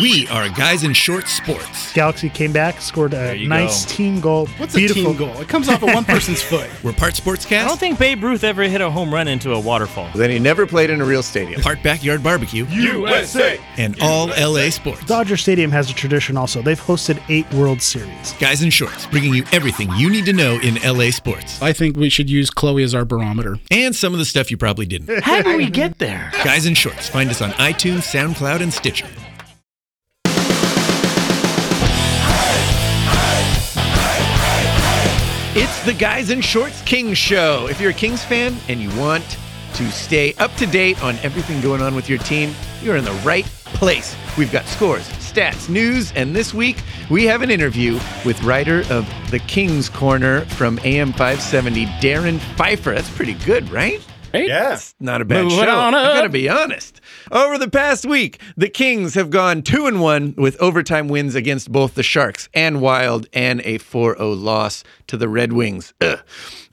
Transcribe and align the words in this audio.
We 0.00 0.28
are 0.28 0.48
Guys 0.50 0.84
in 0.84 0.92
Short 0.92 1.28
Sports. 1.28 1.92
Galaxy 1.92 2.28
came 2.30 2.52
back, 2.52 2.80
scored 2.80 3.14
a 3.14 3.44
nice 3.46 3.84
go. 3.84 3.90
team 3.92 4.20
goal. 4.20 4.46
What's 4.58 4.74
Beautiful 4.74 5.02
a 5.02 5.06
team 5.08 5.16
goal? 5.16 5.40
It 5.40 5.48
comes 5.48 5.68
off 5.68 5.82
of 5.82 5.92
one 5.92 6.04
person's 6.06 6.40
foot. 6.40 6.70
We're 6.82 6.92
part 6.92 7.14
sportscast, 7.14 7.64
I 7.64 7.68
don't 7.68 7.78
think 7.80 7.98
Babe 7.98 8.22
Ruth 8.22 8.44
ever 8.44 8.62
hit 8.62 8.80
a 8.80 8.90
home 8.90 9.12
run 9.12 9.28
into 9.28 9.52
a 9.52 9.60
waterfall. 9.60 10.08
Then 10.14 10.30
he 10.30 10.38
never 10.38 10.66
played 10.66 10.90
in 10.90 11.00
a 11.00 11.04
real 11.04 11.22
stadium. 11.22 11.60
part 11.60 11.82
backyard 11.82 12.22
barbecue, 12.22 12.64
USA. 12.66 13.58
and 13.76 13.96
all 14.00 14.28
LA 14.28 14.70
sports. 14.70 15.04
Dodger 15.04 15.36
Stadium 15.36 15.70
has 15.70 15.90
a 15.90 15.94
tradition 15.94 16.36
also. 16.36 16.62
They've 16.62 16.80
hosted 16.80 17.20
eight 17.28 17.50
World 17.52 17.82
Series. 17.82 18.32
Guys 18.38 18.62
in 18.62 18.70
Shorts, 18.70 19.06
bringing 19.06 19.34
you 19.34 19.44
everything 19.52 19.90
you 19.96 20.08
need 20.10 20.24
to 20.26 20.32
know 20.32 20.58
in 20.62 20.76
LA 20.76 21.10
sports. 21.10 21.60
I 21.60 21.72
think 21.72 21.96
we 21.96 22.08
should 22.08 22.30
use 22.30 22.50
Chloe 22.50 22.84
as 22.84 22.94
our 22.94 23.04
barometer. 23.04 23.58
And 23.70 23.94
some 23.94 24.12
of 24.12 24.18
the 24.18 24.24
stuff 24.24 24.50
you 24.50 24.56
probably 24.56 24.86
didn't. 24.86 25.22
How 25.24 25.42
did 25.42 25.56
we 25.56 25.68
get 25.68 25.98
there? 25.98 26.30
Guys 26.44 26.66
in 26.66 26.74
Shorts. 26.74 27.08
Find 27.08 27.28
us 27.28 27.42
on 27.42 27.50
iTunes, 27.52 28.02
SoundCloud, 28.14 28.60
and 28.60 28.72
Stitcher. 28.72 29.06
It's 35.54 35.84
the 35.84 35.94
Guys 35.94 36.30
in 36.30 36.40
Shorts 36.40 36.82
Kings 36.82 37.18
Show. 37.18 37.66
If 37.68 37.80
you're 37.80 37.90
a 37.90 37.94
Kings 37.94 38.24
fan 38.24 38.56
and 38.68 38.80
you 38.80 38.94
want 39.00 39.24
to 39.74 39.90
stay 39.90 40.34
up 40.34 40.54
to 40.56 40.66
date 40.66 41.02
on 41.02 41.16
everything 41.22 41.60
going 41.60 41.80
on 41.80 41.94
with 41.94 42.08
your 42.08 42.18
team, 42.18 42.54
you're 42.82 42.96
in 42.96 43.04
the 43.04 43.12
right 43.24 43.44
place. 43.64 44.14
We've 44.36 44.52
got 44.52 44.66
scores, 44.66 45.08
stats, 45.08 45.68
news, 45.68 46.12
and 46.12 46.34
this 46.36 46.52
week 46.54 46.82
we 47.10 47.24
have 47.24 47.42
an 47.42 47.50
interview 47.50 47.94
with 48.24 48.40
writer 48.42 48.80
of 48.90 49.08
The 49.30 49.38
Kings 49.40 49.88
Corner 49.88 50.44
from 50.46 50.78
AM 50.84 51.12
570, 51.12 51.86
Darrin 52.00 52.38
Pfeiffer. 52.56 52.92
That's 52.94 53.10
pretty 53.10 53.34
good, 53.34 53.68
right? 53.70 54.00
Yes. 54.34 54.94
Not 55.00 55.22
a 55.22 55.24
bad 55.24 55.44
Moving 55.44 55.58
show. 55.64 55.78
on 55.78 55.94
I 55.94 56.04
up. 56.04 56.14
gotta 56.16 56.28
be 56.28 56.48
honest. 56.48 57.00
Over 57.30 57.58
the 57.58 57.68
past 57.70 58.06
week, 58.06 58.40
the 58.56 58.68
Kings 58.68 59.14
have 59.14 59.30
gone 59.30 59.62
two 59.62 59.86
and 59.86 60.00
one 60.00 60.34
with 60.36 60.56
overtime 60.60 61.08
wins 61.08 61.34
against 61.34 61.70
both 61.70 61.94
the 61.94 62.02
Sharks 62.02 62.48
and 62.54 62.80
Wild, 62.80 63.26
and 63.32 63.60
a 63.60 63.78
4-0 63.78 64.42
loss 64.42 64.82
to 65.08 65.16
the 65.16 65.28
Red 65.28 65.52
Wings. 65.52 65.92
Ugh. 66.00 66.20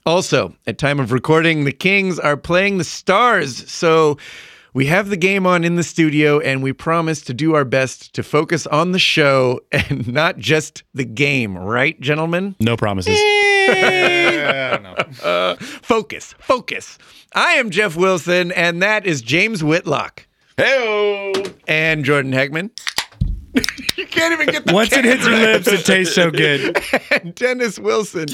Also, 0.06 0.54
at 0.66 0.78
time 0.78 1.00
of 1.00 1.12
recording, 1.12 1.64
the 1.64 1.72
Kings 1.72 2.18
are 2.18 2.36
playing 2.36 2.78
the 2.78 2.84
Stars, 2.84 3.70
so. 3.70 4.16
We 4.72 4.84
have 4.88 5.08
the 5.08 5.16
game 5.16 5.46
on 5.46 5.64
in 5.64 5.76
the 5.76 5.82
studio, 5.82 6.38
and 6.38 6.62
we 6.62 6.74
promise 6.74 7.22
to 7.22 7.32
do 7.32 7.54
our 7.54 7.64
best 7.64 8.12
to 8.12 8.22
focus 8.22 8.66
on 8.66 8.92
the 8.92 8.98
show 8.98 9.60
and 9.72 10.06
not 10.06 10.36
just 10.36 10.82
the 10.92 11.06
game, 11.06 11.56
right, 11.56 11.98
gentlemen? 11.98 12.56
No 12.60 12.76
promises. 12.76 13.18
Uh, 15.22 15.56
focus, 15.56 16.34
focus. 16.38 16.98
I 17.34 17.52
am 17.52 17.70
Jeff 17.70 17.96
Wilson, 17.96 18.52
and 18.52 18.82
that 18.82 19.06
is 19.06 19.22
James 19.22 19.64
Whitlock. 19.64 20.25
Hey, 20.56 21.34
and 21.68 22.02
Jordan 22.02 22.32
Hegman. 22.32 22.70
you 23.98 24.06
can't 24.06 24.32
even 24.32 24.46
get 24.46 24.64
the 24.64 24.72
Once 24.72 24.90
it 24.92 25.04
hits 25.04 25.26
your 25.26 25.36
lips, 25.36 25.68
it 25.68 25.84
tastes 25.84 26.14
so 26.14 26.30
good. 26.30 26.78
and 27.10 27.34
Dennis 27.34 27.78
Wilson. 27.78 28.26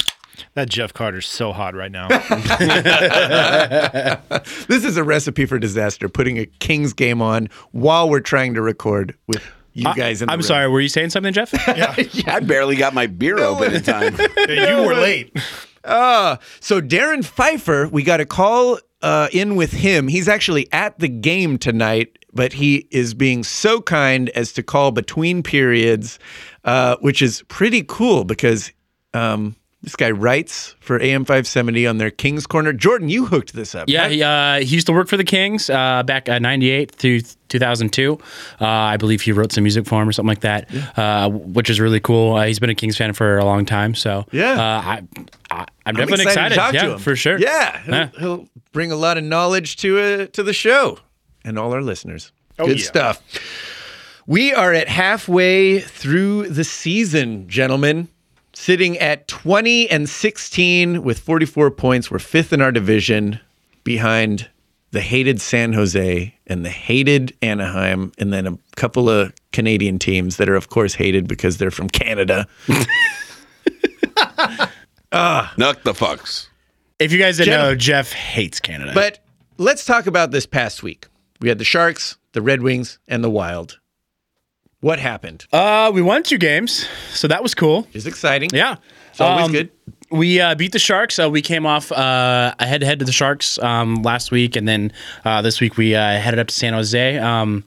That 0.54 0.70
Jeff 0.70 0.94
Carter's 0.94 1.26
so 1.26 1.52
hot 1.52 1.74
right 1.74 1.90
now. 1.90 2.06
This 4.68 4.84
is 4.84 4.96
a 4.96 5.04
recipe 5.04 5.46
for 5.46 5.58
disaster. 5.58 6.08
Putting 6.08 6.38
a 6.38 6.46
Kings 6.46 6.92
game 6.92 7.20
on 7.20 7.48
while 7.72 8.08
we're 8.08 8.20
trying 8.20 8.54
to 8.54 8.62
record 8.62 9.16
with 9.26 9.42
you 9.72 9.92
guys 9.94 10.22
in 10.22 10.26
the 10.26 10.32
I'm 10.32 10.38
room. 10.38 10.46
sorry, 10.46 10.68
were 10.68 10.80
you 10.80 10.88
saying 10.88 11.10
something, 11.10 11.32
Jeff? 11.32 11.52
Yeah. 11.76 11.94
I 12.26 12.40
barely 12.40 12.76
got 12.76 12.94
my 12.94 13.06
beer 13.08 13.38
open 13.38 13.74
in 13.74 13.82
time. 13.82 14.16
you 14.48 14.84
were 14.86 14.94
late. 14.94 15.36
Uh, 15.84 16.36
so 16.60 16.80
Darrin 16.80 17.22
Pfeiffer, 17.22 17.88
we 17.88 18.02
got 18.02 18.20
a 18.20 18.26
call 18.26 18.78
uh, 19.02 19.28
in 19.32 19.56
with 19.56 19.72
him. 19.72 20.08
He's 20.08 20.28
actually 20.28 20.72
at 20.72 20.98
the 20.98 21.08
game 21.08 21.58
tonight, 21.58 22.18
but 22.32 22.52
he 22.52 22.88
is 22.90 23.14
being 23.14 23.44
so 23.44 23.80
kind 23.80 24.30
as 24.30 24.52
to 24.54 24.62
call 24.62 24.92
between 24.92 25.42
periods, 25.42 26.18
uh, 26.64 26.96
which 27.00 27.20
is 27.20 27.42
pretty 27.48 27.84
cool 27.86 28.24
because 28.24 28.72
um, 29.14 29.56
this 29.82 29.96
guy 29.96 30.10
writes 30.12 30.76
for 30.80 31.00
AM 31.02 31.24
570 31.24 31.86
on 31.88 31.98
their 31.98 32.10
King's 32.10 32.46
Corner. 32.46 32.72
Jordan, 32.72 33.08
you 33.08 33.26
hooked 33.26 33.52
this 33.52 33.74
up. 33.74 33.88
Yeah, 33.88 34.08
he, 34.08 34.22
uh, 34.22 34.60
he 34.60 34.74
used 34.76 34.86
to 34.86 34.92
work 34.92 35.08
for 35.08 35.16
the 35.16 35.24
Kings 35.24 35.68
uh, 35.68 36.02
back 36.04 36.28
uh, 36.28 36.38
98 36.38 36.92
through 36.92 37.20
2002. 37.48 38.18
Uh, 38.60 38.64
I 38.64 38.96
believe 38.96 39.22
he 39.22 39.32
wrote 39.32 39.50
some 39.52 39.64
music 39.64 39.84
for 39.86 40.00
him 40.00 40.08
or 40.08 40.12
something 40.12 40.28
like 40.28 40.40
that, 40.40 40.68
uh, 40.96 41.28
which 41.30 41.68
is 41.68 41.80
really 41.80 41.98
cool. 42.00 42.34
Uh, 42.36 42.46
he's 42.46 42.60
been 42.60 42.70
a 42.70 42.74
Kings 42.76 42.96
fan 42.96 43.12
for 43.12 43.38
a 43.38 43.44
long 43.44 43.64
time. 43.66 43.94
So 43.96 44.24
Yeah. 44.30 44.52
uh, 44.52 44.56
I, 44.56 45.02
I, 45.50 45.58
I'm 45.60 45.66
I'm 45.86 45.94
definitely 45.96 46.24
excited, 46.26 46.50
to 46.50 46.54
talk 46.60 46.74
yeah, 46.74 46.82
to 46.82 46.92
him. 46.92 46.98
for 47.00 47.16
sure. 47.16 47.38
Yeah, 47.38 47.82
he'll, 47.82 47.94
Yeah. 47.94 48.08
he'll 48.18 48.48
bring 48.70 48.92
a 48.92 48.96
lot 48.96 49.18
of 49.18 49.24
knowledge 49.24 49.76
to 49.78 49.98
uh, 49.98 50.26
to 50.26 50.42
the 50.44 50.52
show 50.52 50.98
and 51.44 51.58
all 51.58 51.72
our 51.74 51.82
listeners. 51.82 52.30
Good 52.56 52.78
yeah. 52.78 52.86
stuff. 52.86 53.22
We 54.28 54.54
are 54.54 54.72
at 54.72 54.86
halfway 54.88 55.80
through 55.80 56.50
the 56.50 56.62
season, 56.62 57.48
gentlemen. 57.48 58.06
Sitting 58.54 58.98
at 58.98 59.28
20 59.28 59.90
and 59.90 60.08
16 60.08 61.02
with 61.02 61.18
44 61.18 61.70
points. 61.70 62.10
We're 62.10 62.18
fifth 62.18 62.52
in 62.52 62.60
our 62.60 62.70
division 62.72 63.40
behind 63.82 64.48
the 64.90 65.00
hated 65.00 65.40
San 65.40 65.72
Jose 65.72 66.34
and 66.46 66.64
the 66.64 66.68
hated 66.70 67.34
Anaheim, 67.40 68.12
and 68.18 68.30
then 68.32 68.46
a 68.46 68.58
couple 68.76 69.08
of 69.08 69.32
Canadian 69.52 69.98
teams 69.98 70.36
that 70.36 70.50
are, 70.50 70.54
of 70.54 70.68
course, 70.68 70.92
hated 70.94 71.26
because 71.26 71.56
they're 71.56 71.70
from 71.70 71.88
Canada. 71.88 72.46
Ah. 75.14 75.52
Nuck 75.58 75.82
the 75.82 75.92
fucks. 75.92 76.48
If 76.98 77.12
you 77.12 77.18
guys 77.18 77.36
didn't 77.36 77.52
Jen- 77.52 77.60
know, 77.60 77.74
Jeff 77.74 78.12
hates 78.12 78.60
Canada. 78.60 78.92
But 78.94 79.18
let's 79.58 79.84
talk 79.84 80.06
about 80.06 80.30
this 80.30 80.46
past 80.46 80.82
week. 80.82 81.06
We 81.40 81.50
had 81.50 81.58
the 81.58 81.64
Sharks, 81.64 82.16
the 82.32 82.40
Red 82.40 82.62
Wings, 82.62 82.98
and 83.06 83.22
the 83.22 83.28
Wild. 83.28 83.78
What 84.82 84.98
happened? 84.98 85.46
uh, 85.52 85.90
we 85.94 86.02
won 86.02 86.22
two 86.24 86.38
games, 86.38 86.86
so 87.12 87.28
that 87.28 87.42
was 87.42 87.54
cool. 87.54 87.86
It's 87.94 88.04
exciting. 88.06 88.50
Yeah. 88.52 88.76
It's 89.12 89.20
always 89.20 89.46
Um, 89.46 89.52
good. 89.52 89.70
We 90.10 90.40
uh, 90.40 90.54
beat 90.56 90.72
the 90.72 90.78
Sharks. 90.78 91.18
Uh, 91.18 91.30
we 91.30 91.40
came 91.40 91.64
off 91.66 91.90
uh, 91.92 92.52
a 92.58 92.66
head-to-head 92.66 92.98
to 92.98 93.04
the 93.04 93.12
Sharks 93.12 93.58
um, 93.60 94.02
last 94.02 94.30
week, 94.30 94.56
and 94.56 94.66
then 94.68 94.92
uh, 95.24 95.40
this 95.40 95.60
week 95.60 95.76
we 95.78 95.94
uh, 95.94 96.18
headed 96.18 96.38
up 96.40 96.48
to 96.48 96.54
San 96.54 96.72
Jose, 96.74 97.16
um, 97.18 97.64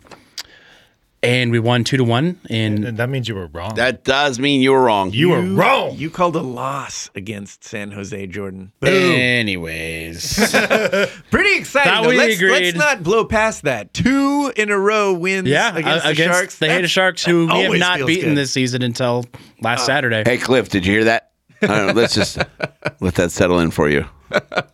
and 1.26 1.52
we 1.52 1.60
won 1.60 1.84
two 1.84 1.98
to 1.98 2.04
one. 2.04 2.40
And 2.50 2.98
that 2.98 3.10
means 3.10 3.28
you 3.28 3.36
were 3.36 3.48
wrong. 3.48 3.76
That 3.76 4.04
does 4.04 4.40
mean 4.40 4.62
you 4.62 4.72
were 4.72 4.84
wrong. 4.84 5.12
you 5.12 5.30
were 5.30 5.42
wrong. 5.42 5.96
You 5.96 6.10
called 6.10 6.36
a 6.36 6.42
loss 6.42 7.10
against 7.16 7.64
San 7.64 7.92
Jose, 7.92 8.28
Jordan. 8.28 8.72
Boom. 8.80 8.90
anyways, 8.92 10.36
Pretty 11.32 11.56
exciting. 11.60 11.92
That 11.92 12.04
though. 12.04 12.10
we 12.10 12.18
let's, 12.18 12.36
agreed. 12.36 12.52
let's 12.52 12.78
not 12.78 13.04
blow 13.04 13.26
past 13.26 13.64
that. 13.64 13.94
Two 13.94 14.52
in 14.56 14.70
a 14.70 14.78
row 14.78 15.14
wins 15.14 15.48
yeah, 15.48 15.76
against 15.76 16.06
uh, 16.06 16.10
the 16.10 16.16
Sharks. 16.16 16.58
the 16.60 16.66
hated 16.68 16.78
That's- 16.78 16.92
Sharks, 16.92 17.26
who 17.26 17.48
we 17.48 17.64
have 17.64 18.00
not 18.00 18.08
beaten 18.08 18.30
good. 18.30 18.38
this 18.38 18.52
season 18.52 18.82
until 18.82 19.26
last 19.62 19.86
Saturday. 19.86 20.24
Hey, 20.26 20.38
Cliff, 20.38 20.70
did 20.70 20.86
you 20.86 20.94
hear 20.94 21.04
that? 21.06 21.32
I 21.62 21.68
don't 21.68 21.88
know, 21.88 21.94
let's 21.94 22.14
just 22.14 22.38
let 23.00 23.16
that 23.16 23.32
settle 23.32 23.60
in 23.60 23.72
for 23.72 23.90
you. 23.90 24.06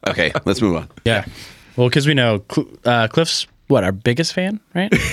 Okay, 0.08 0.32
let's 0.46 0.62
move 0.62 0.76
on. 0.76 0.90
Yeah, 1.06 1.26
well, 1.78 1.88
because 1.88 2.08
we 2.08 2.14
know 2.14 2.44
Cl- 2.52 2.68
uh, 2.86 3.08
Cliff's 3.08 3.48
what 3.68 3.84
our 3.84 3.92
biggest 3.92 4.34
fan, 4.34 4.60
right? 4.76 4.92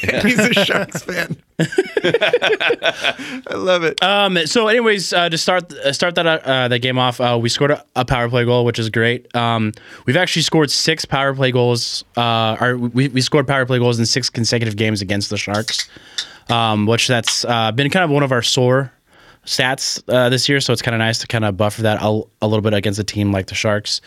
He's 0.22 0.38
a 0.38 0.52
Sharks 0.64 1.02
fan. 1.02 1.36
I 1.58 3.54
love 3.54 3.82
it. 3.84 4.02
Um, 4.02 4.38
so, 4.46 4.68
anyways, 4.68 5.12
uh, 5.12 5.28
to 5.28 5.38
start 5.38 5.72
uh, 5.72 5.92
start 5.92 6.14
that 6.16 6.26
uh, 6.26 6.68
that 6.68 6.78
game 6.80 6.98
off, 6.98 7.20
uh, 7.20 7.38
we 7.40 7.48
scored 7.48 7.70
a, 7.70 7.84
a 7.94 8.04
power 8.04 8.28
play 8.28 8.44
goal, 8.44 8.64
which 8.64 8.78
is 8.78 8.90
great. 8.90 9.34
Um, 9.34 9.72
we've 10.04 10.16
actually 10.16 10.42
scored 10.42 10.70
six 10.70 11.04
power 11.04 11.34
play 11.34 11.50
goals. 11.50 12.04
Uh, 12.16 12.56
or 12.60 12.76
we, 12.76 13.08
we 13.08 13.20
scored 13.20 13.46
power 13.46 13.64
play 13.64 13.78
goals 13.78 13.98
in 13.98 14.06
six 14.06 14.28
consecutive 14.28 14.76
games 14.76 15.00
against 15.00 15.30
the 15.30 15.36
Sharks, 15.36 15.88
um, 16.50 16.86
which 16.86 17.08
that's 17.08 17.44
uh, 17.44 17.72
been 17.72 17.90
kind 17.90 18.04
of 18.04 18.10
one 18.10 18.22
of 18.22 18.32
our 18.32 18.42
sore 18.42 18.92
stats 19.46 20.02
uh, 20.08 20.28
this 20.28 20.48
year. 20.48 20.60
So 20.60 20.72
it's 20.72 20.82
kind 20.82 20.94
of 20.94 20.98
nice 20.98 21.18
to 21.20 21.26
kind 21.26 21.44
of 21.44 21.56
buffer 21.56 21.82
that 21.82 21.98
a, 22.02 22.22
a 22.42 22.46
little 22.46 22.62
bit 22.62 22.74
against 22.74 22.98
a 22.98 23.04
team 23.04 23.32
like 23.32 23.46
the 23.46 23.54
Sharks. 23.54 24.00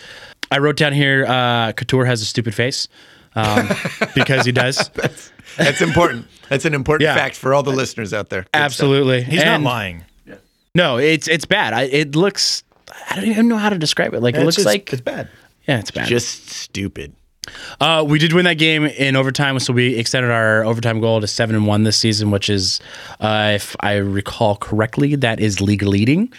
I 0.51 0.59
wrote 0.59 0.77
down 0.77 0.94
here, 0.94 1.25
uh, 1.27 1.71
Couture 1.74 2.06
has 2.06 2.21
a 2.21 2.25
stupid 2.25 2.53
face 2.56 2.88
um, 3.35 3.69
because 4.15 4.45
he 4.45 4.51
does. 4.51 4.89
That's 5.57 5.81
important. 5.81 6.27
That's 6.49 6.65
an 6.65 6.73
important 6.73 7.05
Yeah. 7.07 7.15
fact 7.15 7.35
for 7.35 7.53
all 7.53 7.63
the 7.63 7.71
listeners 7.71 8.13
out 8.13 8.29
there. 8.29 8.41
Good 8.41 8.49
stuff. 8.49 8.61
Absolutely, 8.61 9.23
He's 9.23 9.41
And- 9.41 9.63
not 9.63 9.69
lying. 9.69 10.03
No, 10.75 10.97
it's 10.97 11.27
it's 11.27 11.45
bad. 11.45 11.73
I, 11.73 11.83
it 11.83 12.15
looks. 12.15 12.63
I 13.09 13.15
don't 13.15 13.25
even 13.25 13.47
know 13.47 13.57
how 13.57 13.69
to 13.69 13.77
describe 13.77 14.13
it. 14.13 14.21
Like 14.21 14.35
it 14.35 14.41
looks 14.43 14.55
just- 14.55 14.65
like 14.67 14.91
it's 14.93 15.01
bad. 15.01 15.27
Yeah, 15.67 15.79
it's 15.79 15.91
bad. 15.91 16.07
Just 16.07 16.49
stupid. 16.49 17.13
Uh, 17.81 18.05
we 18.07 18.19
did 18.19 18.33
win 18.33 18.45
that 18.45 18.59
game 18.59 18.85
in 18.85 19.15
overtime, 19.15 19.57
so 19.59 19.73
we 19.73 19.95
extended 19.95 20.29
our 20.31 20.63
overtime 20.63 20.99
goal 21.01 21.19
to 21.21 21.25
seven 21.27 21.55
and 21.55 21.65
one 21.65 21.83
this 21.83 21.97
season, 21.97 22.29
which 22.29 22.49
is, 22.49 22.79
uh, 23.19 23.53
if 23.55 23.75
I 23.79 23.95
recall 23.95 24.55
correctly, 24.57 25.15
that 25.15 25.39
is 25.39 25.59
league 25.59 25.81
leading. 25.81 26.31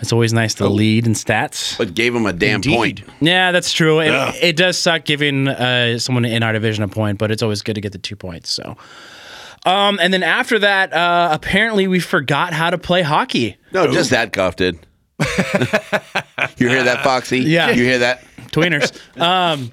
It's 0.00 0.12
always 0.12 0.32
nice 0.32 0.54
to 0.54 0.68
lead 0.68 1.06
in 1.06 1.12
stats. 1.12 1.76
But 1.76 1.94
gave 1.94 2.14
him 2.14 2.24
a 2.26 2.32
damn 2.32 2.62
point. 2.62 3.02
Yeah, 3.20 3.52
that's 3.52 3.72
true. 3.72 4.00
And 4.00 4.34
it 4.36 4.56
does 4.56 4.78
suck 4.78 5.04
giving 5.04 5.46
uh, 5.48 5.98
someone 5.98 6.24
in 6.24 6.42
our 6.42 6.52
division 6.52 6.82
a 6.84 6.88
point, 6.88 7.18
but 7.18 7.30
it's 7.30 7.42
always 7.42 7.60
good 7.62 7.74
to 7.74 7.80
get 7.80 7.92
the 7.92 7.98
two 7.98 8.16
points. 8.16 8.50
So, 8.50 8.76
um, 9.66 9.98
and 10.00 10.12
then 10.12 10.22
after 10.22 10.58
that, 10.60 10.92
uh, 10.94 11.28
apparently 11.32 11.86
we 11.86 12.00
forgot 12.00 12.52
how 12.54 12.70
to 12.70 12.78
play 12.78 13.02
hockey. 13.02 13.56
No, 13.72 13.92
just 13.92 14.10
that 14.10 14.32
cough 14.32 14.56
did. 14.56 14.78
you 16.56 16.68
hear 16.68 16.82
that, 16.84 17.00
Foxy? 17.04 17.40
Yeah. 17.40 17.70
You 17.70 17.84
hear 17.84 17.98
that? 17.98 18.24
Tweeners. 18.52 18.96
um, 19.20 19.70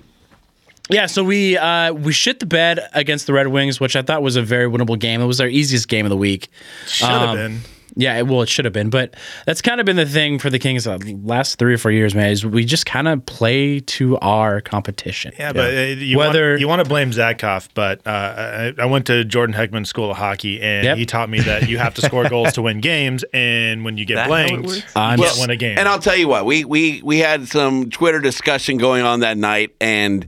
yeah, 0.90 1.06
so 1.06 1.24
we 1.24 1.58
uh, 1.58 1.94
we 1.94 2.12
shit 2.14 2.40
the 2.40 2.46
bed 2.46 2.80
against 2.94 3.28
the 3.28 3.34
Red 3.34 3.48
Wings, 3.48 3.80
which 3.80 3.96
I 3.96 4.02
thought 4.02 4.22
was 4.22 4.36
a 4.36 4.42
very 4.42 4.70
winnable 4.70 4.98
game. 5.00 5.22
It 5.22 5.26
was 5.26 5.42
our 5.42 5.48
easiest 5.48 5.88
game 5.88 6.06
of 6.06 6.10
the 6.10 6.18
week. 6.18 6.50
Should 6.88 7.08
have 7.08 7.30
Um, 7.30 7.36
been. 7.38 7.60
Yeah, 7.96 8.22
well, 8.22 8.42
it 8.42 8.50
should 8.50 8.66
have 8.66 8.74
been, 8.74 8.90
but 8.90 9.16
that's 9.46 9.62
kind 9.62 9.80
of 9.80 9.86
been 9.86 9.96
the 9.96 10.06
thing 10.06 10.40
for 10.40 10.50
the 10.50 10.60
Kings 10.60 10.84
the 10.84 11.20
last 11.24 11.58
three 11.58 11.74
or 11.74 11.78
four 11.78 11.92
years, 11.92 12.14
man. 12.14 12.30
Is 12.32 12.46
we 12.46 12.66
just 12.66 12.86
kind 12.86 13.08
of 13.08 13.26
play 13.26 13.80
to 13.80 14.18
our 14.20 14.62
competition. 14.62 15.34
Yeah, 15.40 15.54
but 15.54 15.74
uh, 15.74 15.80
you 15.80 16.18
Whether- 16.18 16.50
want, 16.52 16.60
you 16.62 16.68
want 16.68 16.84
to 16.84 16.90
blame 16.90 17.12
Zatkoff, 17.12 17.70
but 17.74 18.06
uh, 18.06 18.74
I, 18.78 18.82
I 18.82 18.86
went 18.86 19.08
to 19.08 19.24
Jordan 19.24 19.56
Heckman 19.56 19.88
School 19.88 20.12
of 20.12 20.18
Hockey, 20.18 20.62
and 20.62 20.84
Yep. 20.84 20.98
he 20.98 21.06
taught 21.06 21.30
me 21.30 21.40
that 21.42 21.70
you 21.70 21.78
have 21.78 21.94
to 21.96 22.02
score 22.02 22.28
goals 22.30 22.54
to 22.54 22.62
win 22.62 22.82
games, 22.82 23.24
and 23.34 23.84
when 23.86 23.98
you 23.98 24.06
get 24.06 24.16
That 24.16 24.24
how 24.24 24.28
blanked, 24.30 24.70
you 24.76 24.82
I'm 24.96 25.18
can't 25.20 25.38
win 25.40 25.50
a 25.50 25.56
game. 25.56 25.78
And 25.80 25.88
I'll 25.88 26.00
tell 26.00 26.16
you 26.18 26.28
what, 26.28 26.46
we 26.46 26.66
we 26.66 27.02
we 27.04 27.20
had 27.20 27.48
some 27.48 27.90
Twitter 27.90 28.20
discussion 28.20 28.78
going 28.78 29.04
on 29.04 29.22
that 29.22 29.38
night, 29.38 29.76
and 29.82 30.26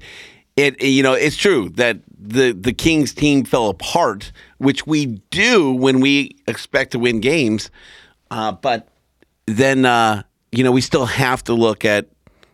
it 0.58 0.82
you 0.82 1.04
know 1.04 1.14
it's 1.14 1.36
true 1.36 1.70
that 1.76 2.00
the 2.18 2.52
the 2.52 2.74
Kings 2.74 3.14
team 3.14 3.46
fell 3.46 3.70
apart, 3.70 4.32
which 4.60 4.86
we 4.86 5.08
do 5.32 5.72
when 5.74 6.00
we 6.00 6.38
expect 6.48 6.92
to 6.92 7.00
win 7.00 7.20
games, 7.20 7.72
uh, 8.32 8.52
but 8.52 8.88
then 9.46 9.86
uh, 9.86 10.24
you 10.52 10.64
know 10.64 10.72
we 10.72 10.82
still 10.82 11.06
have 11.06 11.44
to 11.46 11.54
look 11.54 11.84
at 11.84 12.08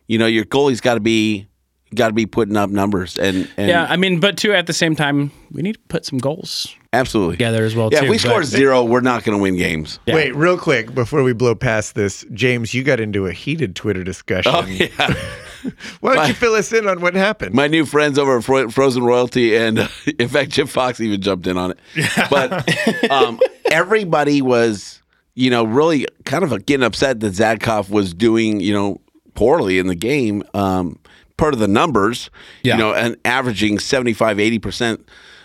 you 0.08 0.18
know 0.18 0.26
your 0.28 0.46
goalie's 0.46 0.82
got 0.82 0.96
to 0.96 1.00
be 1.00 1.48
got 1.94 2.08
to 2.08 2.14
be 2.14 2.26
putting 2.26 2.58
up 2.58 2.70
numbers 2.70 3.18
and, 3.18 3.50
and 3.58 3.70
yeah, 3.70 3.88
I 3.90 3.96
mean, 3.96 4.20
but 4.20 4.38
too 4.38 4.54
at 4.54 4.68
the 4.68 4.74
same 4.74 4.96
time, 4.96 5.32
we 5.52 5.62
need 5.62 5.74
to 5.74 5.80
put 5.88 6.06
some 6.06 6.20
goals 6.20 6.76
absolutely 6.94 7.36
together 7.36 7.64
as 7.64 7.76
well. 7.76 7.90
Yeah, 7.92 8.00
too, 8.00 8.06
if 8.06 8.12
we 8.12 8.18
score 8.18 8.44
zero, 8.44 8.84
we're 8.84 9.02
not 9.02 9.24
going 9.24 9.38
to 9.38 9.42
win 9.42 9.56
games. 9.56 10.00
Yeah. 10.06 10.16
Wait, 10.16 10.36
real 10.36 10.58
quick 10.58 10.94
before 10.94 11.24
we 11.24 11.34
blow 11.34 11.56
past 11.56 11.96
this, 11.96 12.26
James, 12.34 12.74
you 12.74 12.84
got 12.84 13.00
into 13.00 13.28
a 13.28 13.32
heated 13.32 13.76
Twitter 13.76 14.04
discussion. 14.04 14.52
Oh 14.54 14.66
yeah. 14.68 15.16
Why 16.02 16.14
don't 16.14 16.24
My- 16.24 16.28
you 16.28 16.34
fill 16.34 16.54
us 16.56 16.72
in 16.74 16.88
on 16.88 17.02
what 17.02 17.14
happened? 17.16 17.54
my 17.56 17.68
new 17.68 17.86
friends 17.86 18.18
over 18.20 18.38
at 18.38 18.44
Fro- 18.44 18.70
Frozen 18.70 19.04
Royalty, 19.04 19.56
and 19.56 19.80
uh, 19.80 19.88
in 20.20 20.28
fact, 20.30 20.52
Jim 20.52 20.68
Fox 20.68 21.00
even 21.02 21.22
jumped 21.22 21.48
in 21.48 21.58
on 21.58 21.72
it. 21.72 21.80
But 22.30 23.10
um, 23.12 23.40
everybody 23.72 24.42
was, 24.42 25.02
you 25.34 25.50
know, 25.50 25.64
really 25.64 26.08
kind 26.26 26.44
of 26.44 26.66
getting 26.66 26.86
upset 26.86 27.20
that 27.22 27.34
Zatkoff 27.34 27.90
was 27.90 28.14
doing, 28.14 28.60
you 28.60 28.74
know, 28.74 29.02
poorly 29.34 29.80
in 29.80 29.88
the 29.88 29.96
game. 29.96 30.44
Um, 30.54 31.00
part 31.38 31.54
of 31.54 31.60
the 31.60 31.68
numbers, 31.68 32.30
Yeah. 32.64 32.76
you 32.76 32.80
know, 32.80 32.94
and 32.94 33.18
averaging 33.26 33.80
75, 33.80 34.38
80% 34.38 35.04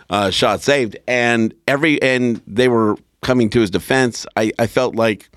uh, 0.09 0.31
shots 0.31 0.65
saved. 0.65 0.97
And 1.09 1.53
every, 1.67 2.01
and 2.01 2.41
they 2.47 2.69
were 2.69 2.97
coming 3.23 3.51
to 3.51 3.61
his 3.61 3.71
defense. 3.71 4.25
I, 4.37 4.53
I 4.59 4.67
felt 4.69 4.95
like 4.95 5.29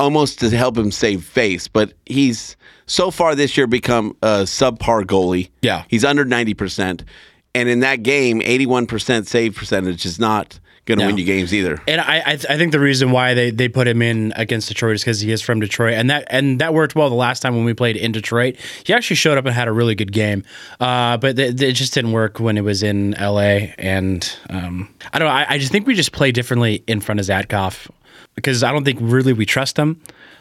almost 0.00 0.40
to 0.40 0.50
help 0.50 0.76
him 0.76 0.90
save 0.90 1.24
face, 1.24 1.68
but 1.68 1.92
he's 2.06 2.56
so 2.86 3.10
far 3.10 3.34
this 3.34 3.56
year 3.56 3.66
become 3.66 4.16
a 4.22 4.42
subpar 4.44 5.04
goalie. 5.04 5.50
Yeah. 5.62 5.84
He's 5.88 6.04
under 6.04 6.24
90%. 6.24 7.02
And 7.54 7.68
in 7.68 7.80
that 7.80 8.02
game, 8.02 8.40
81% 8.40 9.26
save 9.26 9.54
percentage 9.54 10.04
is 10.04 10.18
not 10.18 10.58
going 10.86 10.98
to 10.98 11.04
No. 11.04 11.08
win 11.08 11.18
you 11.18 11.24
games 11.24 11.54
either. 11.54 11.80
And 11.88 12.00
I, 12.00 12.18
I, 12.18 12.32
I 12.32 12.56
think 12.58 12.72
the 12.72 12.80
reason 12.80 13.10
why 13.12 13.32
they, 13.32 13.50
they 13.50 13.68
put 13.68 13.86
him 13.88 14.02
in 14.02 14.32
against 14.36 14.68
Detroit 14.68 14.96
is 14.96 15.02
because 15.02 15.20
he 15.20 15.30
is 15.32 15.40
from 15.40 15.60
Detroit, 15.60 15.94
and 15.94 16.10
that 16.10 16.26
and 16.28 16.60
that 16.60 16.74
worked 16.74 16.94
well 16.94 17.08
the 17.08 17.14
last 17.14 17.40
time 17.40 17.54
when 17.56 17.64
we 17.64 17.72
played 17.72 17.96
in 17.96 18.12
Detroit. 18.12 18.56
He 18.84 18.92
actually 18.92 19.16
showed 19.16 19.38
up 19.38 19.46
and 19.46 19.54
had 19.54 19.66
a 19.68 19.72
really 19.72 19.94
good 19.94 20.12
game, 20.12 20.44
uh, 20.80 21.16
but 21.16 21.36
th- 21.36 21.56
th- 21.56 21.70
it 21.70 21.72
just 21.72 21.94
didn't 21.94 22.12
work 22.12 22.38
when 22.38 22.58
it 22.58 22.64
was 22.64 22.82
in 22.82 23.12
LA. 23.12 23.70
And 23.78 24.30
um, 24.50 24.92
I 25.12 25.18
don't 25.18 25.28
know. 25.28 25.32
I, 25.34 25.46
I 25.54 25.58
just 25.58 25.72
think 25.72 25.86
we 25.86 25.94
just 25.94 26.12
play 26.12 26.32
differently 26.32 26.84
in 26.86 27.00
front 27.00 27.18
of 27.18 27.24
Zatkoff 27.24 27.88
because 28.34 28.62
I 28.62 28.72
don't 28.72 28.84
think 28.84 28.98
really 29.00 29.32
we 29.32 29.46
trust 29.46 29.76
them. 29.76 30.00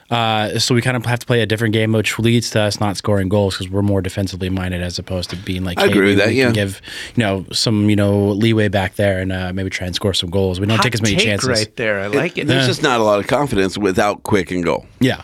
Uh, 0.09 0.59
so 0.59 0.75
we 0.75 0.81
kind 0.81 0.97
of 0.97 1.05
have 1.05 1.19
to 1.19 1.25
play 1.25 1.41
a 1.41 1.45
different 1.45 1.73
game, 1.73 1.91
which 1.93 2.19
leads 2.19 2.49
to 2.51 2.61
us 2.61 2.79
not 2.79 2.97
scoring 2.97 3.29
goals 3.29 3.55
because 3.55 3.71
we're 3.71 3.81
more 3.81 4.01
defensively 4.01 4.49
minded 4.49 4.81
as 4.81 4.99
opposed 4.99 5.29
to 5.29 5.35
being 5.37 5.63
like, 5.63 5.79
I 5.79 5.85
agree 5.85 6.01
hey, 6.01 6.15
with 6.15 6.17
that, 6.17 6.33
yeah. 6.33 6.51
give 6.51 6.81
you 7.15 7.23
know 7.23 7.45
some 7.51 7.89
you 7.89 7.95
know 7.95 8.29
leeway 8.29 8.67
back 8.67 8.95
there 8.95 9.19
and 9.19 9.31
uh, 9.31 9.53
maybe 9.53 9.69
try 9.69 9.87
and 9.87 9.95
score 9.95 10.13
some 10.13 10.29
goals. 10.29 10.59
We 10.59 10.67
don't 10.67 10.75
Hot 10.75 10.83
take 10.83 10.93
as 10.93 11.01
many 11.01 11.15
take 11.15 11.25
chances. 11.25 11.49
right 11.49 11.75
there. 11.77 11.99
I 11.99 12.07
like 12.07 12.37
it. 12.37 12.47
There's 12.47 12.67
just 12.67 12.83
not 12.83 12.99
a 12.99 13.03
lot 13.03 13.19
of 13.19 13.27
confidence 13.27 13.77
without 13.77 14.23
quick 14.23 14.51
and 14.51 14.63
goal. 14.63 14.85
Yeah. 14.99 15.23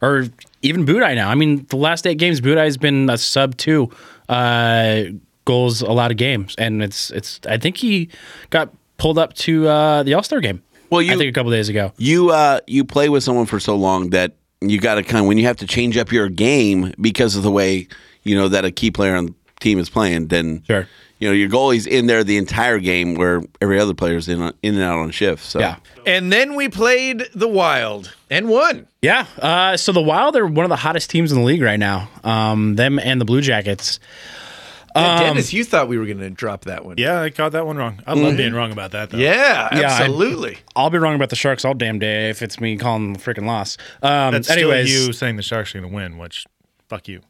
Or 0.00 0.26
even 0.62 0.86
Budaj 0.86 1.14
now. 1.14 1.28
I 1.28 1.34
mean, 1.34 1.66
the 1.68 1.76
last 1.76 2.06
eight 2.06 2.18
games, 2.18 2.40
Budaj's 2.40 2.76
been 2.76 3.10
a 3.10 3.18
sub 3.18 3.56
two 3.56 3.90
uh, 4.28 5.04
goals 5.44 5.82
a 5.82 5.92
lot 5.92 6.10
of 6.10 6.16
games, 6.16 6.54
and 6.56 6.82
it's 6.82 7.10
it's. 7.10 7.40
I 7.46 7.58
think 7.58 7.76
he 7.76 8.08
got 8.50 8.72
pulled 8.96 9.18
up 9.18 9.34
to 9.34 9.68
uh, 9.68 10.02
the 10.04 10.14
All 10.14 10.22
Star 10.22 10.40
game. 10.40 10.62
Well, 10.92 11.00
I 11.00 11.04
you- 11.04 11.18
think 11.18 11.30
a 11.30 11.32
couple 11.32 11.50
days 11.50 11.68
ago. 11.68 11.92
You 11.96 12.30
uh, 12.30 12.60
you 12.66 12.84
play 12.84 13.08
with 13.08 13.22
someone 13.24 13.46
for 13.46 13.58
so 13.58 13.74
long 13.76 14.10
that 14.10 14.32
you 14.60 14.78
got 14.78 14.94
to 14.96 15.02
kind 15.02 15.20
of 15.24 15.26
when 15.26 15.38
you 15.38 15.46
have 15.46 15.56
to 15.56 15.66
change 15.66 15.96
up 15.96 16.12
your 16.12 16.28
game 16.28 16.92
because 17.00 17.34
of 17.34 17.42
the 17.42 17.50
way 17.50 17.88
you 18.22 18.36
know 18.36 18.48
that 18.48 18.64
a 18.64 18.70
key 18.70 18.90
player 18.92 19.16
on 19.16 19.26
the 19.26 19.34
team 19.60 19.78
is 19.78 19.88
playing. 19.90 20.28
Then 20.28 20.62
Sure. 20.66 20.86
you 21.18 21.28
know 21.28 21.34
your 21.34 21.48
goalie's 21.48 21.86
in 21.86 22.06
there 22.06 22.22
the 22.22 22.36
entire 22.36 22.78
game 22.78 23.14
where 23.14 23.42
every 23.60 23.80
other 23.80 23.94
player's 23.94 24.28
in 24.28 24.40
on- 24.40 24.54
in 24.62 24.74
and 24.74 24.82
out 24.84 24.98
on 24.98 25.10
shift. 25.10 25.44
So 25.44 25.58
Yeah. 25.60 25.76
And 26.06 26.32
then 26.32 26.54
we 26.56 26.68
played 26.68 27.24
the 27.34 27.46
Wild 27.48 28.12
and 28.28 28.48
won. 28.48 28.86
Yeah. 29.02 29.26
Uh, 29.40 29.76
so 29.76 29.92
the 29.92 30.00
Wild 30.02 30.36
are 30.36 30.46
one 30.46 30.64
of 30.64 30.68
the 30.70 30.76
hottest 30.76 31.10
teams 31.10 31.30
in 31.32 31.38
the 31.38 31.44
league 31.44 31.62
right 31.62 31.78
now. 31.78 32.08
Um, 32.24 32.74
them 32.76 32.98
and 32.98 33.20
the 33.20 33.24
Blue 33.24 33.40
Jackets. 33.40 33.98
Yeah, 34.94 35.14
Um, 35.14 35.18
Dennis, 35.20 35.52
you 35.52 35.64
thought 35.64 35.88
we 35.88 35.96
were 35.98 36.04
going 36.06 36.18
to 36.18 36.30
drop 36.30 36.64
that 36.66 36.84
one. 36.84 36.96
yeah, 36.98 37.20
I 37.22 37.28
got 37.30 37.52
that 37.52 37.66
one 37.66 37.76
wrong. 37.76 38.02
I 38.06 38.14
love 38.14 38.36
being 38.36 38.52
wrong 38.54 38.72
about 38.72 38.90
that, 38.92 39.10
though. 39.10 39.18
Yeah, 39.18 39.68
Yeah, 39.72 39.88
I- 39.90 40.02
absolutely. 40.02 40.58
I'll 40.76 40.90
be 40.90 40.98
wrong 40.98 41.14
about 41.14 41.30
the 41.30 41.36
Sharks 41.36 41.64
all 41.64 41.74
damn 41.74 41.98
day 41.98 42.28
if 42.30 42.42
it's 42.42 42.60
me 42.60 42.76
calling 42.76 43.14
the 43.14 43.18
freaking 43.18 43.46
loss. 43.46 43.78
Um, 44.02 44.32
That's 44.32 44.50
anyways, 44.50 44.90
still 44.92 45.06
you 45.06 45.12
saying 45.12 45.36
the 45.36 45.42
Sharks 45.42 45.74
are 45.74 45.80
going 45.80 45.90
to 45.90 45.96
win, 45.96 46.18
which, 46.18 46.46
fuck 46.88 47.08
you. 47.08 47.20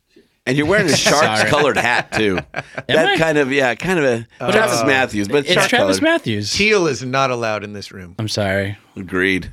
And 0.44 0.56
you're 0.56 0.66
wearing 0.66 0.86
a 0.90 0.96
sharks 0.96 1.44
colored 1.48 1.76
hat 1.76 2.10
too. 2.12 2.40
that 2.52 3.06
I? 3.06 3.16
kind 3.16 3.38
of 3.38 3.52
yeah, 3.52 3.76
kind 3.76 4.00
of 4.00 4.04
a 4.04 4.26
Travis 4.50 4.82
Matthews, 4.84 5.28
but 5.28 5.44
it's 5.44 5.52
shark 5.52 5.68
Travis 5.68 5.98
colored. 6.00 6.02
Matthews. 6.14 6.52
Teal 6.52 6.88
is 6.88 7.04
not 7.04 7.30
allowed 7.30 7.62
in 7.62 7.74
this 7.74 7.92
room. 7.92 8.16
I'm 8.18 8.26
sorry. 8.26 8.76
Agreed. 8.96 9.52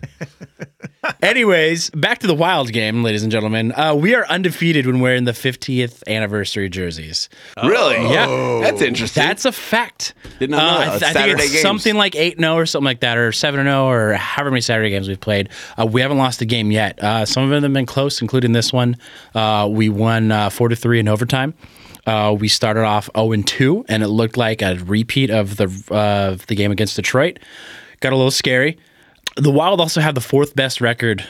Anyways, 1.22 1.89
back 1.92 2.20
to 2.20 2.28
the 2.28 2.34
Wild 2.34 2.72
game, 2.72 3.04
ladies 3.04 3.24
and 3.24 3.32
gentlemen. 3.32 3.72
Uh, 3.74 3.94
we 3.96 4.16
are 4.16 4.25
undefeated 4.28 4.86
when 4.86 5.00
wearing 5.00 5.25
the 5.25 5.32
50th 5.32 6.01
anniversary 6.08 6.70
jerseys. 6.70 7.30
Really? 7.63 7.96
Yeah. 8.12 8.60
That's 8.62 8.82
interesting. 8.82 9.24
That's 9.24 9.46
a 9.46 9.51
fact. 9.51 10.13
Did 10.39 10.50
not 10.50 10.58
know 10.58 10.63
Uh, 10.63 10.80
that. 10.80 10.88
I, 10.88 10.89
th- 11.00 11.04
I 11.04 11.13
Saturday 11.13 11.30
think 11.34 11.39
it's 11.46 11.51
games. 11.54 11.62
something 11.62 11.96
like 11.96 12.16
8 12.16 12.39
0 12.39 12.54
or 12.56 12.66
something 12.66 12.86
like 12.86 13.00
that, 13.01 13.18
or 13.18 13.32
7 13.32 13.66
0, 13.66 13.86
or 13.88 14.13
however 14.13 14.51
many 14.51 14.62
Saturday 14.62 14.89
games 14.89 15.08
we've 15.08 15.20
played. 15.20 15.50
Uh, 15.80 15.86
we 15.86 16.01
haven't 16.01 16.18
lost 16.18 16.42
a 16.42 16.46
game 16.46 16.72
yet. 16.72 17.01
Uh, 17.04 17.25
some 17.25 17.44
of 17.44 17.50
them 17.50 17.63
have 17.63 17.74
been 17.74 17.86
close, 17.86 18.22
including 18.22 18.51
this 18.54 18.72
one. 18.72 18.96
Uh, 19.36 19.68
we 19.72 19.89
won 19.89 20.32
uh, 20.32 20.50
4 20.50 20.70
to 20.70 20.75
3 20.75 21.00
in 21.00 21.08
overtime. 21.08 21.54
Uh, 22.06 22.36
we 22.39 22.48
started 22.48 22.84
off 22.86 23.10
0 23.16 23.34
and 23.34 23.46
2, 23.48 23.86
and 23.89 24.04
it 24.04 24.08
looked 24.08 24.38
like 24.38 24.62
a 24.62 24.75
repeat 24.86 25.30
of 25.30 25.58
the 25.58 25.68
uh, 25.92 26.38
the 26.48 26.56
game 26.56 26.72
against 26.72 26.96
Detroit. 26.96 27.39
Got 28.00 28.13
a 28.13 28.16
little 28.16 28.32
scary. 28.32 28.78
The 29.39 29.51
Wild 29.51 29.79
also 29.79 30.01
have 30.01 30.15
the 30.15 30.22
fourth 30.22 30.55
best 30.55 30.81
record 30.81 31.25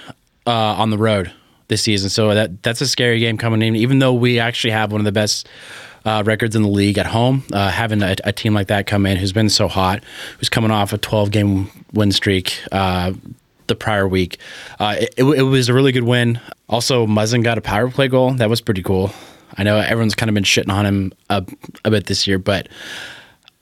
uh, 0.47 0.51
on 0.51 0.89
the 0.89 0.97
road 0.97 1.31
this 1.67 1.83
season, 1.83 2.09
so 2.09 2.33
that 2.33 2.63
that's 2.63 2.81
a 2.81 2.87
scary 2.87 3.19
game 3.19 3.37
coming 3.37 3.61
in. 3.61 3.75
Even 3.75 3.99
though 3.99 4.13
we 4.13 4.39
actually 4.39 4.71
have 4.71 4.91
one 4.91 5.01
of 5.01 5.05
the 5.05 5.11
best 5.11 5.47
uh, 6.05 6.23
records 6.25 6.55
in 6.55 6.63
the 6.63 6.69
league 6.69 6.97
at 6.97 7.05
home. 7.05 7.43
Uh, 7.51 7.69
having 7.69 8.01
a, 8.01 8.15
a, 8.23 8.31
team 8.31 8.53
like 8.53 8.67
that 8.67 8.87
come 8.87 9.05
in 9.05 9.17
who's 9.17 9.33
been 9.33 9.49
so 9.49 9.67
hot, 9.67 10.03
who's 10.39 10.49
coming 10.49 10.71
off 10.71 10.93
a 10.93 10.97
12 10.97 11.31
game 11.31 11.69
win 11.93 12.11
streak 12.11 12.59
uh, 12.71 13.13
the 13.67 13.75
prior 13.75 14.07
week, 14.07 14.39
uh, 14.79 14.95
it, 14.99 15.13
it, 15.17 15.43
was 15.43 15.69
a 15.69 15.73
really 15.73 15.91
good 15.91 16.03
win. 16.03 16.39
Also, 16.67 17.05
Muzzin 17.05 17.43
got 17.43 17.57
a 17.57 17.61
power 17.61 17.89
play 17.91 18.07
goal. 18.07 18.33
That 18.33 18.49
was 18.49 18.61
pretty 18.61 18.81
cool. 18.81 19.11
I 19.57 19.63
know 19.63 19.77
everyone's 19.77 20.15
kind 20.15 20.29
of 20.29 20.33
been 20.33 20.43
shitting 20.43 20.71
on 20.71 20.85
him 20.85 21.13
a, 21.29 21.45
a 21.83 21.91
bit 21.91 22.05
this 22.05 22.27
year, 22.27 22.39
but 22.39 22.69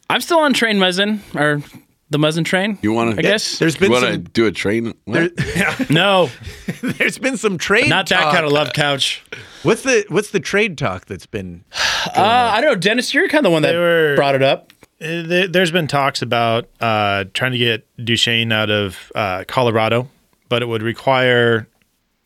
I'm 0.09 0.21
still 0.21 0.39
on 0.39 0.53
train 0.53 0.77
Muzzin 0.77 1.19
or 1.35 1.61
the 2.09 2.17
Muzzin 2.17 2.45
train. 2.45 2.77
You 2.81 2.93
want 2.93 3.11
to? 3.11 3.19
I 3.19 3.21
guess 3.21 3.59
there's 3.59 3.75
been 3.75 3.91
you 3.91 3.99
some 3.99 4.23
do 4.23 4.45
a 4.45 4.51
train. 4.51 4.93
There, 5.05 5.29
no, 5.89 6.29
there's 6.81 7.17
been 7.17 7.37
some 7.37 7.57
trade. 7.57 7.89
Not 7.89 8.07
talk. 8.07 8.19
that 8.19 8.33
kind 8.33 8.45
of 8.45 8.51
love 8.51 8.73
couch. 8.73 9.23
What's 9.63 9.83
the 9.83 10.05
what's 10.09 10.31
the 10.31 10.39
trade 10.39 10.77
talk 10.77 11.05
that's 11.05 11.25
been? 11.25 11.63
Uh, 12.07 12.21
I 12.53 12.61
don't 12.61 12.71
know, 12.71 12.75
Dennis. 12.75 13.13
You're 13.13 13.27
kind 13.27 13.45
of 13.45 13.49
the 13.49 13.53
one 13.53 13.63
that 13.63 13.75
were, 13.75 14.15
brought 14.15 14.33
it 14.33 14.41
up. 14.41 14.71
Uh, 15.01 15.45
there's 15.49 15.71
been 15.71 15.87
talks 15.87 16.21
about 16.21 16.69
uh, 16.79 17.25
trying 17.33 17.51
to 17.51 17.57
get 17.57 17.85
Duchene 17.97 18.51
out 18.53 18.69
of 18.69 19.11
uh, 19.13 19.43
Colorado, 19.45 20.07
but 20.47 20.61
it 20.61 20.67
would 20.67 20.81
require 20.81 21.67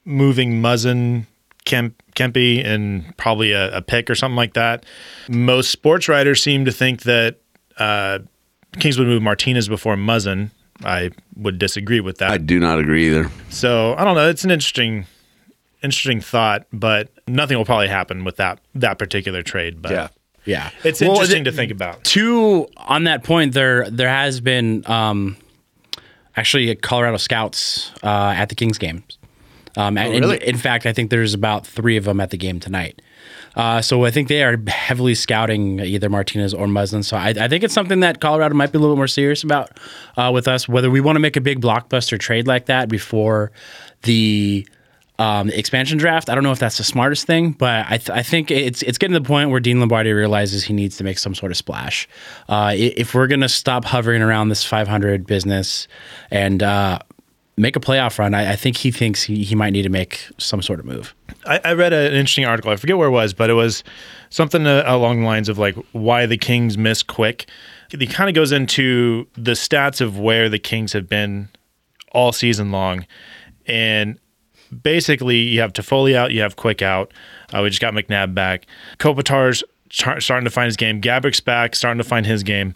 moving 0.05 0.61
Muzzin, 0.61 1.25
Kemp, 1.65 1.95
Kempe, 2.15 2.63
and 2.63 3.17
probably 3.17 3.53
a, 3.53 3.77
a, 3.77 3.81
pick 3.81 4.07
or 4.09 4.13
something 4.13 4.35
like 4.35 4.53
that. 4.53 4.85
Most 5.27 5.71
sports 5.71 6.07
writers 6.07 6.43
seem 6.43 6.65
to 6.65 6.71
think 6.71 7.01
that 7.03 7.39
uh, 7.77 8.19
Kings 8.79 8.97
would 8.97 9.07
move 9.07 9.21
Martinez 9.21 9.67
before 9.67 9.95
Muzzin. 9.95 10.51
I 10.83 11.11
would 11.35 11.59
disagree 11.59 11.99
with 11.99 12.17
that. 12.19 12.31
I 12.31 12.37
do 12.37 12.59
not 12.59 12.79
agree 12.79 13.07
either. 13.07 13.29
So 13.49 13.95
I 13.97 14.03
don't 14.03 14.15
know. 14.15 14.29
It's 14.29 14.43
an 14.43 14.51
interesting, 14.51 15.05
interesting 15.83 16.21
thought, 16.21 16.65
but 16.73 17.09
nothing 17.27 17.57
will 17.57 17.65
probably 17.65 17.87
happen 17.87 18.23
with 18.23 18.37
that 18.37 18.59
that 18.75 18.97
particular 18.97 19.43
trade. 19.43 19.81
But 19.81 19.91
yeah. 19.91 20.07
Yeah, 20.43 20.71
it's 20.83 21.01
well, 21.01 21.11
interesting 21.11 21.43
to 21.43 21.51
think 21.51 21.71
about. 21.71 22.03
Two 22.03 22.67
on 22.75 23.03
that 23.03 23.23
point, 23.23 23.53
there 23.53 23.87
there 23.91 24.09
has 24.09 24.41
been 24.41 24.83
um, 24.89 25.37
actually 26.35 26.73
Colorado 26.75 27.17
scouts 27.17 27.91
uh, 28.01 28.33
at 28.35 28.49
the 28.49 28.55
Kings 28.55 28.79
games. 28.79 29.19
Um, 29.77 29.97
oh, 29.97 30.09
really? 30.09 30.37
in, 30.37 30.55
in, 30.55 30.57
fact, 30.57 30.85
I 30.85 30.93
think 30.93 31.11
there's 31.11 31.33
about 31.33 31.65
three 31.65 31.95
of 31.95 32.05
them 32.05 32.19
at 32.19 32.31
the 32.31 32.37
game 32.37 32.59
tonight. 32.59 33.01
Uh, 33.55 33.81
so 33.81 34.05
I 34.05 34.11
think 34.11 34.27
they 34.27 34.43
are 34.43 34.57
heavily 34.67 35.15
scouting 35.15 35.79
either 35.79 36.09
Martinez 36.09 36.53
or 36.53 36.67
Muzzin. 36.67 37.03
So 37.03 37.17
I, 37.17 37.29
I, 37.29 37.47
think 37.47 37.63
it's 37.63 37.73
something 37.73 37.99
that 37.99 38.21
Colorado 38.21 38.55
might 38.55 38.71
be 38.71 38.77
a 38.77 38.81
little 38.81 38.95
bit 38.95 38.99
more 38.99 39.07
serious 39.07 39.43
about 39.43 39.77
uh, 40.15 40.31
with 40.33 40.47
us. 40.47 40.69
Whether 40.69 40.89
we 40.89 41.01
want 41.01 41.17
to 41.17 41.19
make 41.19 41.35
a 41.35 41.41
big 41.41 41.59
blockbuster 41.59 42.17
trade 42.17 42.47
like 42.47 42.67
that 42.67 42.87
before 42.87 43.51
the 44.03 44.65
um, 45.19 45.49
expansion 45.49 45.97
draft, 45.97 46.29
I 46.29 46.35
don't 46.35 46.43
know 46.43 46.51
if 46.51 46.59
that's 46.59 46.77
the 46.77 46.83
smartest 46.83 47.27
thing, 47.27 47.51
but 47.51 47.85
I, 47.87 47.97
th- 47.97 48.09
I, 48.09 48.23
think 48.23 48.49
it's 48.49 48.81
it's 48.81 48.97
getting 48.97 49.13
to 49.13 49.19
the 49.19 49.27
point 49.27 49.51
where 49.51 49.59
Dean 49.59 49.79
Lombardi 49.79 50.11
realizes 50.13 50.63
he 50.63 50.73
needs 50.73 50.97
to 50.97 51.03
make 51.03 51.19
some 51.19 51.35
sort 51.35 51.51
of 51.51 51.57
splash. 51.57 52.07
Uh, 52.49 52.73
if 52.75 53.13
we're 53.13 53.27
going 53.27 53.41
to 53.41 53.49
stop 53.49 53.85
hovering 53.85 54.21
around 54.21 54.49
this 54.49 54.63
500 54.63 55.27
business 55.27 55.87
and 56.31 56.63
uh, 56.63 56.99
make 57.57 57.75
a 57.75 57.79
playoff 57.79 58.17
run, 58.17 58.33
I, 58.33 58.53
I, 58.53 58.55
think 58.55 58.77
he 58.77 58.91
thinks 58.91 59.23
he, 59.23 59.43
he 59.43 59.55
might 59.55 59.71
need 59.71 59.83
to 59.83 59.89
make 59.89 60.27
some 60.37 60.61
sort 60.61 60.79
of 60.79 60.85
move. 60.85 61.13
I, 61.45 61.59
I 61.63 61.73
read 61.73 61.93
an 61.93 62.13
interesting 62.13 62.45
article. 62.45 62.71
I 62.71 62.75
forget 62.75 62.97
where 62.97 63.07
it 63.07 63.11
was, 63.11 63.33
but 63.33 63.49
it 63.49 63.53
was 63.53 63.83
something 64.29 64.65
uh, 64.65 64.83
along 64.85 65.21
the 65.21 65.25
lines 65.25 65.49
of 65.49 65.57
like 65.57 65.75
why 65.91 66.25
the 66.25 66.37
Kings 66.37 66.77
miss 66.77 67.03
quick. 67.03 67.47
He 67.89 68.07
kind 68.07 68.29
of 68.29 68.35
goes 68.35 68.51
into 68.51 69.27
the 69.35 69.51
stats 69.51 69.99
of 69.99 70.17
where 70.17 70.47
the 70.47 70.59
Kings 70.59 70.93
have 70.93 71.09
been 71.09 71.49
all 72.13 72.31
season 72.31 72.71
long, 72.71 73.05
and 73.65 74.17
basically 74.81 75.39
you 75.39 75.59
have 75.61 75.73
Toffoli 75.73 76.15
out, 76.15 76.31
you 76.31 76.41
have 76.41 76.55
Quick 76.55 76.81
out. 76.81 77.11
Uh, 77.53 77.61
we 77.63 77.69
just 77.69 77.81
got 77.81 77.93
McNabb 77.93 78.33
back. 78.33 78.65
Kopitar's 78.97 79.63
starting 79.91 80.45
to 80.45 80.49
find 80.49 80.65
his 80.67 80.77
game. 80.77 81.01
Gaborik's 81.01 81.41
back, 81.41 81.75
starting 81.75 81.97
to 81.97 82.07
find 82.07 82.25
his 82.25 82.43
game 82.43 82.75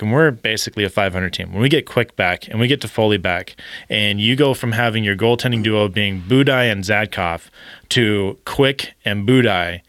and 0.00 0.12
we're 0.12 0.30
basically 0.30 0.84
a 0.84 0.90
500 0.90 1.32
team. 1.32 1.52
When 1.52 1.62
we 1.62 1.68
get 1.68 1.86
Quick 1.86 2.16
back 2.16 2.48
and 2.48 2.58
we 2.60 2.66
get 2.66 2.80
Toffoli 2.80 3.20
back, 3.20 3.56
and 3.88 4.20
you 4.20 4.36
go 4.36 4.54
from 4.54 4.72
having 4.72 5.04
your 5.04 5.16
goaltending 5.16 5.62
duo 5.62 5.88
being 5.88 6.22
Budaj 6.22 6.70
and 6.70 6.84
Zatkoff 6.84 7.48
to 7.90 8.38
Quick 8.44 8.94
and 9.04 9.26
Budaj, 9.28 9.80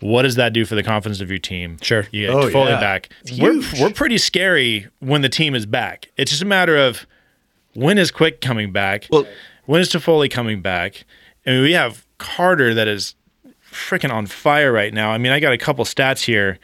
what 0.00 0.22
does 0.22 0.34
that 0.34 0.52
do 0.52 0.64
for 0.64 0.74
the 0.74 0.82
confidence 0.82 1.20
of 1.20 1.30
your 1.30 1.38
team? 1.38 1.78
Sure. 1.80 2.06
You 2.10 2.26
get 2.26 2.34
oh, 2.34 2.48
Toffoli 2.48 2.70
yeah. 2.70 2.80
back. 2.80 3.08
We're, 3.38 3.62
we're 3.80 3.92
pretty 3.92 4.18
scary 4.18 4.88
when 4.98 5.22
the 5.22 5.28
team 5.28 5.54
is 5.54 5.64
back. 5.64 6.10
It's 6.16 6.30
just 6.30 6.42
a 6.42 6.46
matter 6.46 6.76
of 6.76 7.06
when 7.74 7.98
is 7.98 8.10
Quick 8.10 8.40
coming 8.40 8.72
back? 8.72 9.06
Well, 9.10 9.26
when 9.66 9.80
is 9.80 9.88
Toffoli 9.90 10.30
coming 10.30 10.60
back? 10.60 11.04
I 11.46 11.50
mean, 11.50 11.62
we 11.62 11.72
have 11.72 12.04
Carter 12.18 12.74
that 12.74 12.88
is 12.88 13.14
freaking 13.72 14.12
on 14.12 14.26
fire 14.26 14.72
right 14.72 14.92
now. 14.92 15.10
I 15.10 15.18
mean, 15.18 15.32
I 15.32 15.40
got 15.40 15.52
a 15.52 15.58
couple 15.58 15.84
stats 15.84 16.24
here. 16.24 16.58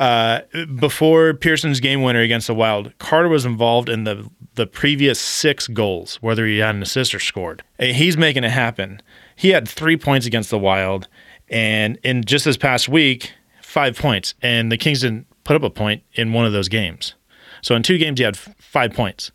Uh, 0.00 0.40
before 0.76 1.34
Pearson's 1.34 1.78
game 1.78 2.00
winner 2.00 2.22
against 2.22 2.46
the 2.46 2.54
Wild, 2.54 2.96
Carter 2.96 3.28
was 3.28 3.44
involved 3.44 3.90
in 3.90 4.04
the 4.04 4.28
the 4.54 4.66
previous 4.66 5.20
six 5.20 5.68
goals, 5.68 6.16
whether 6.16 6.46
he 6.46 6.58
had 6.58 6.74
an 6.74 6.82
assist 6.82 7.14
or 7.14 7.20
scored. 7.20 7.62
He's 7.78 8.16
making 8.16 8.42
it 8.42 8.50
happen. 8.50 9.02
He 9.36 9.50
had 9.50 9.68
three 9.68 9.98
points 9.98 10.26
against 10.26 10.48
the 10.48 10.58
Wild, 10.58 11.06
and 11.50 11.98
in 12.02 12.24
just 12.24 12.46
this 12.46 12.56
past 12.56 12.88
week, 12.88 13.32
five 13.62 13.96
points. 13.96 14.34
And 14.40 14.72
the 14.72 14.78
Kings 14.78 15.02
didn't 15.02 15.26
put 15.44 15.54
up 15.54 15.62
a 15.62 15.70
point 15.70 16.02
in 16.14 16.32
one 16.32 16.46
of 16.46 16.52
those 16.52 16.68
games. 16.68 17.14
So 17.60 17.74
in 17.74 17.82
two 17.82 17.98
games, 17.98 18.18
he 18.18 18.24
had 18.24 18.36
f- 18.36 18.54
five 18.58 18.92
points. 18.94 19.32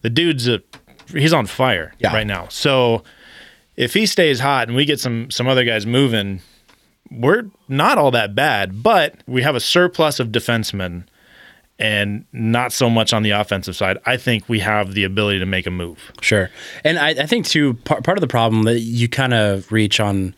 The 0.00 0.10
dude's 0.10 0.48
a, 0.48 0.62
he's 1.12 1.34
on 1.34 1.44
fire 1.46 1.92
yeah. 1.98 2.12
right 2.14 2.26
now. 2.26 2.48
So 2.48 3.04
if 3.76 3.92
he 3.92 4.06
stays 4.06 4.40
hot 4.40 4.68
and 4.68 4.76
we 4.76 4.86
get 4.86 4.98
some 4.98 5.30
some 5.30 5.46
other 5.46 5.64
guys 5.64 5.84
moving, 5.84 6.40
we're 7.10 7.50
not 7.68 7.98
all 7.98 8.10
that 8.12 8.34
bad, 8.34 8.82
but 8.82 9.16
we 9.26 9.42
have 9.42 9.54
a 9.54 9.60
surplus 9.60 10.20
of 10.20 10.28
defensemen 10.28 11.04
and 11.78 12.24
not 12.32 12.72
so 12.72 12.88
much 12.88 13.12
on 13.12 13.22
the 13.22 13.30
offensive 13.30 13.76
side. 13.76 13.98
I 14.06 14.16
think 14.16 14.48
we 14.48 14.60
have 14.60 14.94
the 14.94 15.04
ability 15.04 15.38
to 15.40 15.46
make 15.46 15.66
a 15.66 15.70
move. 15.70 16.12
Sure, 16.20 16.50
and 16.84 16.98
I, 16.98 17.10
I 17.10 17.26
think 17.26 17.46
too 17.46 17.74
part, 17.74 18.04
part 18.04 18.16
of 18.16 18.20
the 18.20 18.28
problem 18.28 18.62
that 18.64 18.80
you 18.80 19.08
kind 19.08 19.34
of 19.34 19.70
reach 19.70 20.00
on 20.00 20.34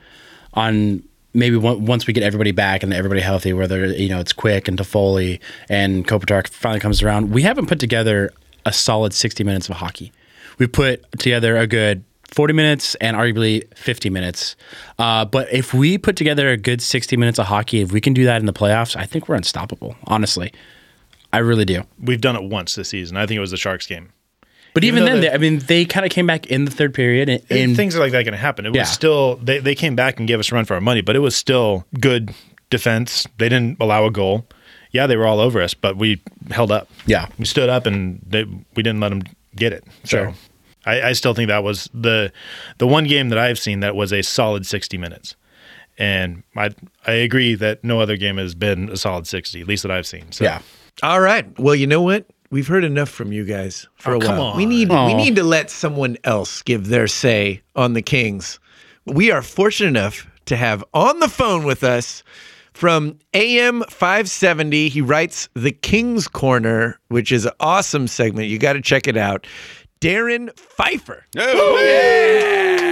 on 0.55 1.03
maybe 1.35 1.57
once 1.57 2.07
we 2.07 2.13
get 2.13 2.23
everybody 2.23 2.53
back 2.53 2.83
and 2.83 2.93
everybody 2.93 3.21
healthy, 3.21 3.53
whether 3.53 3.87
you 3.87 4.09
know 4.09 4.19
it's 4.19 4.33
quick 4.33 4.69
and 4.69 4.79
Toffoli 4.79 5.41
and 5.69 6.07
Kopitar 6.07 6.49
finally 6.49 6.81
comes 6.81 7.03
around, 7.03 7.31
we 7.33 7.43
haven't 7.43 7.67
put 7.67 7.79
together 7.79 8.33
a 8.67 8.73
solid 8.73 9.13
sixty 9.13 9.45
minutes 9.45 9.69
of 9.69 9.77
hockey. 9.77 10.13
We 10.59 10.67
put 10.67 11.11
together 11.13 11.57
a 11.57 11.67
good 11.67 12.03
40 12.29 12.53
minutes 12.55 12.95
and 12.97 13.17
arguably 13.17 13.73
50 13.77 14.11
minutes. 14.11 14.57
Uh, 14.99 15.25
but 15.25 15.53
if 15.53 15.73
we 15.73 15.99
put 15.99 16.17
together 16.17 16.51
a 16.51 16.57
good 16.57 16.83
60 16.83 17.17
minutes 17.17 17.39
of 17.39 17.47
hockey, 17.47 17.81
if 17.81 17.93
we 17.93 18.01
can 18.01 18.13
do 18.13 18.25
that 18.25 18.41
in 18.41 18.47
the 18.47 18.53
playoffs, 18.53 18.97
I 18.97 19.05
think 19.05 19.29
we're 19.29 19.37
unstoppable, 19.37 19.97
honestly. 20.05 20.53
I 21.33 21.39
really 21.39 21.65
do. 21.65 21.83
We've 22.03 22.21
done 22.21 22.37
it 22.37 22.43
once 22.45 22.75
this 22.75 22.89
season. 22.89 23.17
I 23.17 23.27
think 23.27 23.37
it 23.37 23.41
was 23.41 23.51
the 23.51 23.57
Sharks 23.57 23.87
game. 23.87 24.13
But 24.75 24.85
even, 24.85 25.03
even 25.03 25.13
then, 25.13 25.21
they, 25.23 25.31
I 25.31 25.39
mean, 25.39 25.59
they 25.61 25.85
kind 25.85 26.07
of 26.07 26.13
came 26.13 26.27
back 26.27 26.47
in 26.47 26.65
the 26.65 26.71
third 26.71 26.95
period, 26.95 27.29
and, 27.29 27.43
and 27.51 27.77
things 27.77 27.97
are 27.97 28.01
like 28.01 28.13
that 28.13 28.23
going 28.25 28.33
to 28.33 28.39
happen. 28.39 28.65
It 28.67 28.75
yeah. 28.75 28.83
was 28.83 28.91
still 28.91 29.37
they 29.37 29.59
they 29.59 29.75
came 29.75 29.97
back 29.97 30.19
and 30.19 30.29
gave 30.29 30.39
us 30.39 30.53
a 30.53 30.55
run 30.55 30.67
for 30.67 30.75
our 30.75 30.81
money, 30.81 31.01
but 31.01 31.17
it 31.17 31.21
was 31.21 31.35
still 31.35 31.85
good 31.99 32.33
defense. 32.71 33.27
They 33.39 33.49
didn't 33.49 33.79
allow 33.81 34.05
a 34.05 34.11
goal. 34.11 34.47
Yeah, 34.93 35.07
they 35.07 35.17
were 35.17 35.27
all 35.27 35.41
over 35.41 35.61
us, 35.61 35.75
but 35.75 35.97
we 35.97 36.23
held 36.51 36.71
up. 36.71 36.89
Yeah, 37.07 37.27
we 37.39 37.45
stood 37.45 37.69
up 37.69 37.87
and 37.87 38.21
they, 38.27 38.45
we 38.45 38.83
didn't 38.83 39.01
let 39.01 39.11
them 39.11 39.23
get 39.55 39.73
it. 39.73 39.85
Sure. 40.05 40.33
So 40.89 41.07
I, 41.07 41.09
I 41.09 41.13
still 41.13 41.35
think 41.35 41.49
that 41.49 41.63
was 41.63 41.89
the 41.93 42.33
the 42.79 42.87
one 42.87 43.05
game 43.05 43.29
that 43.29 43.39
I've 43.39 43.59
seen 43.59 43.81
that 43.81 43.95
was 43.95 44.13
a 44.13 44.23
solid 44.23 44.67
60 44.67 44.99
minutes. 44.99 45.37
And 45.99 46.43
I 46.57 46.71
I 47.07 47.13
agree 47.13 47.55
that 47.57 47.83
no 47.85 48.01
other 48.01 48.17
game 48.17 48.37
has 48.37 48.55
been 48.55 48.89
a 48.89 48.97
solid 48.97 49.27
60, 49.27 49.61
at 49.61 49.69
least 49.69 49.83
that 49.83 49.93
I've 49.93 50.07
seen. 50.07 50.31
So. 50.33 50.45
Yeah. 50.45 50.63
All 51.03 51.21
right. 51.21 51.47
Well, 51.59 51.75
you 51.75 51.87
know 51.87 52.03
what? 52.03 52.27
We've 52.51 52.67
heard 52.67 52.85
enough 52.85 53.11
from 53.11 53.31
you 53.31 53.45
guys 53.45 53.87
for 53.97 54.15
oh, 54.15 54.21
a 54.21 54.27
while. 54.27 54.43
On. 54.43 54.57
We 54.57 54.67
need 54.67 54.89
Aww. 54.89 55.07
we 55.07 55.15
need 55.15 55.37
to 55.37 55.43
let 55.43 55.71
someone 55.71 56.17
else 56.25 56.63
give 56.63 56.89
their 56.89 57.07
say 57.07 57.63
on 57.77 57.93
the 57.93 58.03
Kings. 58.03 58.59
We 59.07 59.31
are 59.31 59.43
fortunate 59.43 59.89
enough 59.89 60.27
to 60.47 60.57
have 60.57 60.83
on 60.95 61.21
the 61.21 61.29
phone 61.29 61.65
with 61.65 61.85
us 61.85 62.23
from 62.73 63.19
AM 63.35 63.83
570. 63.89 64.89
He 64.89 65.01
writes 65.01 65.49
The 65.55 65.73
King's 65.73 66.29
Corner, 66.29 66.99
which 67.09 67.33
is 67.33 67.45
an 67.45 67.53
awesome 67.61 68.07
segment. 68.07 68.49
You 68.49 68.59
got 68.59 68.75
to 68.75 68.81
check 68.81 69.09
it 69.09 69.17
out. 69.17 69.47
Darrin 70.01 70.51
Pfeiffer. 70.57 71.25
Oh, 71.37 71.79
yeah. 71.81 72.88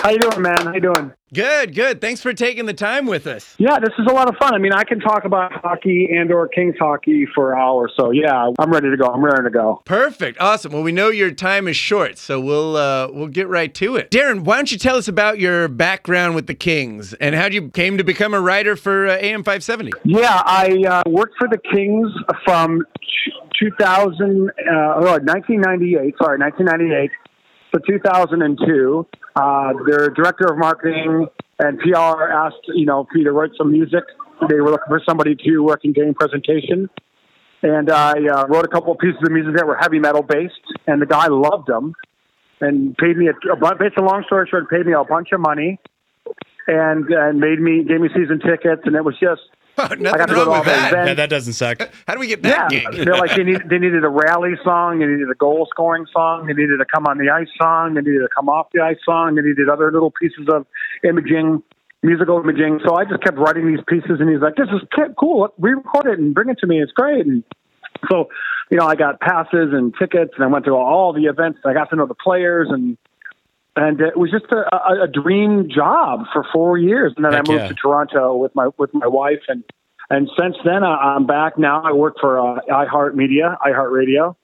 How 0.00 0.10
you 0.10 0.18
doing, 0.20 0.42
man? 0.42 0.56
How 0.58 0.74
you 0.74 0.80
doing? 0.80 1.12
Good, 1.34 1.74
good. 1.74 2.00
Thanks 2.00 2.22
for 2.22 2.32
taking 2.32 2.66
the 2.66 2.72
time 2.72 3.04
with 3.04 3.26
us. 3.26 3.56
Yeah, 3.58 3.80
this 3.80 3.92
is 3.98 4.06
a 4.08 4.14
lot 4.14 4.28
of 4.28 4.36
fun. 4.36 4.54
I 4.54 4.58
mean, 4.58 4.72
I 4.72 4.84
can 4.84 5.00
talk 5.00 5.24
about 5.24 5.52
hockey 5.52 6.08
and 6.10 6.32
or 6.32 6.46
Kings 6.46 6.76
hockey 6.78 7.26
for 7.34 7.58
hours. 7.58 7.92
So 7.96 8.12
yeah, 8.12 8.50
I'm 8.58 8.70
ready 8.70 8.90
to 8.90 8.96
go. 8.96 9.06
I'm 9.06 9.22
ready 9.22 9.42
to 9.42 9.50
go. 9.50 9.82
Perfect. 9.84 10.40
Awesome. 10.40 10.72
Well, 10.72 10.84
we 10.84 10.92
know 10.92 11.08
your 11.08 11.32
time 11.32 11.66
is 11.66 11.76
short, 11.76 12.16
so 12.16 12.40
we'll 12.40 12.76
uh, 12.76 13.08
we'll 13.10 13.26
get 13.26 13.48
right 13.48 13.74
to 13.74 13.96
it. 13.96 14.10
Darrin, 14.10 14.44
why 14.44 14.56
don't 14.56 14.70
you 14.70 14.78
tell 14.78 14.96
us 14.96 15.08
about 15.08 15.40
your 15.40 15.66
background 15.66 16.36
with 16.36 16.46
the 16.46 16.54
Kings 16.54 17.12
and 17.14 17.34
how 17.34 17.46
you 17.46 17.68
came 17.68 17.98
to 17.98 18.04
become 18.04 18.34
a 18.34 18.40
writer 18.40 18.76
for 18.76 19.08
uh, 19.08 19.16
AM 19.16 19.42
570? 19.42 19.92
Yeah, 20.04 20.42
I 20.46 20.84
uh, 20.88 21.02
worked 21.10 21.34
for 21.38 21.48
the 21.48 21.58
Kings 21.58 22.10
from 22.44 22.86
2000, 23.58 23.80
uh, 23.82 24.72
oh, 24.96 25.18
1998. 25.18 26.14
Sorry, 26.22 26.38
1998 26.38 27.10
to 27.74 27.80
2002. 27.86 29.06
Uh, 29.36 29.72
their 29.86 30.10
director 30.10 30.46
of 30.50 30.58
marketing 30.58 31.26
and 31.58 31.78
PR 31.80 32.24
asked, 32.24 32.56
you 32.74 32.86
know, 32.86 33.06
me 33.14 33.24
to 33.24 33.32
write 33.32 33.50
some 33.56 33.70
music 33.70 34.04
they 34.48 34.60
were 34.60 34.70
looking 34.70 34.86
for 34.88 35.02
somebody 35.06 35.34
to 35.34 35.58
work 35.60 35.84
in 35.84 35.92
game 35.92 36.14
presentation. 36.14 36.88
And 37.62 37.90
I 37.90 38.12
uh, 38.12 38.46
wrote 38.46 38.64
a 38.64 38.68
couple 38.68 38.92
of 38.92 38.98
pieces 38.98 39.18
of 39.24 39.32
music 39.32 39.56
that 39.56 39.66
were 39.66 39.76
heavy 39.76 39.98
metal 39.98 40.22
based, 40.22 40.54
and 40.86 41.02
the 41.02 41.06
guy 41.06 41.26
loved 41.26 41.66
them 41.66 41.94
and 42.60 42.96
paid 42.96 43.16
me 43.16 43.28
a, 43.28 43.52
a 43.52 43.56
bunch. 43.56 43.78
Basically, 43.80 44.04
long 44.04 44.22
story 44.26 44.46
short, 44.48 44.70
paid 44.70 44.86
me 44.86 44.92
a 44.92 45.02
bunch 45.02 45.28
of 45.32 45.40
money 45.40 45.80
and 46.68 47.06
and 47.10 47.40
made 47.40 47.58
me 47.58 47.82
gave 47.82 48.00
me 48.00 48.08
season 48.14 48.38
tickets, 48.38 48.82
and 48.84 48.94
it 48.94 49.04
was 49.04 49.14
just. 49.20 49.42
I 50.12 50.18
got 50.18 50.26
to 50.26 50.34
go 50.34 50.44
to 50.44 50.50
all 50.50 50.62
the 50.64 50.70
events. 50.70 50.92
Yeah, 50.92 51.14
that 51.14 51.30
doesn't 51.30 51.52
suck. 51.52 51.88
How 52.06 52.14
do 52.14 52.20
we 52.20 52.26
get 52.26 52.44
Yeah, 52.44 52.68
they're 52.92 53.16
like 53.16 53.36
they, 53.36 53.44
need, 53.44 53.62
they 53.68 53.78
needed 53.78 54.04
a 54.04 54.08
rally 54.08 54.54
song, 54.64 54.98
they 54.98 55.06
needed 55.06 55.30
a 55.30 55.34
goal 55.34 55.66
scoring 55.70 56.06
song, 56.12 56.46
they 56.46 56.52
needed 56.52 56.80
a 56.80 56.84
come 56.84 57.06
on 57.06 57.18
the 57.18 57.30
ice 57.30 57.48
song, 57.60 57.94
they 57.94 58.00
needed 58.00 58.22
a 58.22 58.28
come 58.34 58.48
off 58.48 58.68
the 58.72 58.80
ice 58.80 58.98
song, 59.04 59.36
they 59.36 59.42
needed 59.42 59.68
other 59.68 59.92
little 59.92 60.10
pieces 60.10 60.48
of 60.52 60.66
imaging, 61.04 61.62
musical 62.02 62.40
imaging. 62.40 62.80
So 62.84 62.96
I 62.96 63.04
just 63.04 63.22
kept 63.22 63.38
writing 63.38 63.66
these 63.66 63.84
pieces, 63.86 64.20
and 64.20 64.28
he's 64.28 64.40
like, 64.40 64.56
"This 64.56 64.68
is 64.68 64.82
cool. 65.18 65.48
Re-record 65.58 66.06
it 66.06 66.18
and 66.18 66.34
bring 66.34 66.48
it 66.48 66.58
to 66.60 66.66
me. 66.66 66.82
It's 66.82 66.92
great." 66.92 67.24
And 67.24 67.44
so, 68.10 68.28
you 68.70 68.78
know, 68.78 68.86
I 68.86 68.94
got 68.94 69.20
passes 69.20 69.72
and 69.72 69.94
tickets, 69.98 70.32
and 70.36 70.44
I 70.44 70.48
went 70.48 70.64
to 70.66 70.72
all 70.72 71.12
the 71.12 71.24
events. 71.24 71.60
I 71.64 71.72
got 71.72 71.90
to 71.90 71.96
know 71.96 72.06
the 72.06 72.14
players, 72.14 72.68
and 72.70 72.96
and 73.78 74.00
it 74.00 74.16
was 74.16 74.30
just 74.30 74.46
a, 74.50 74.74
a, 74.74 75.04
a 75.04 75.08
dream 75.08 75.68
job 75.72 76.24
for 76.32 76.44
four 76.52 76.76
years. 76.76 77.12
And 77.16 77.24
then 77.24 77.32
Heck 77.32 77.48
I 77.48 77.52
moved 77.52 77.62
yeah. 77.62 77.68
to 77.68 77.74
Toronto 77.74 78.36
with 78.36 78.54
my 78.54 78.70
with 78.76 78.92
my 78.92 79.06
wife, 79.06 79.42
and 79.48 79.62
and 80.10 80.28
since 80.38 80.56
then 80.64 80.82
I, 80.82 81.14
I'm 81.14 81.26
back 81.26 81.58
now. 81.58 81.82
I 81.82 81.92
work 81.92 82.16
for 82.20 82.38
uh, 82.38 82.60
iHeartMedia, 82.68 83.58
iHeartRadio, 83.60 84.36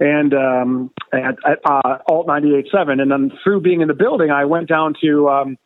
and 0.00 0.34
um, 0.34 0.90
at, 1.12 1.36
at 1.44 1.58
uh, 1.64 1.98
Alt 2.08 2.26
98.7. 2.26 3.00
And 3.00 3.10
then 3.10 3.32
through 3.42 3.62
being 3.62 3.80
in 3.80 3.88
the 3.88 3.94
building, 3.94 4.30
I 4.30 4.44
went 4.44 4.68
down 4.68 4.94
to 5.02 5.28
um, 5.28 5.58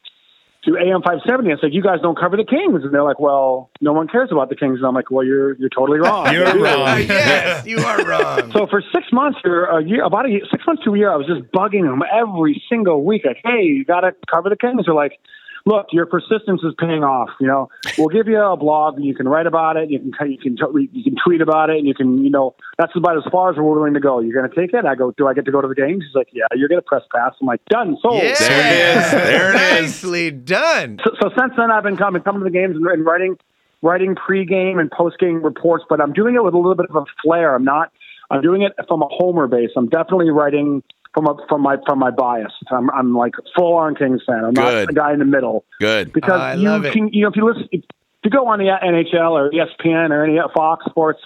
to 0.65 0.77
AM 0.77 1.03
570 1.03 1.51
and 1.51 1.61
said, 1.61 1.75
"You 1.75 1.83
guys 1.83 1.99
don't 2.01 2.17
cover 2.17 2.37
the 2.37 2.45
Kings," 2.45 2.85
and 2.85 2.93
they're 2.95 3.03
like, 3.03 3.19
"Well, 3.19 3.71
no 3.81 3.93
one 3.93 4.07
cares 4.07 4.31
about 4.31 4.49
the 4.49 4.57
Kings." 4.57 4.79
And 4.79 4.87
I'm 4.87 4.95
like, 4.95 5.11
"Well, 5.11 5.25
you're 5.25 5.55
you're 5.59 5.69
totally 5.69 5.99
wrong. 6.05 6.33
You're 6.33 6.47
We 6.47 6.53
do." 6.59 6.65
wrong. 6.65 6.99
yes, 7.09 7.67
you 7.67 7.79
are 7.79 8.05
wrong. 8.05 8.53
So 8.53 8.67
for 8.69 8.83
six 8.95 9.07
months 9.13 9.39
or 9.45 9.65
a 9.65 9.85
year, 9.85 10.05
about 10.05 10.27
a 10.27 10.31
year, 10.31 10.43
six 10.51 10.65
months 10.67 10.85
to 10.85 10.95
a 10.95 10.99
year, 10.99 11.11
I 11.13 11.17
was 11.17 11.27
just 11.27 11.43
bugging 11.53 11.83
them 11.83 12.03
every 12.13 12.63
single 12.69 13.05
week. 13.05 13.23
Like, 13.25 13.41
hey, 13.45 13.63
you 13.65 13.85
got 13.85 14.01
to 14.03 14.15
cover 14.33 14.49
the 14.49 14.57
Kings. 14.57 14.87
They're 14.87 14.95
like, 14.95 15.19
look, 15.65 15.87
your 15.93 16.07
persistence 16.07 16.61
is 16.63 16.75
paying 16.79 17.05
off. 17.05 17.31
You 17.41 17.47
know, 17.47 17.69
we'll 17.99 18.09
give 18.09 18.27
you 18.27 18.41
a 18.41 18.57
blog, 18.57 18.97
and 18.97 19.05
you 19.05 19.15
can 19.15 19.29
write 19.29 19.47
about 19.47 19.77
it. 19.77 19.91
You 19.91 19.99
can 19.99 20.31
you 20.31 20.39
can 20.39 20.57
you 20.93 21.05
can 21.05 21.17
tweet 21.25 21.41
about 21.41 21.71
it, 21.71 21.79
and 21.79 21.87
you 21.87 21.95
can 21.95 22.25
you 22.25 22.31
know 22.31 22.55
that's 22.79 22.93
about 22.97 23.17
as 23.17 23.25
far 23.31 23.51
as 23.51 23.57
we're 23.57 23.65
willing 23.65 23.95
to 23.95 24.01
go. 24.01 24.21
You're 24.21 24.39
going 24.39 24.51
to 24.51 24.57
take 24.57 24.75
it? 24.75 24.85
I 24.85 24.95
go, 24.95 25.13
do 25.13 25.27
I 25.27 25.35
get 25.35 25.45
to 25.47 25.53
go 25.53 25.61
to 25.61 25.69
the 25.69 25.75
games? 25.75 26.05
He's 26.07 26.15
like, 26.15 26.29
yeah, 26.33 26.47
you're 26.55 26.69
going 26.69 26.81
to 26.81 26.87
press 26.87 27.03
pass. 27.15 27.35
I'm 27.41 27.47
like, 27.47 27.65
done, 27.67 27.97
sold. 28.03 28.23
Yeah. 28.23 28.35
There 28.39 28.71
it 28.71 28.99
is. 28.99 29.13
There 29.33 29.51
it 29.51 29.55
is. 29.55 29.83
Nicely 29.83 30.31
done. 30.31 30.99
So, 31.05 31.13
so 31.21 31.31
since 31.39 31.53
then, 31.57 31.71
I've 31.71 31.83
been 31.83 31.97
coming 31.97 32.23
coming 32.23 32.41
to 32.41 32.45
the 32.45 32.51
games 32.51 32.77
and, 32.77 32.87
and 32.87 33.05
writing 33.05 33.37
writing 33.83 34.15
pregame 34.15 34.81
and 34.81 34.91
postgame 34.91 35.43
reports, 35.43 35.85
but 35.89 36.01
I'm 36.01 36.13
doing 36.13 36.37
it 36.37 36.45
with 36.45 36.55
a 36.55 36.57
little 36.57 36.75
bit 36.75 36.87
of 36.89 36.97
a 36.97 37.05
flair. 37.23 37.55
I'm 37.55 37.65
not. 37.65 37.93
I'm 38.31 38.41
doing 38.41 38.63
it 38.63 38.73
from 38.89 39.03
a 39.03 39.09
homer 39.11 39.47
base. 39.47 39.71
I'm 39.77 39.89
definitely 39.89 40.31
writing 40.31 40.83
from 41.15 41.27
a, 41.27 41.37
from 41.49 41.63
my 41.63 41.77
from 41.87 41.99
my 41.99 42.11
bias. 42.11 42.53
I'm 42.71 42.91
I'm 42.91 43.15
like 43.15 43.35
full 43.57 43.75
on 43.75 43.95
Kings 43.95 44.23
fan. 44.27 44.45
I'm 44.45 44.55
Good. 44.55 44.63
not 44.63 44.87
the 44.87 44.93
guy 44.95 45.13
in 45.13 45.19
the 45.19 45.25
middle 45.25 45.65
Good. 45.81 46.13
because 46.13 46.41
oh, 46.41 46.43
I 46.43 46.55
you 46.55 46.69
love 46.69 46.85
it. 46.85 46.93
can 46.93 47.09
you 47.13 47.23
know 47.23 47.29
if 47.29 47.37
you 47.37 47.47
listen 47.47 47.69
if 47.73 47.83
you 48.25 48.31
go 48.31 48.47
on 48.47 48.59
the 48.59 48.67
NHL 48.67 49.33
or 49.33 49.51
ESPN 49.51 50.11
or 50.11 50.25
any 50.25 50.39
Fox 50.55 50.85
Sports, 50.87 51.21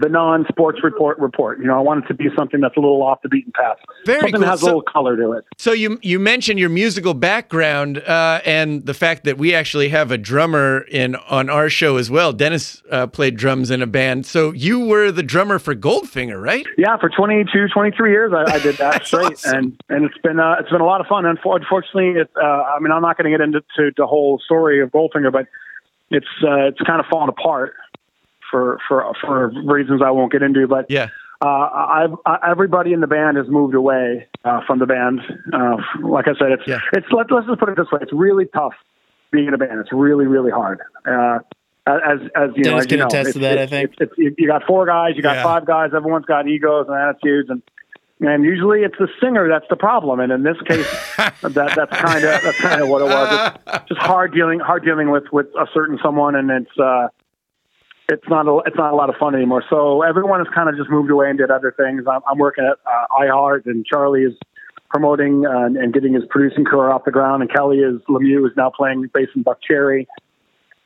the 0.00 0.08
non-sports 0.08 0.78
report 0.82 1.18
report. 1.18 1.58
You 1.58 1.66
know, 1.66 1.76
I 1.76 1.80
want 1.80 2.04
it 2.04 2.08
to 2.08 2.14
be 2.14 2.28
something 2.36 2.60
that's 2.60 2.76
a 2.76 2.80
little 2.80 3.02
off 3.02 3.20
the 3.22 3.28
beaten 3.28 3.52
path. 3.52 3.76
Very 4.06 4.20
something 4.20 4.32
cool. 4.34 4.40
that 4.40 4.46
has 4.46 4.60
So- 4.60 4.66
a 4.66 4.68
little 4.68 4.82
color 4.82 5.16
to 5.16 5.32
it. 5.32 5.44
So 5.58 5.72
you 5.72 5.98
you 6.02 6.18
mentioned 6.18 6.58
your 6.58 6.70
musical 6.70 7.12
background 7.14 7.98
uh, 7.98 8.40
and 8.46 8.86
the 8.86 8.94
fact 8.94 9.24
that 9.24 9.36
we 9.36 9.54
actually 9.54 9.90
have 9.90 10.10
a 10.10 10.16
drummer 10.18 10.80
in 10.90 11.14
on 11.28 11.50
our 11.50 11.68
show 11.68 11.98
as 11.98 12.10
well. 12.10 12.32
Dennis 12.32 12.82
uh, 12.90 13.06
played 13.06 13.36
drums 13.36 13.70
in 13.70 13.82
a 13.82 13.86
band. 13.86 14.24
So 14.26 14.52
you 14.52 14.80
were 14.86 15.12
the 15.12 15.22
drummer 15.22 15.58
for 15.58 15.74
Goldfinger, 15.74 16.42
right? 16.42 16.66
Yeah, 16.78 16.96
for 16.96 17.10
22, 17.10 17.68
23 17.68 18.10
years, 18.10 18.32
I, 18.34 18.54
I 18.54 18.58
did 18.60 18.76
that 18.78 19.06
straight, 19.06 19.44
and 19.44 19.78
and 19.90 20.04
it's 20.06 20.18
been 20.18 20.40
uh, 20.40 20.56
it's 20.58 20.70
been 20.70 20.80
a 20.80 20.86
lot 20.86 21.00
of 21.02 21.06
fun. 21.06 21.26
Unfortunately, 21.26 22.20
it, 22.20 22.30
uh, 22.36 22.44
I 22.46 22.78
mean, 22.80 22.92
I'm 22.92 23.02
not 23.02 23.18
going 23.18 23.30
to 23.30 23.36
get 23.36 23.42
into 23.44 23.60
to 23.76 23.90
the 23.96 24.06
whole 24.06 24.38
story 24.44 24.80
of 24.82 24.90
Goldfinger, 24.90 25.30
but 25.30 25.46
it's 26.10 26.26
uh, 26.42 26.68
it's 26.68 26.80
kind 26.80 27.00
of 27.00 27.06
fallen 27.10 27.28
apart 27.28 27.74
for 28.52 28.78
for 28.86 29.12
for 29.20 29.48
reasons 29.64 30.00
I 30.04 30.10
won't 30.12 30.30
get 30.30 30.42
into. 30.42 30.68
But 30.68 30.86
Yeah. 30.88 31.08
uh, 31.40 31.46
I've 31.48 32.12
uh, 32.24 32.36
everybody 32.48 32.92
in 32.92 33.00
the 33.00 33.08
band 33.08 33.36
has 33.38 33.48
moved 33.48 33.74
away 33.74 34.28
uh, 34.44 34.60
from 34.66 34.78
the 34.78 34.86
band. 34.86 35.20
Uh, 35.52 35.78
like 36.02 36.28
I 36.28 36.34
said, 36.38 36.52
it's 36.52 36.62
Yeah. 36.68 36.78
it's 36.92 37.06
let, 37.10 37.32
let's 37.32 37.48
just 37.48 37.58
put 37.58 37.68
it 37.70 37.76
this 37.76 37.90
way: 37.90 37.98
it's 38.02 38.12
really 38.12 38.46
tough 38.46 38.74
being 39.32 39.48
in 39.48 39.54
a 39.54 39.58
band. 39.58 39.80
It's 39.80 39.92
really 39.92 40.26
really 40.26 40.52
hard. 40.52 40.78
Uh, 41.04 41.38
as 41.84 42.20
as 42.36 42.50
you 42.54 42.62
know, 42.62 42.78
Dennis 42.78 42.80
as 42.82 42.86
can 42.86 42.90
you 42.90 42.96
know, 42.98 43.06
attest 43.06 43.28
it's- 43.30 43.32
to 43.34 43.38
that, 43.40 43.58
I 43.58 43.66
think. 43.66 43.90
it's- 43.94 44.02
it's- 44.02 44.18
you- 44.18 44.34
you 44.38 44.46
got 44.46 44.62
four 44.64 44.86
guys, 44.86 45.16
you 45.16 45.22
got 45.22 45.36
Yeah. 45.38 45.42
five 45.42 45.64
guys. 45.64 45.90
Everyone's 45.96 46.26
got 46.26 46.46
egos 46.46 46.86
and 46.88 46.96
attitudes, 46.96 47.50
and 47.50 47.60
and 48.20 48.44
usually 48.44 48.82
it's 48.84 48.96
the 48.98 49.08
singer 49.20 49.48
that's 49.48 49.66
the 49.68 49.74
problem. 49.74 50.20
And 50.20 50.30
in 50.30 50.44
this 50.44 50.56
case, 50.60 50.86
that 51.16 51.42
that's 51.74 51.96
kind 51.96 52.22
of 52.24 52.40
that's 52.42 52.60
kind 52.60 52.80
of 52.80 52.88
what 52.88 53.02
it 53.02 53.06
was. 53.06 53.52
It's 53.74 53.88
just 53.88 54.00
hard 54.00 54.32
dealing 54.32 54.60
hard 54.60 54.84
dealing 54.84 55.10
with 55.10 55.24
with 55.32 55.46
a 55.58 55.66
certain 55.74 55.98
someone, 56.00 56.36
and 56.36 56.48
it's 56.52 56.78
uh, 56.78 57.08
it's 58.08 58.28
not 58.28 58.46
a, 58.46 58.58
it's 58.66 58.76
not 58.76 58.92
a 58.92 58.96
lot 58.96 59.08
of 59.08 59.16
fun 59.16 59.34
anymore. 59.34 59.64
So 59.70 60.02
everyone 60.02 60.40
has 60.40 60.48
kind 60.54 60.68
of 60.68 60.76
just 60.76 60.90
moved 60.90 61.10
away 61.10 61.30
and 61.30 61.38
did 61.38 61.50
other 61.50 61.74
things. 61.76 62.04
I'm, 62.10 62.20
I'm 62.28 62.38
working 62.38 62.64
at 62.64 62.78
uh, 62.86 63.06
iHeart, 63.20 63.66
and 63.66 63.84
Charlie 63.86 64.22
is 64.22 64.34
promoting 64.90 65.46
uh, 65.46 65.66
and, 65.66 65.76
and 65.76 65.94
getting 65.94 66.12
his 66.12 66.24
producing 66.28 66.64
career 66.64 66.90
off 66.90 67.04
the 67.04 67.10
ground, 67.10 67.42
and 67.42 67.50
Kelly 67.52 67.78
is 67.78 68.00
Lemieux 68.08 68.46
is 68.46 68.52
now 68.56 68.70
playing 68.70 69.08
bass 69.14 69.28
in 69.34 69.44
Buckcherry. 69.44 70.06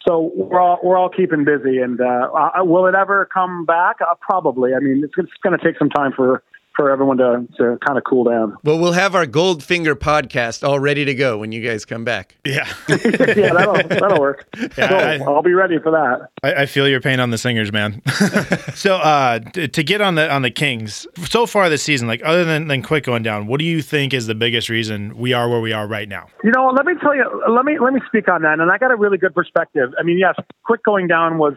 So 0.07 0.31
we're 0.37 0.61
all 0.61 0.79
we're 0.85 0.97
all 0.97 1.09
keeping 1.09 1.45
busy, 1.45 1.79
and 1.79 2.01
uh, 2.01 2.05
uh, 2.33 2.65
will 2.65 2.87
it 2.87 2.95
ever 2.95 3.29
come 3.33 3.65
back? 3.65 3.97
Uh, 4.01 4.15
probably. 4.21 4.73
I 4.75 4.79
mean, 4.79 5.03
it's, 5.03 5.15
it's 5.17 5.33
going 5.43 5.59
to 5.59 5.65
take 5.65 5.79
some 5.79 5.91
time 5.91 6.13
for 6.15 6.45
for 6.77 6.91
everyone 6.91 7.17
to 7.19 7.47
to 7.57 7.79
kind 7.87 7.97
of 7.99 8.05
cool 8.05 8.25
down. 8.25 8.57
Well, 8.63 8.79
we'll 8.79 8.93
have 8.93 9.15
our 9.15 9.27
Goldfinger 9.27 9.95
podcast 9.95 10.67
all 10.67 10.79
ready 10.79 11.05
to 11.05 11.15
go 11.15 11.39
when 11.39 11.51
you 11.53 11.67
guys 11.67 11.85
come 11.85 12.05
back. 12.05 12.37
Yeah. 12.45 12.67
yeah, 12.89 13.53
that'll 13.55 13.75
that'll 13.89 14.21
work. 14.21 14.47
Yeah, 14.77 14.89
Cool. 14.89 14.97
I- 14.99 15.33
I'll 15.33 15.43
be 15.43 15.55
ready 15.55 15.79
for 15.79 15.91
that. 15.93 16.29
I, 16.43 16.63
I 16.63 16.67
feel 16.67 16.87
your 16.89 17.01
pain 17.01 17.19
on 17.21 17.31
the 17.31 17.39
singers, 17.39 17.73
man. 17.73 18.03
so 18.75 18.97
uh, 18.97 19.39
t- 19.41 19.69
to 19.69 19.83
get 19.83 20.01
on 20.01 20.15
the 20.17 20.31
on 20.33 20.43
the 20.43 20.51
Kings 20.51 21.07
so 21.29 21.47
far 21.47 21.69
this 21.69 21.83
season, 21.83 22.07
like 22.09 22.21
other 22.25 22.45
than, 22.45 22.69
than 22.69 22.83
Quick 22.83 23.05
going 23.05 23.23
down, 23.23 23.47
what 23.47 23.59
do 23.59 23.65
you 23.65 23.83
think 23.83 24.13
is 24.15 24.27
the 24.27 24.35
biggest 24.35 24.69
reason 24.69 25.17
we 25.17 25.33
are 25.33 25.49
where 25.49 25.61
we 25.61 25.73
are 25.73 25.87
right 25.87 26.09
now? 26.09 26.27
You 26.45 26.53
know, 26.55 26.69
let 26.69 26.85
me 26.87 26.93
tell 27.01 27.15
you. 27.15 27.25
Let 27.49 27.65
me 27.65 27.79
let 27.79 27.93
me 27.93 28.01
speak 28.07 28.29
on 28.29 28.43
that. 28.43 28.61
And 28.61 28.71
I 28.71 28.79
got 28.79 28.91
a 28.93 28.97
really 28.97 29.19
good 29.19 29.35
perspective. 29.35 29.93
I 29.99 30.03
mean, 30.03 30.19
yes, 30.19 30.35
quick 30.65 30.83
going 30.85 31.07
down 31.09 31.39
was 31.39 31.55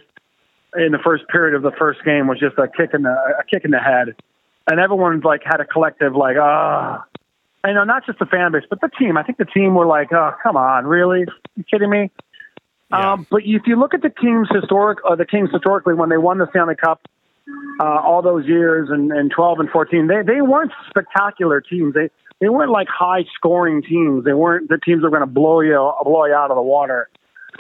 in 0.76 0.92
the 0.92 1.00
first 1.04 1.28
period 1.30 1.56
of 1.56 1.64
the 1.64 1.72
first 1.80 2.04
game 2.06 2.28
was 2.28 2.40
just 2.40 2.58
a 2.58 2.68
kick 2.68 2.92
in 2.94 3.02
the 3.04 3.10
a 3.10 3.44
kick 3.50 3.66
in 3.66 3.72
the 3.72 3.80
head, 3.80 4.16
and 4.70 4.80
everyone's 4.80 5.24
like 5.24 5.42
had 5.44 5.60
a 5.60 5.66
collective 5.66 6.16
like 6.16 6.38
ah. 6.40 7.04
I 7.62 7.74
know 7.74 7.84
not 7.84 8.06
just 8.06 8.20
the 8.20 8.26
fan 8.26 8.54
base, 8.54 8.64
but 8.70 8.80
the 8.80 8.90
team. 8.98 9.18
I 9.18 9.24
think 9.24 9.38
the 9.38 9.44
team 9.44 9.76
were 9.76 9.86
like, 9.86 10.14
"Oh, 10.14 10.32
come 10.42 10.56
on, 10.56 10.88
really? 10.88 11.26
you 11.58 11.64
kidding 11.70 11.90
me?" 11.90 12.10
Um, 12.92 13.28
but 13.30 13.42
if 13.44 13.64
you 13.66 13.78
look 13.78 13.94
at 13.94 14.02
the 14.02 14.10
Kings 14.10 14.48
historic, 14.50 15.00
uh, 15.08 15.16
the 15.16 15.26
Kings 15.26 15.50
historically 15.52 15.94
when 15.94 16.10
they 16.10 16.18
won 16.18 16.38
the 16.38 16.48
Stanley 16.52 16.76
Cup, 16.76 17.02
uh, 17.80 17.84
all 17.84 18.22
those 18.22 18.48
years 18.48 18.90
and, 18.90 19.12
and 19.12 19.30
12 19.30 19.60
and 19.60 19.70
14, 19.70 20.08
they 20.08 20.22
they 20.26 20.42
weren't 20.42 20.72
spectacular 20.90 21.60
teams. 21.60 21.94
They 21.94 22.10
they 22.40 22.48
weren't 22.48 22.72
like 22.72 22.88
high 22.88 23.26
scoring 23.36 23.84
teams. 23.84 24.24
They 24.24 24.34
weren't 24.34 24.70
the 24.70 24.78
teams 24.78 25.02
that 25.02 25.10
were 25.10 25.18
going 25.18 25.28
to 25.28 25.34
blow 25.34 25.60
you 25.60 25.94
blow 26.04 26.26
you 26.26 26.34
out 26.34 26.52
of 26.52 26.56
the 26.56 26.64
water. 26.64 27.10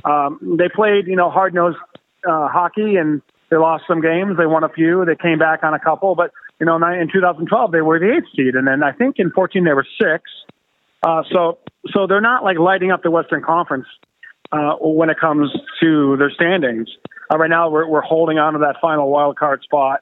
Um, 0.05 0.55
they 0.57 0.69
played, 0.69 1.07
you 1.07 1.15
know, 1.15 1.29
hard 1.29 1.53
nosed 1.53 1.77
uh, 2.25 2.47
hockey, 2.47 2.95
and 2.95 3.21
they 3.49 3.57
lost 3.57 3.83
some 3.87 4.01
games. 4.01 4.37
They 4.37 4.45
won 4.45 4.63
a 4.63 4.69
few. 4.69 5.03
They 5.05 5.15
came 5.15 5.39
back 5.39 5.63
on 5.63 5.73
a 5.73 5.79
couple, 5.79 6.15
but 6.15 6.31
you 6.59 6.65
know, 6.65 6.75
in 6.75 7.09
2012 7.11 7.71
they 7.71 7.81
were 7.81 7.99
the 7.99 8.17
eighth 8.17 8.27
seed, 8.35 8.55
and 8.55 8.67
then 8.67 8.83
I 8.83 8.91
think 8.91 9.15
in 9.17 9.31
14 9.31 9.63
they 9.63 9.73
were 9.73 9.87
six. 9.99 10.29
Uh, 11.01 11.23
so, 11.31 11.59
so 11.91 12.07
they're 12.07 12.21
not 12.21 12.43
like 12.43 12.57
lighting 12.57 12.91
up 12.91 13.03
the 13.03 13.11
Western 13.11 13.41
Conference 13.41 13.85
uh, 14.51 14.75
when 14.79 15.09
it 15.09 15.19
comes 15.19 15.51
to 15.81 16.17
their 16.17 16.31
standings. 16.31 16.89
Uh, 17.31 17.37
right 17.37 17.49
now, 17.49 17.69
we're, 17.69 17.87
we're 17.87 18.01
holding 18.01 18.37
on 18.37 18.53
to 18.53 18.59
that 18.59 18.75
final 18.81 19.09
wild 19.09 19.37
card 19.37 19.61
spot, 19.63 20.01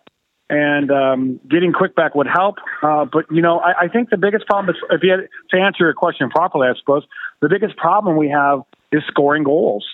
and 0.50 0.90
um, 0.90 1.40
getting 1.50 1.74
quick 1.74 1.96
back 1.96 2.16
would 2.16 2.28
help. 2.28 2.56
Uh, 2.82 3.06
but 3.06 3.26
you 3.30 3.42
know, 3.42 3.60
I, 3.60 3.84
I 3.84 3.88
think 3.90 4.10
the 4.10 4.18
biggest 4.18 4.48
problem 4.48 4.74
is, 4.74 4.82
if 4.90 5.04
you 5.04 5.12
had, 5.12 5.28
to 5.52 5.58
answer 5.62 5.84
your 5.84 5.94
question 5.94 6.30
properly, 6.30 6.68
I 6.68 6.80
suppose 6.80 7.04
the 7.42 7.50
biggest 7.50 7.78
problem 7.78 8.18
we 8.18 8.30
have 8.30 8.62
is 8.92 9.04
scoring 9.08 9.44
goals, 9.44 9.86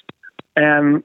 and 0.55 1.03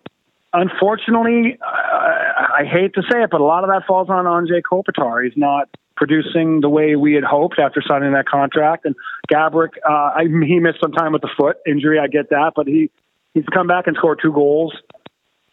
unfortunately, 0.52 1.58
I, 1.62 2.60
I 2.60 2.64
hate 2.64 2.94
to 2.94 3.02
say 3.10 3.22
it, 3.22 3.30
but 3.30 3.40
a 3.40 3.44
lot 3.44 3.64
of 3.64 3.70
that 3.70 3.86
falls 3.86 4.08
on 4.10 4.24
Anze 4.24 4.62
Kopitar. 4.62 5.24
He's 5.24 5.36
not 5.36 5.68
producing 5.96 6.60
the 6.60 6.68
way 6.68 6.96
we 6.96 7.14
had 7.14 7.24
hoped 7.24 7.58
after 7.58 7.82
signing 7.86 8.12
that 8.12 8.26
contract. 8.26 8.84
And 8.84 8.94
Gaborik, 9.30 9.72
uh, 9.88 9.92
I, 9.92 10.22
he 10.22 10.60
missed 10.60 10.80
some 10.80 10.92
time 10.92 11.12
with 11.12 11.22
the 11.22 11.30
foot 11.36 11.56
injury. 11.66 11.98
I 11.98 12.06
get 12.06 12.30
that, 12.30 12.52
but 12.54 12.66
he 12.66 12.90
he's 13.34 13.44
come 13.52 13.66
back 13.66 13.86
and 13.86 13.96
scored 13.96 14.20
two 14.22 14.32
goals. 14.32 14.74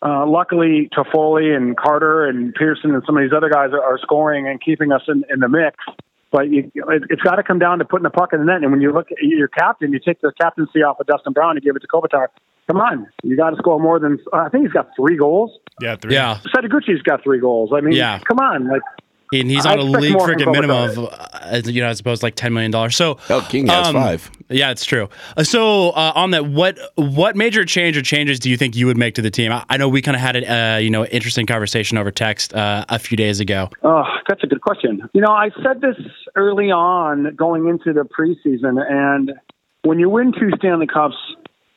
Uh, 0.01 0.25
luckily, 0.27 0.89
Toffoli 0.95 1.55
and 1.55 1.75
Carter 1.75 2.27
and 2.27 2.53
Pearson 2.53 2.93
and 2.93 3.01
some 3.05 3.17
of 3.17 3.23
these 3.23 3.35
other 3.35 3.49
guys 3.49 3.71
are, 3.71 3.81
are 3.81 3.97
scoring 4.01 4.47
and 4.47 4.61
keeping 4.61 4.91
us 4.91 5.01
in, 5.07 5.23
in 5.31 5.39
the 5.39 5.49
mix. 5.49 5.77
But 6.31 6.49
you, 6.49 6.69
it, 6.75 7.03
it's 7.09 7.21
got 7.21 7.37
to 7.37 7.43
come 7.43 7.59
down 7.59 7.79
to 7.79 7.85
putting 7.85 8.03
the 8.03 8.09
puck 8.11 8.33
in 8.33 8.39
the 8.39 8.45
net. 8.45 8.61
And 8.61 8.71
when 8.71 8.81
you 8.81 8.93
look 8.93 9.11
at 9.11 9.17
your 9.21 9.47
captain, 9.47 9.91
you 9.93 9.99
take 9.99 10.21
the 10.21 10.31
captaincy 10.39 10.83
off 10.83 10.99
of 10.99 11.07
Dustin 11.07 11.33
Brown 11.33 11.55
and 11.57 11.63
give 11.63 11.75
it 11.75 11.79
to 11.79 11.87
Kopitar. 11.87 12.27
Come 12.67 12.77
on, 12.77 13.07
you 13.23 13.37
got 13.37 13.51
to 13.51 13.57
score 13.57 13.79
more 13.79 13.99
than. 13.99 14.17
I 14.33 14.49
think 14.49 14.63
he's 14.63 14.73
got 14.73 14.89
three 14.95 15.17
goals. 15.17 15.51
Yeah, 15.81 15.95
three. 15.97 16.13
Yeah. 16.13 16.39
Setoguchi's 16.55 17.01
got 17.03 17.23
three 17.23 17.39
goals. 17.39 17.71
I 17.75 17.81
mean, 17.81 17.93
Yeah. 17.95 18.19
come 18.19 18.39
on, 18.39 18.67
like 18.67 18.81
And 19.33 19.51
he's 19.51 19.65
I 19.65 19.73
on 19.73 19.79
a 19.79 19.83
league 19.83 20.15
freaking 20.15 20.51
minimum 20.51 20.97
of, 20.97 20.97
uh, 21.13 21.61
you 21.65 21.81
know, 21.81 21.89
as 21.89 21.99
opposed 21.99 22.21
to 22.21 22.25
like 22.25 22.35
ten 22.35 22.53
million 22.53 22.71
dollars. 22.71 22.95
So, 22.95 23.17
Oh, 23.29 23.45
King 23.49 23.67
has 23.67 23.91
five. 23.91 24.31
Yeah, 24.49 24.71
it's 24.71 24.85
true. 24.85 25.09
Uh, 25.37 25.43
so, 25.43 25.89
uh, 25.89 26.11
on 26.15 26.31
that, 26.31 26.45
what 26.47 26.79
what 26.95 27.35
major 27.35 27.65
change 27.65 27.97
or 27.97 28.01
changes 28.01 28.39
do 28.39 28.49
you 28.49 28.57
think 28.57 28.75
you 28.75 28.85
would 28.87 28.97
make 28.97 29.13
to 29.15 29.21
the 29.21 29.31
team? 29.31 29.51
I, 29.51 29.63
I 29.69 29.77
know 29.77 29.87
we 29.89 30.01
kind 30.01 30.15
of 30.15 30.21
had 30.21 30.35
a 30.37 30.51
uh, 30.75 30.77
you 30.77 30.89
know 30.89 31.05
interesting 31.05 31.45
conversation 31.45 31.97
over 31.99 32.09
text 32.11 32.53
uh, 32.55 32.85
a 32.89 32.97
few 32.97 33.15
days 33.17 33.39
ago. 33.39 33.69
Oh, 33.83 34.03
that's 34.27 34.43
a 34.43 34.47
good 34.47 34.61
question. 34.61 35.07
You 35.13 35.21
know, 35.21 35.31
I 35.31 35.49
said 35.63 35.81
this 35.81 35.97
early 36.35 36.71
on 36.71 37.35
going 37.35 37.67
into 37.67 37.93
the 37.93 38.05
preseason, 38.07 38.81
and 38.89 39.33
when 39.83 39.99
you 39.99 40.09
win 40.09 40.31
two 40.33 40.49
Stanley 40.57 40.87
Cups, 40.87 41.15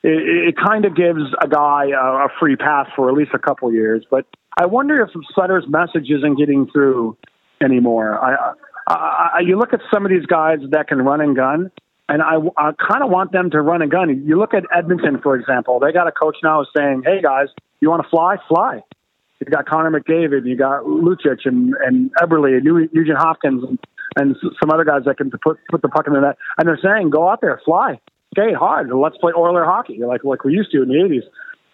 it, 0.03 0.49
it 0.49 0.55
kind 0.57 0.85
of 0.85 0.95
gives 0.95 1.21
a 1.41 1.47
guy 1.47 1.87
a, 1.87 2.25
a 2.25 2.27
free 2.39 2.55
pass 2.55 2.87
for 2.95 3.09
at 3.09 3.15
least 3.15 3.31
a 3.33 3.39
couple 3.39 3.71
years. 3.71 4.05
But 4.09 4.25
I 4.57 4.65
wonder 4.65 5.01
if 5.01 5.09
Sutter's 5.35 5.65
message 5.67 6.09
isn't 6.09 6.35
getting 6.37 6.67
through 6.71 7.17
anymore. 7.61 8.17
I, 8.23 8.53
I, 8.87 9.29
I, 9.35 9.39
you 9.41 9.57
look 9.57 9.73
at 9.73 9.81
some 9.93 10.05
of 10.05 10.11
these 10.11 10.25
guys 10.25 10.59
that 10.71 10.87
can 10.87 11.01
run 11.01 11.21
and 11.21 11.35
gun, 11.35 11.71
and 12.07 12.21
I, 12.21 12.37
I 12.57 12.71
kind 12.71 13.03
of 13.03 13.09
want 13.09 13.31
them 13.31 13.51
to 13.51 13.61
run 13.61 13.81
and 13.81 13.91
gun. 13.91 14.23
You 14.25 14.37
look 14.39 14.53
at 14.53 14.63
Edmonton, 14.75 15.19
for 15.21 15.35
example. 15.35 15.79
They 15.79 15.91
got 15.91 16.07
a 16.07 16.11
coach 16.11 16.37
now 16.43 16.65
saying, 16.75 17.03
"Hey 17.05 17.21
guys, 17.21 17.47
you 17.79 17.89
want 17.89 18.03
to 18.03 18.09
fly? 18.09 18.37
Fly." 18.47 18.81
You 19.39 19.45
got 19.45 19.69
Connor 19.69 19.89
McDavid, 19.89 20.45
you 20.45 20.57
got 20.57 20.83
Lucic 20.83 21.45
and 21.45 21.73
and 21.85 22.11
Eberle 22.15 22.57
and 22.57 22.89
Nugent 22.93 23.17
Hopkins 23.17 23.63
and, 23.63 23.79
and 24.17 24.35
some 24.59 24.69
other 24.69 24.83
guys 24.83 25.03
that 25.05 25.17
can 25.17 25.31
put 25.31 25.57
put 25.69 25.81
the 25.81 25.87
puck 25.87 26.07
in 26.07 26.13
the 26.13 26.19
net. 26.19 26.37
And 26.57 26.67
they're 26.67 26.79
saying, 26.81 27.09
"Go 27.09 27.29
out 27.29 27.39
there, 27.41 27.61
fly, 27.63 27.99
skate 28.33 28.55
hard, 28.55 28.91
let's 28.91 29.17
play 29.17 29.33
Oiler 29.35 29.65
hockey 29.65 29.99
like 30.05 30.23
like 30.23 30.43
we 30.43 30.53
used 30.53 30.71
to 30.71 30.83
in 30.83 30.89
the 30.89 30.95
'80s." 30.95 31.23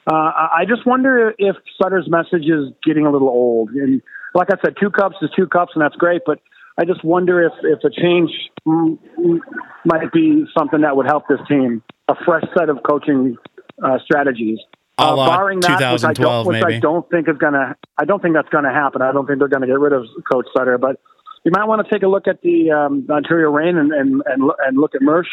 Uh, 0.08 0.14
I 0.14 0.66
just 0.68 0.86
wonder 0.86 1.34
if 1.40 1.56
Sutter's 1.82 2.08
message 2.08 2.48
is 2.48 2.72
getting 2.86 3.08
a 3.08 3.12
little 3.12 3.30
old. 3.30 3.72
And 3.72 4.04
like 4.36 4.50
I 4.52 4.56
said, 4.64 4.76
two 4.80 4.92
cups 4.92 5.16
is 5.22 5.32
two 5.36 5.48
cups, 5.48 5.72
and 5.74 5.82
that's 5.82 5.96
great. 5.96 6.22
But 6.26 6.40
I 6.78 6.86
just 6.86 7.04
wonder 7.04 7.44
if 7.44 7.54
if 7.64 7.80
a 7.84 7.90
change 7.90 8.30
might 8.66 10.12
be 10.12 10.46
something 10.58 10.82
that 10.82 10.96
would 10.96 11.08
help 11.08 11.24
this 11.28 11.40
team, 11.48 11.82
a 12.08 12.16
fresh 12.24 12.44
set 12.58 12.70
of 12.70 12.80
coaching 12.88 13.38
uh, 13.84 13.98
strategies. 14.04 14.60
A 14.98 15.04
Uh, 15.04 15.16
barring 15.16 15.60
that, 15.62 15.92
which 15.92 16.04
I 16.04 16.14
don't, 16.14 16.46
which 16.46 16.64
I 16.64 16.80
don't 16.80 17.10
think 17.10 17.28
is 17.28 17.38
gonna, 17.38 17.76
I 17.98 18.06
don't 18.06 18.22
think 18.22 18.36
that's 18.36 18.50
gonna 18.50 18.72
happen. 18.72 19.02
I 19.02 19.12
don't 19.12 19.26
think 19.26 19.40
they're 19.40 19.48
gonna 19.48 19.68
get 19.68 19.80
rid 19.80 19.92
of 19.92 20.06
Coach 20.32 20.46
Sutter. 20.56 20.78
But 20.78 21.00
you 21.44 21.52
might 21.52 21.66
want 21.66 21.86
to 21.86 21.92
take 21.92 22.04
a 22.04 22.08
look 22.08 22.28
at 22.28 22.42
the 22.42 22.72
um, 22.72 23.08
Ontario 23.10 23.56
and 23.58 23.92
and 23.92 24.22
and, 24.26 24.52
and 24.66 24.78
look 24.78 24.94
at 24.94 25.02
Mersch 25.02 25.28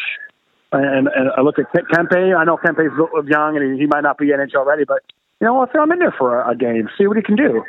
and, 0.73 1.07
and 1.07 1.29
I 1.37 1.41
look 1.41 1.59
at 1.59 1.65
Ke- 1.71 1.87
Kempe. 1.91 2.35
I 2.37 2.43
know 2.43 2.57
Kempe's 2.57 3.29
young 3.29 3.57
and 3.57 3.73
he, 3.73 3.81
he 3.81 3.85
might 3.87 4.01
not 4.01 4.17
be 4.17 4.31
in 4.31 4.39
NHL 4.39 4.65
ready, 4.65 4.83
but 4.85 4.99
you 5.39 5.47
know, 5.47 5.59
I'll 5.59 5.67
throw 5.67 5.83
him 5.83 5.91
in 5.91 5.99
there 5.99 6.13
for 6.17 6.41
a, 6.41 6.51
a 6.51 6.55
game, 6.55 6.89
see 6.97 7.07
what 7.07 7.17
he 7.17 7.23
can 7.23 7.35
do. 7.35 7.63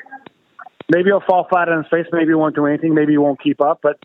Maybe 0.90 1.04
he'll 1.10 1.20
fall 1.20 1.46
flat 1.48 1.68
on 1.68 1.82
his 1.82 1.90
face. 1.90 2.06
Maybe 2.12 2.28
he 2.28 2.34
won't 2.34 2.54
do 2.54 2.66
anything. 2.66 2.94
Maybe 2.94 3.12
he 3.12 3.18
won't 3.18 3.40
keep 3.42 3.60
up. 3.60 3.80
But 3.82 3.98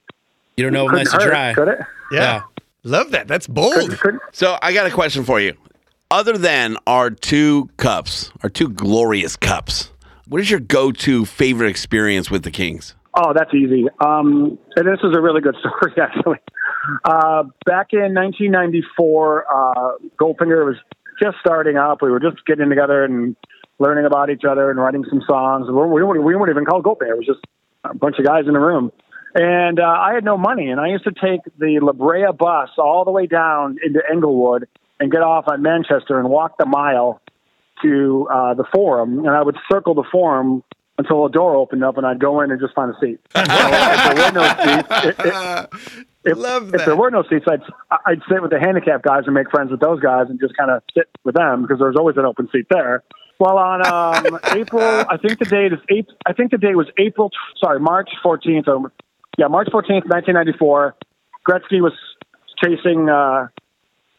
You 0.56 0.64
don't 0.64 0.74
know 0.74 0.88
couldn't 0.88 1.08
unless 1.08 1.24
you 1.24 1.30
try. 1.30 1.54
Could 1.54 1.68
it? 1.68 1.80
Yeah. 2.12 2.44
Love 2.84 3.12
that. 3.12 3.28
That's 3.28 3.48
bold. 3.48 4.00
So 4.32 4.58
I 4.62 4.74
got 4.74 4.88
a 4.88 4.92
question 4.92 5.24
for 5.24 5.40
you. 5.40 5.54
Other 6.12 6.38
than 6.38 6.78
our 6.88 7.12
two 7.12 7.70
cups, 7.78 8.32
our 8.42 8.50
two 8.50 8.70
glorious 8.70 9.36
cups, 9.36 9.92
what 10.28 10.42
is 10.42 10.50
your 10.50 10.60
go-to 10.60 11.26
favorite 11.26 11.70
experience 11.70 12.32
with 12.32 12.44
the 12.44 12.52
Kings? 12.52 12.96
Oh, 13.14 13.34
that's 13.34 13.54
easy. 13.54 13.88
Um, 14.00 14.58
and 14.76 14.88
this 14.88 15.00
is 15.04 15.16
a 15.16 15.22
really 15.22 15.42
good 15.42 15.56
story, 15.60 15.94
actually. 16.02 16.38
Uh, 17.04 17.44
back 17.66 17.94
in 17.94 18.14
1994, 18.14 19.46
uh, 19.46 19.92
Goldfinger 20.20 20.66
was 20.66 20.78
just 21.22 21.38
starting 21.40 21.78
up. 21.78 22.02
We 22.02 22.12
were 22.12 22.20
just 22.20 22.46
getting 22.46 22.70
together 22.70 23.04
and 23.04 23.36
learning 23.80 24.06
about 24.06 24.30
each 24.30 24.44
other 24.50 24.70
and 24.70 24.80
writing 24.80 25.06
some 25.10 25.22
songs. 25.28 25.68
We 25.68 25.74
weren't, 25.74 26.24
we 26.24 26.36
weren't, 26.36 26.50
even 26.50 26.66
called 26.66 26.84
Goldfinger. 26.84 27.12
It 27.12 27.18
was 27.18 27.26
just 27.26 27.46
a 27.84 27.94
bunch 27.94 28.18
of 28.20 28.26
guys 28.26 28.46
in 28.48 28.56
a 28.56 28.60
room. 28.60 28.92
And 29.36 29.80
uh, 29.80 29.84
I 29.84 30.14
had 30.16 30.24
no 30.24 30.38
money, 30.38 30.70
and 30.70 30.80
I 30.80 30.88
used 30.88 31.04
to 31.04 31.12
take 31.12 31.42
the 31.60 31.80
La 31.82 31.94
Brea 31.94 32.32
bus 32.38 32.70
all 32.78 33.06
the 33.06 33.12
way 33.12 33.28
down 33.28 33.78
into 33.84 34.02
Inglewood 34.12 34.68
and 35.00 35.12
get 35.12 35.22
off 35.22 35.46
at 35.52 35.60
Manchester 35.60 36.20
and 36.20 36.30
walk 36.30 36.58
the 36.58 36.66
mile 36.66 37.22
to 37.84 38.28
uh, 38.32 38.54
the 38.56 38.66
forum, 38.74 39.20
and 39.20 39.30
I 39.30 39.42
would 39.42 39.56
circle 39.72 39.94
the 39.94 40.04
forum 40.12 40.64
until 40.98 41.26
a 41.26 41.32
door 41.32 41.56
opened 41.56 41.84
up, 41.84 41.98
and 41.98 42.06
I'd 42.06 42.20
go 42.20 42.42
in 42.42 42.52
and 42.52 42.60
just 42.60 42.74
find 42.74 42.94
a 42.94 43.00
seat. 43.00 43.20
So 43.36 44.14
there 44.14 44.26
were 44.26 44.32
no 44.32 44.48
seats, 44.64 45.06
it, 45.06 45.16
it, 45.20 46.08
if, 46.26 46.38
if 46.74 46.86
there 46.86 46.96
were 46.96 47.10
no 47.12 47.24
seats, 47.30 47.46
I'd 47.48 47.62
I'd 48.06 48.22
sit 48.30 48.42
with 48.42 48.52
the 48.52 48.60
handicap 48.60 49.04
guys 49.04 49.24
and 49.26 49.34
make 49.34 49.50
friends 49.50 49.72
with 49.72 49.80
those 49.80 50.00
guys, 50.00 50.28
and 50.30 50.40
just 50.40 50.56
kind 50.58 50.72
of 50.72 50.84
sit 50.96 51.08
with 51.24 51.36
them 51.36 51.62
because 51.62 51.80
there 51.80 51.88
was 51.88 51.96
always 51.98 52.18
an 52.18 52.26
open 52.26 52.50
seat 52.52 52.66
there. 52.70 53.04
Well, 53.40 53.58
on 53.58 53.86
um, 53.88 54.40
April, 54.52 54.82
I 54.82 55.18
think 55.18 55.40
the 55.40 55.46
date 55.46 55.72
is 55.72 55.80
April. 55.90 56.18
I 56.26 56.34
think 56.34 56.52
the 56.52 56.58
date 56.58 56.76
was 56.76 56.88
April. 56.98 57.32
Sorry, 57.58 57.80
March 57.80 58.10
fourteenth. 58.22 58.68
Or 58.68 58.92
yeah, 59.38 59.48
March 59.48 59.70
fourteenth, 59.72 60.06
nineteen 60.08 60.36
ninety 60.36 60.54
four. 60.60 60.96
Gretzky 61.48 61.82
was 61.82 61.94
chasing 62.62 63.10
uh, 63.10 63.48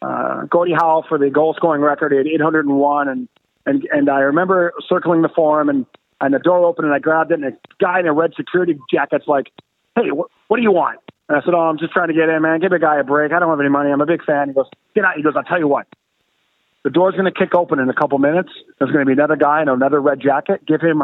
uh, 0.03 0.45
Gordie 0.47 0.73
Howe 0.73 1.05
for 1.09 1.19
the 1.19 1.29
goal 1.31 1.55
scoring 1.55 1.83
record. 1.83 2.13
He 2.13 2.19
had 2.19 2.27
801, 2.27 3.09
and 3.09 3.29
and 3.67 3.87
and 3.93 4.09
I 4.09 4.21
remember 4.21 4.73
circling 4.89 5.23
the 5.23 5.29
forum, 5.29 5.69
and 5.69 5.87
and 6.21 6.35
the 6.35 6.39
door 6.39 6.65
opened, 6.65 6.87
and 6.87 6.95
I 6.95 6.99
grabbed 6.99 7.31
it, 7.31 7.35
and 7.35 7.45
a 7.45 7.57
guy 7.79 8.01
in 8.01 8.07
a 8.07 8.13
red 8.13 8.33
security 8.37 8.79
jacket's 8.91 9.27
like, 9.29 9.53
"Hey, 9.97 10.09
wh- 10.09 10.51
what 10.51 10.57
do 10.57 10.63
you 10.63 10.73
want?" 10.73 10.99
And 11.31 11.39
I 11.39 11.45
said, 11.45 11.55
"Oh, 11.55 11.61
I'm 11.61 11.79
just 11.79 11.93
trying 11.93 12.09
to 12.09 12.15
get 12.15 12.29
in, 12.29 12.43
man. 12.43 12.59
Give 12.59 12.73
the 12.73 12.81
guy 12.81 12.99
a 12.99 13.05
break. 13.05 13.31
I 13.33 13.39
don't 13.39 13.49
have 13.49 13.61
any 13.61 13.69
money. 13.69 13.93
I'm 13.93 14.01
a 14.01 14.07
big 14.07 14.25
fan." 14.25 14.49
He 14.49 14.55
goes, 14.55 14.67
"Get 14.97 15.05
out." 15.05 15.15
He 15.15 15.23
goes, 15.23 15.35
"I'll 15.37 15.45
tell 15.45 15.61
you 15.61 15.69
what." 15.69 15.87
The 16.83 16.91
door's 16.91 17.13
going 17.15 17.31
to 17.31 17.39
kick 17.39 17.55
open 17.55 17.79
in 17.79 17.89
a 17.89 17.95
couple 17.95 18.19
minutes. 18.19 18.51
There's 18.79 18.91
going 18.91 19.05
to 19.05 19.07
be 19.07 19.13
another 19.13 19.37
guy 19.37 19.63
in 19.63 19.69
another 19.69 20.01
red 20.01 20.19
jacket. 20.19 20.67
Give 20.67 20.81
him, 20.81 21.03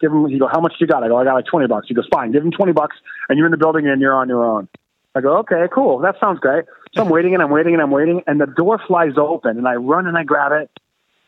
give 0.00 0.12
him. 0.12 0.26
He 0.26 0.38
go, 0.38 0.48
how 0.52 0.60
much 0.60 0.74
you 0.78 0.86
got? 0.86 1.02
I 1.02 1.08
go, 1.08 1.16
I 1.16 1.24
got 1.24 1.34
like 1.34 1.46
twenty 1.46 1.66
bucks. 1.66 1.88
He 1.88 1.94
goes, 1.94 2.06
fine. 2.12 2.30
Give 2.30 2.44
him 2.44 2.52
twenty 2.52 2.72
bucks, 2.72 2.96
and 3.28 3.36
you're 3.36 3.46
in 3.46 3.50
the 3.50 3.56
building 3.56 3.88
and 3.88 4.00
you're 4.00 4.14
on 4.14 4.28
your 4.28 4.44
own. 4.44 4.68
I 5.14 5.22
go, 5.22 5.38
okay, 5.38 5.66
cool. 5.72 5.98
That 5.98 6.16
sounds 6.20 6.40
great. 6.40 6.66
So 6.94 7.02
I'm 7.02 7.08
waiting 7.08 7.34
and 7.34 7.42
I'm 7.42 7.50
waiting 7.50 7.72
and 7.72 7.82
I'm 7.82 7.90
waiting, 7.90 8.22
and 8.26 8.40
the 8.40 8.46
door 8.46 8.80
flies 8.86 9.14
open, 9.16 9.56
and 9.58 9.66
I 9.66 9.74
run 9.74 10.06
and 10.06 10.16
I 10.16 10.24
grab 10.24 10.52
it, 10.52 10.70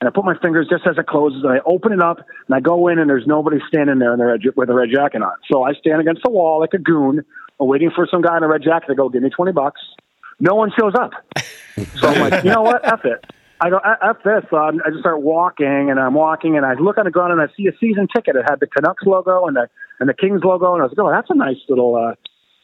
and 0.00 0.08
I 0.08 0.10
put 0.10 0.24
my 0.24 0.36
fingers 0.38 0.68
just 0.68 0.86
as 0.86 0.98
it 0.98 1.06
closes, 1.06 1.42
and 1.42 1.52
I 1.52 1.60
open 1.64 1.92
it 1.92 2.02
up, 2.02 2.18
and 2.18 2.54
I 2.54 2.60
go 2.60 2.88
in, 2.88 2.98
and 2.98 3.08
there's 3.08 3.26
nobody 3.26 3.58
standing 3.66 3.98
there 3.98 4.12
in 4.12 4.18
the 4.18 4.26
red, 4.26 4.42
with 4.56 4.68
a 4.68 4.74
red 4.74 4.90
jacket 4.92 5.22
on. 5.22 5.32
So 5.50 5.62
I 5.62 5.72
stand 5.72 6.00
against 6.00 6.22
the 6.22 6.30
wall 6.30 6.60
like 6.60 6.74
a 6.74 6.78
goon, 6.78 7.24
waiting 7.64 7.90
for 7.94 8.06
some 8.10 8.22
guy 8.22 8.36
in 8.36 8.42
a 8.42 8.48
red 8.48 8.62
jacket 8.62 8.88
to 8.88 8.94
go, 8.94 9.08
give 9.08 9.22
me 9.22 9.30
20 9.30 9.52
bucks. 9.52 9.80
No 10.38 10.54
one 10.54 10.70
shows 10.78 10.94
up. 10.94 11.12
So 12.00 12.08
I'm 12.08 12.30
like, 12.30 12.44
you 12.44 12.50
know 12.50 12.62
what? 12.62 12.84
F 12.86 13.04
it. 13.04 13.24
I 13.60 13.70
go, 13.70 13.78
"F- 13.78 14.22
this. 14.22 14.44
So 14.50 14.56
I'm- 14.58 14.82
I 14.84 14.90
just 14.90 15.00
start 15.00 15.22
walking, 15.22 15.90
and 15.90 15.98
I'm 15.98 16.12
walking, 16.14 16.56
and 16.58 16.66
I 16.66 16.74
look 16.74 16.98
on 16.98 17.04
the 17.06 17.10
ground, 17.10 17.32
and 17.32 17.40
I 17.40 17.46
see 17.56 17.66
a 17.66 17.72
season 17.78 18.06
ticket. 18.14 18.36
It 18.36 18.44
had 18.48 18.60
the 18.60 18.66
Canucks 18.66 19.04
logo 19.04 19.46
and 19.46 19.56
the 19.56 19.68
and 19.98 20.08
the 20.08 20.14
Kings 20.14 20.44
logo, 20.44 20.74
and 20.74 20.82
I 20.82 20.86
was 20.86 20.94
like, 20.96 21.06
oh, 21.06 21.10
that's 21.10 21.30
a 21.30 21.34
nice 21.34 21.56
little 21.68 21.96
uh, 21.96 22.14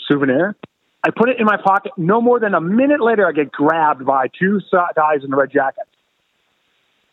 souvenir. 0.07 0.55
I 1.03 1.09
put 1.11 1.31
it 1.31 1.41
in 1.41 1.47
my 1.47 1.57
pocket. 1.57 1.93
No 1.97 2.21
more 2.21 2.39
than 2.39 2.55
a 2.55 2.61
minute 2.61 3.01
later, 3.01 3.27
I 3.27 3.33
get 3.33 3.51
grabbed 3.51 4.05
by 4.05 4.27
two 4.39 4.61
guys 4.95 5.25
in 5.25 5.31
the 5.31 5.37
red 5.37 5.51
jackets. 5.51 5.89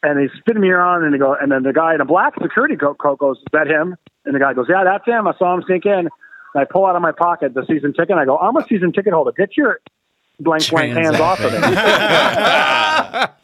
And 0.03 0.19
they 0.19 0.29
spin 0.39 0.59
me 0.59 0.69
around, 0.69 1.05
and 1.05 1.13
they 1.13 1.17
go, 1.17 1.33
and 1.39 1.49
then 1.51 1.63
the 1.63 1.73
guy 1.73 1.95
in 1.95 2.01
a 2.01 2.05
black 2.05 2.33
security 2.41 2.75
coat 2.75 2.97
goes, 3.17 3.37
"Is 3.37 3.43
that 3.53 3.67
him?" 3.67 3.95
And 4.25 4.35
the 4.35 4.39
guy 4.39 4.53
goes, 4.53 4.67
"Yeah, 4.69 4.83
that's 4.83 5.05
him. 5.05 5.25
I 5.27 5.33
saw 5.37 5.55
him 5.55 5.63
sneak 5.65 5.85
in." 5.85 6.09
And 6.53 6.61
I 6.61 6.65
pull 6.65 6.85
out 6.85 6.95
of 6.95 7.01
my 7.01 7.11
pocket 7.11 7.53
the 7.53 7.65
season 7.67 7.93
ticket. 7.93 8.11
And 8.11 8.19
I 8.19 8.25
go, 8.25 8.37
"I'm 8.37 8.55
a 8.57 8.65
season 8.67 8.91
ticket 8.91 9.13
holder. 9.13 9.31
Get 9.31 9.55
your 9.57 9.79
blank 10.39 10.69
blank 10.69 10.93
hands 10.93 11.19
off 11.19 11.39
of 11.39 11.53
it. 11.53 11.61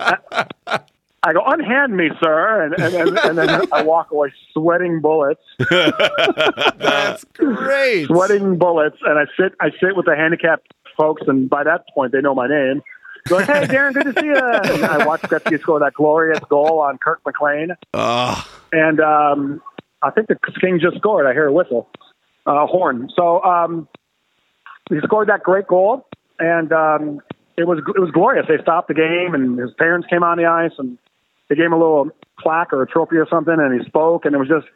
I 1.28 1.34
go, 1.34 1.42
unhand 1.44 1.98
me, 1.98 2.10
sir, 2.24 2.66
and, 2.66 2.74
and, 2.80 2.94
and, 2.94 3.18
and 3.18 3.38
then 3.38 3.50
I 3.74 3.82
walk 3.82 4.12
away 4.12 4.32
sweating 4.54 5.02
bullets. 5.02 5.42
That's 5.72 7.24
great. 7.34 8.06
Sweating 8.06 8.60
bullets, 8.60 8.98
and 9.04 9.18
I 9.18 9.26
sit, 9.36 9.54
I 9.60 9.72
sit 9.80 9.96
with 9.96 10.06
the 10.06 10.16
handicapped 10.16 10.72
folks, 10.96 11.24
and 11.28 11.50
by 11.50 11.64
that 11.64 11.86
point 11.96 12.12
they 12.12 12.22
know 12.22 12.36
my 12.36 12.48
name. 12.48 12.84
Go, 13.28 13.40
hey, 13.40 13.66
Darrin, 13.66 13.94
good 13.94 14.14
to 14.14 14.20
see 14.22 14.28
you. 14.28 14.36
And 14.38 14.86
I 14.86 15.04
watched 15.08 15.24
Gretzky 15.24 15.60
score 15.60 15.80
that 15.80 15.96
glorious 15.96 16.38
goal 16.48 16.80
on 16.80 17.00
Kirk 17.00 17.22
McLean, 17.26 17.72
Oh, 17.96 18.48
and 18.72 19.00
um, 19.00 19.64
I 20.04 20.12
think 20.12 20.28
the 20.28 20.38
King 20.62 20.80
just 20.80 20.98
scored. 20.98 21.26
I 21.26 21.34
hear 21.34 21.48
a 21.48 21.52
whistle, 21.54 21.90
uh, 22.46 22.66
horn. 22.68 23.10
So 23.16 23.44
um, 23.44 23.88
he 24.90 24.98
scored 25.04 25.30
that 25.30 25.44
great 25.44 25.68
goal, 25.68 26.08
and 26.40 26.72
um, 26.72 27.22
it 27.58 27.68
was 27.68 27.80
it 27.80 28.00
was 28.00 28.12
glorious. 28.12 28.46
They 28.48 28.62
stopped 28.62 28.88
the 28.88 28.94
game, 28.94 29.34
and 29.34 29.58
his 29.58 29.72
parents 29.78 30.08
came 30.10 30.24
on 30.24 30.38
the 30.38 30.46
ice, 30.46 30.74
and 30.78 30.98
they 31.50 31.56
gave 31.56 31.66
him 31.66 31.74
a 31.74 31.80
little 31.80 32.10
plaque 32.40 32.74
or 32.74 32.82
a 32.82 32.88
trophy 32.88 33.18
or 33.18 33.28
something, 33.30 33.56
and 33.58 33.80
he 33.80 33.86
spoke, 33.88 34.26
and 34.26 34.36
it 34.36 34.38
was 34.38 34.48
just 34.48 34.68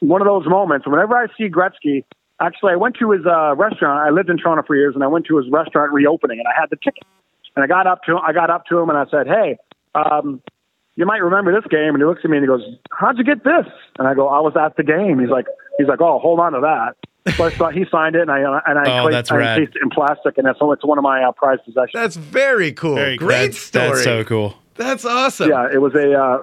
one 0.00 0.20
of 0.20 0.26
those 0.26 0.46
moments. 0.46 0.86
Whenever 0.86 1.16
I 1.16 1.26
see 1.36 1.48
Gretzky, 1.48 2.04
actually, 2.40 2.72
I 2.72 2.76
went 2.76 2.96
to 2.96 3.10
his 3.10 3.24
uh, 3.26 3.54
restaurant. 3.56 4.00
I 4.00 4.10
lived 4.10 4.30
in 4.30 4.38
Toronto 4.38 4.62
for 4.66 4.76
years, 4.76 4.94
and 4.94 5.04
I 5.04 5.06
went 5.06 5.26
to 5.26 5.36
his 5.36 5.46
restaurant 5.50 5.92
reopening, 5.92 6.38
and 6.38 6.48
I 6.48 6.58
had 6.58 6.70
the 6.70 6.76
ticket. 6.76 7.04
And 7.54 7.62
I 7.62 7.66
got 7.66 7.86
up 7.86 8.02
to 8.04 8.16
I 8.16 8.32
got 8.32 8.50
up 8.50 8.66
to 8.66 8.78
him, 8.78 8.88
and 8.88 8.98
I 8.98 9.04
said, 9.10 9.26
"Hey, 9.26 9.58
um, 9.94 10.40
you 10.96 11.04
might 11.04 11.22
remember 11.22 11.52
this 11.52 11.68
game." 11.70 11.94
And 11.94 11.98
he 11.98 12.04
looks 12.04 12.22
at 12.24 12.30
me 12.30 12.38
and 12.38 12.44
he 12.44 12.48
goes, 12.48 12.64
"How'd 12.90 13.18
you 13.18 13.24
get 13.24 13.44
this?" 13.44 13.66
And 13.98 14.08
I 14.08 14.14
go, 14.14 14.28
"I 14.28 14.40
was 14.40 14.54
at 14.56 14.76
the 14.76 14.82
game." 14.82 15.20
He's 15.20 15.28
like, 15.28 15.46
"He's 15.82 15.88
like, 15.88 16.00
oh, 16.00 16.18
hold 16.18 16.40
on 16.40 16.52
to 16.52 16.60
that." 16.60 16.96
So 17.36 17.44
I 17.44 17.50
thought 17.50 17.74
he 17.74 17.84
signed 17.90 18.16
it, 18.16 18.22
and 18.22 18.30
I 18.30 18.38
and 18.66 18.78
I, 18.78 18.82
Oh, 18.98 19.02
placed, 19.04 19.12
that's 19.12 19.30
I 19.30 19.36
rad. 19.36 19.58
encased 19.58 19.76
it 19.76 19.82
in 19.82 19.90
plastic, 19.90 20.38
and 20.38 20.46
that's 20.46 20.58
so 20.58 20.72
it's 20.72 20.84
one 20.84 20.98
of 20.98 21.02
my 21.04 21.22
uh, 21.22 21.32
prized 21.32 21.64
possessions. 21.64 21.92
That's 21.94 22.16
very 22.16 22.72
cool. 22.72 22.94
Very 22.96 23.16
great 23.16 23.52
That's- 23.52 23.58
story. 23.58 23.88
that's 23.90 24.04
so 24.04 24.24
cool. 24.24 24.54
That's 24.76 25.04
awesome. 25.04 25.50
Yeah, 25.50 25.68
it 25.72 25.80
was 25.80 25.94
a 25.94 26.12
uh, 26.18 26.38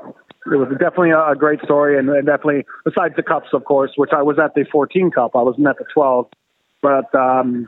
it 0.52 0.56
was 0.58 0.70
definitely 0.80 1.12
a, 1.12 1.30
a 1.32 1.36
great 1.36 1.62
story, 1.64 1.98
and, 1.98 2.10
and 2.10 2.26
definitely 2.26 2.66
besides 2.86 3.16
the 3.16 3.24
cups, 3.24 3.50
of 3.54 3.66
course, 3.66 3.92
which 3.98 4.12
I 4.14 4.22
was 4.22 4.38
at 4.40 4.54
the 4.54 4.66
14 4.72 5.12
cup, 5.12 5.36
I 5.36 5.42
wasn't 5.42 5.68
at 5.68 5.78
the 5.78 5.86
12, 5.94 6.28
but 6.82 7.14
um, 7.16 7.68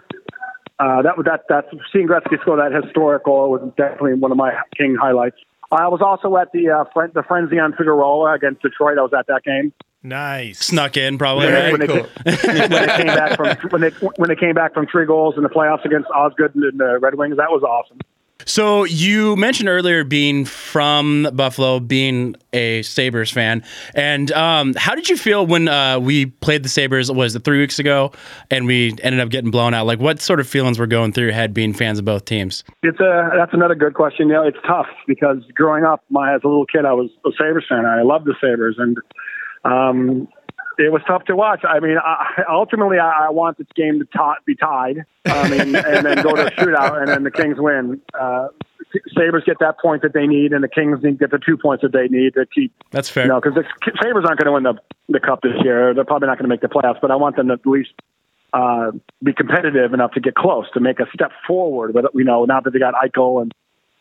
uh, 0.80 1.02
that 1.02 1.16
that 1.26 1.42
that 1.50 1.66
seeing 1.92 2.08
Gretzky 2.08 2.40
score 2.42 2.58
that 2.58 2.72
historical 2.72 3.52
was 3.52 3.62
definitely 3.76 4.14
one 4.14 4.32
of 4.32 4.38
my 4.38 4.54
king 4.78 4.96
highlights. 5.00 5.38
I 5.72 5.88
was 5.88 6.02
also 6.02 6.38
at 6.38 6.52
the 6.54 6.70
uh, 6.70 6.84
fren- 6.94 7.12
the 7.14 7.24
frenzy 7.24 7.60
on 7.60 7.74
Figueroa 7.74 8.34
against 8.34 8.62
Detroit. 8.62 8.98
I 8.98 9.02
was 9.02 9.14
at 9.18 9.28
that 9.28 9.44
game. 9.44 9.74
Nice. 10.04 10.60
Snuck 10.60 10.98
in, 10.98 11.18
probably. 11.18 11.46
when, 11.46 11.54
right? 11.54 11.72
when, 11.72 11.88
they, 11.88 11.88
when 12.26 12.70
they 12.70 12.98
came 12.98 13.08
back 13.08 13.38
from 13.38 13.48
when 13.70 13.82
they 13.82 13.90
when 13.90 14.30
they 14.30 14.36
came 14.36 14.56
back 14.56 14.74
from 14.74 14.88
three 14.88 15.06
goals 15.06 15.36
in 15.38 15.44
the 15.44 15.50
playoffs 15.50 15.86
against 15.86 16.10
Osgood 16.10 16.56
and 16.56 16.80
the 16.80 16.98
Red 17.00 17.16
Wings, 17.16 17.38
that 17.38 17.52
was 17.52 17.64
awesome. 17.64 18.00
So 18.46 18.86
you 18.86 19.36
mentioned 19.36 19.70
earlier 19.70 20.04
being 20.04 20.46
from 20.46 21.28
Buffalo, 21.34 21.80
being 21.80 22.36
a 22.54 22.82
Sabres 22.82 23.30
fan, 23.30 23.64
and 23.94 24.32
um, 24.32 24.74
how 24.76 24.96
did 24.96 25.10
you 25.10 25.18
feel 25.18 25.46
when 25.46 25.68
uh, 25.68 26.00
we 26.00 26.26
played 26.26 26.64
the 26.64 26.70
Sabres? 26.70 27.12
Was 27.12 27.36
it 27.36 27.44
three 27.44 27.60
weeks 27.60 27.78
ago, 27.78 28.12
and 28.50 28.66
we 28.66 28.96
ended 29.04 29.20
up 29.20 29.30
getting 29.30 29.52
blown 29.52 29.76
out? 29.76 29.86
Like, 29.86 30.00
what 30.00 30.22
sort 30.22 30.40
of 30.40 30.48
feelings 30.48 30.80
were 30.80 30.88
going 30.88 31.14
through 31.14 31.26
your 31.26 31.34
head 31.34 31.54
being 31.54 31.74
fans 31.74 32.00
of 32.00 32.06
both 32.06 32.26
teams? 32.26 32.64
It's 32.82 33.00
a 33.00 33.30
that's 33.36 33.54
another 33.54 33.76
good 33.76 33.94
question. 33.94 34.28
You 34.30 34.34
know, 34.34 34.48
it's 34.48 34.58
tough 34.66 34.88
because 35.06 35.38
growing 35.54 35.84
up, 35.84 36.04
my 36.10 36.34
as 36.34 36.42
a 36.44 36.48
little 36.48 36.66
kid, 36.66 36.86
I 36.86 36.94
was 36.94 37.12
a 37.26 37.30
Sabres 37.38 37.66
fan. 37.70 37.86
I 37.86 38.02
loved 38.02 38.26
the 38.26 38.34
Sabres, 38.42 38.78
and 38.80 38.98
um, 39.64 40.28
it 40.78 40.92
was 40.92 41.02
tough 41.06 41.26
to 41.26 41.36
watch. 41.36 41.62
I 41.64 41.80
mean, 41.80 41.98
I, 41.98 42.44
ultimately, 42.50 42.98
I, 42.98 43.28
I 43.28 43.30
want 43.30 43.58
this 43.58 43.68
game 43.76 44.00
to 44.00 44.06
ta- 44.06 44.38
be 44.46 44.56
tied. 44.56 45.06
I 45.26 45.50
mean, 45.50 45.76
and 45.76 46.06
then 46.06 46.22
go 46.24 46.36
to 46.36 46.48
a 46.48 46.52
shootout, 46.52 47.00
and 47.00 47.08
then 47.08 47.24
the 47.24 47.32
Kings 47.32 47.58
win. 47.60 48.02
Uh, 48.20 48.48
Sabres 49.16 49.44
get 49.46 49.60
that 49.60 49.80
point 49.80 50.02
that 50.02 50.14
they 50.14 50.28
need, 50.28 50.54
and 50.54 50.64
the 50.64 50.68
Kings 50.68 51.00
need 51.04 51.20
get 51.20 51.32
the 51.32 51.40
two 51.40 51.58
points 51.58 51.82
that 51.82 51.92
they 51.92 52.08
need 52.08 52.34
to 52.34 52.46
keep. 52.46 52.74
That's 52.92 53.10
fair. 53.10 53.24
You 53.24 53.30
know, 53.30 53.40
because 53.42 53.56
the 53.56 53.64
Sabres 54.02 54.26
aren't 54.26 54.40
going 54.40 54.46
to 54.46 54.52
win 54.52 54.64
the 54.64 54.76
the 55.10 55.20
cup 55.20 55.42
this 55.42 55.56
year. 55.64 55.94
They're 55.94 56.06
probably 56.06 56.28
not 56.28 56.38
going 56.38 56.50
to 56.50 56.50
make 56.50 56.62
the 56.62 56.68
playoffs, 56.68 57.00
but 57.02 57.12
I 57.12 57.16
want 57.16 57.36
them 57.36 57.48
to 57.48 57.54
at 57.54 57.66
least 57.66 57.94
uh, 58.54 58.92
be 59.24 59.34
competitive 59.34 59.94
enough 59.94 60.12
to 60.14 60.20
get 60.20 60.36
close 60.36 60.66
to 60.74 60.80
make 60.80 61.00
a 61.00 61.06
step 61.14 61.32
forward. 61.48 61.94
But 61.94 62.12
you 62.14 62.24
know, 62.24 62.46
now 62.46 62.60
that 62.60 62.72
they 62.72 62.80
got 62.80 62.94
Eichel 62.96 63.42
and 63.42 63.54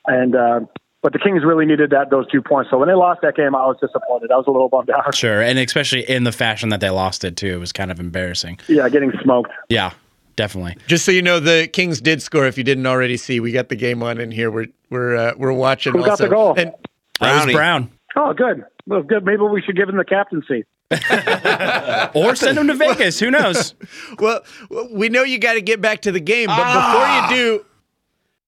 and 0.07 0.35
uh, 0.35 0.61
but 1.03 1.13
the 1.13 1.19
Kings 1.19 1.43
really 1.45 1.67
needed 1.67 1.91
that 1.91 2.11
those 2.11 2.27
two 2.31 2.43
points. 2.43 2.71
So 2.71 2.79
when 2.79 2.89
they 2.89 2.95
lost 2.95 3.21
that 3.23 3.35
game, 3.37 3.55
I 3.55 3.67
was 3.67 3.77
disappointed. 3.81 4.31
I 4.31 4.37
was 4.37 4.47
a 4.47 4.51
little 4.51 4.69
bummed 4.69 4.91
out. 4.91 5.15
Sure, 5.21 5.41
and 5.43 5.59
especially 5.59 6.09
in 6.09 6.25
the 6.25 6.33
fashion 6.33 6.69
that 6.71 6.81
they 6.81 6.91
lost 6.91 7.25
it 7.25 7.37
too, 7.37 7.55
it 7.55 7.59
was 7.59 7.73
kind 7.73 7.91
of 7.91 8.01
embarrassing. 8.01 8.59
Yeah, 8.69 8.89
getting 8.89 9.13
smoked. 9.23 9.51
Yeah, 9.69 9.93
definitely. 10.37 10.77
Just 10.87 11.05
so 11.05 11.13
you 11.13 11.23
know, 11.23 11.41
the 11.41 11.69
Kings 11.73 12.01
did 12.01 12.23
score. 12.23 12.47
If 12.47 12.57
you 12.59 12.65
didn't 12.65 12.87
already 12.87 13.17
see, 13.17 13.41
we 13.41 13.53
got 13.53 13.69
the 13.69 13.77
game 13.77 14.03
on 14.03 14.21
in 14.21 14.31
here. 14.31 14.51
We're 14.51 14.67
we're 14.91 15.17
uh, 15.17 15.33
we're 15.37 15.53
watching. 15.53 15.93
Who 15.93 16.05
got 16.05 16.19
the 16.19 16.29
goal? 16.29 16.55
And 16.57 16.73
That 17.21 17.47
was 17.47 17.55
Brown. 17.55 17.91
Oh, 18.17 18.33
good. 18.33 18.65
Well, 18.87 19.03
good. 19.03 19.25
Maybe 19.25 19.43
we 19.43 19.63
should 19.63 19.77
give 19.77 19.89
him 19.89 19.97
the 19.97 20.05
captaincy. 20.05 20.65
or 22.15 22.35
send 22.35 22.59
him 22.59 22.67
to 22.67 22.75
Vegas. 22.75 23.21
Who 23.21 23.31
knows? 23.31 23.75
well, 24.19 24.43
we 24.91 25.09
know 25.09 25.23
you 25.23 25.39
got 25.39 25.55
to 25.55 25.61
get 25.61 25.81
back 25.81 26.03
to 26.03 26.13
the 26.13 26.19
game, 26.21 26.49
but 26.49 26.57
Ah. 26.59 27.29
before 27.29 27.37
you 27.39 27.43
do, 27.59 27.65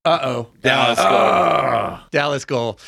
uh 0.04 0.18
oh, 0.22 0.48
Dallas 0.62 0.98
goal. 0.98 1.98
Dallas 2.10 2.44
goal. 2.44 2.78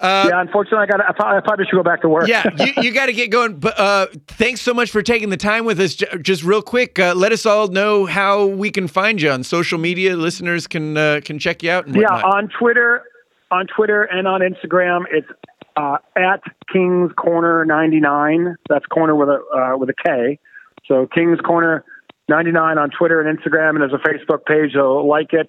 Uh, 0.00 0.26
yeah, 0.28 0.40
unfortunately, 0.40 0.78
I 0.78 0.86
got. 0.86 1.00
I, 1.08 1.12
probably- 1.12 1.36
I 1.36 1.40
probably 1.40 1.64
should 1.66 1.76
go 1.76 1.84
back 1.84 2.00
to 2.02 2.08
work. 2.08 2.26
yeah, 2.26 2.42
you, 2.58 2.82
you 2.82 2.92
got 2.92 3.06
to 3.06 3.12
get 3.12 3.30
going. 3.30 3.60
But 3.60 3.78
uh, 3.78 4.06
thanks 4.26 4.60
so 4.60 4.74
much 4.74 4.90
for 4.90 5.00
taking 5.00 5.28
the 5.30 5.36
time 5.36 5.64
with 5.66 5.78
us. 5.78 5.94
J- 5.94 6.08
Just 6.20 6.42
real 6.42 6.62
quick, 6.62 6.98
uh, 6.98 7.14
let 7.14 7.30
us 7.30 7.46
all 7.46 7.68
know 7.68 8.06
how 8.06 8.46
we 8.46 8.70
can 8.72 8.88
find 8.88 9.22
you 9.22 9.30
on 9.30 9.44
social 9.44 9.78
media. 9.78 10.16
Listeners 10.16 10.66
can 10.66 10.96
uh, 10.96 11.20
can 11.24 11.38
check 11.38 11.62
you 11.62 11.70
out. 11.70 11.86
And 11.86 11.94
yeah, 11.94 12.08
on 12.08 12.48
Twitter, 12.58 13.04
on 13.52 13.68
Twitter 13.68 14.02
and 14.02 14.26
on 14.26 14.40
Instagram, 14.40 15.04
it's 15.12 15.28
uh, 15.76 15.98
at 16.16 16.40
Kings 16.72 17.12
Corner 17.16 17.64
ninety 17.64 18.00
nine. 18.00 18.56
That's 18.68 18.84
corner 18.86 19.14
with 19.14 19.28
a 19.28 19.40
uh, 19.74 19.76
with 19.78 19.90
a 19.90 19.94
K. 20.04 20.40
So 20.86 21.06
Kings 21.06 21.38
Corner 21.40 21.84
ninety 22.28 22.50
nine 22.50 22.78
on 22.78 22.90
Twitter 22.90 23.20
and 23.20 23.38
Instagram, 23.38 23.70
and 23.70 23.80
there's 23.80 23.92
a 23.92 23.98
Facebook 24.08 24.44
page. 24.44 24.72
So 24.74 24.96
like 25.06 25.32
it. 25.32 25.46